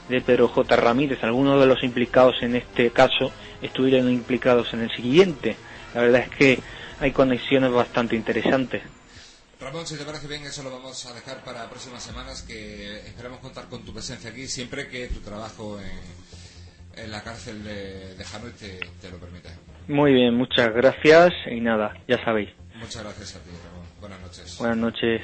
[0.10, 0.76] de Pedro J.
[0.76, 1.24] Ramírez.
[1.24, 3.32] Algunos de los implicados en este caso
[3.62, 5.56] estuvieron implicados en el siguiente.
[5.94, 6.60] La verdad es que
[7.00, 8.84] hay conexiones bastante interesantes.
[9.60, 13.40] Ramón, si te parece bien, eso lo vamos a dejar para próximas semanas, que esperamos
[13.40, 18.26] contar con tu presencia aquí siempre que tu trabajo en, en la cárcel de, de
[18.34, 19.52] Hanoi te, te lo permita.
[19.88, 22.50] Muy bien, muchas gracias y nada, ya sabéis.
[22.76, 23.88] Muchas gracias a ti, Ramón.
[24.02, 24.58] Buenas noches.
[24.58, 25.22] Buenas noches.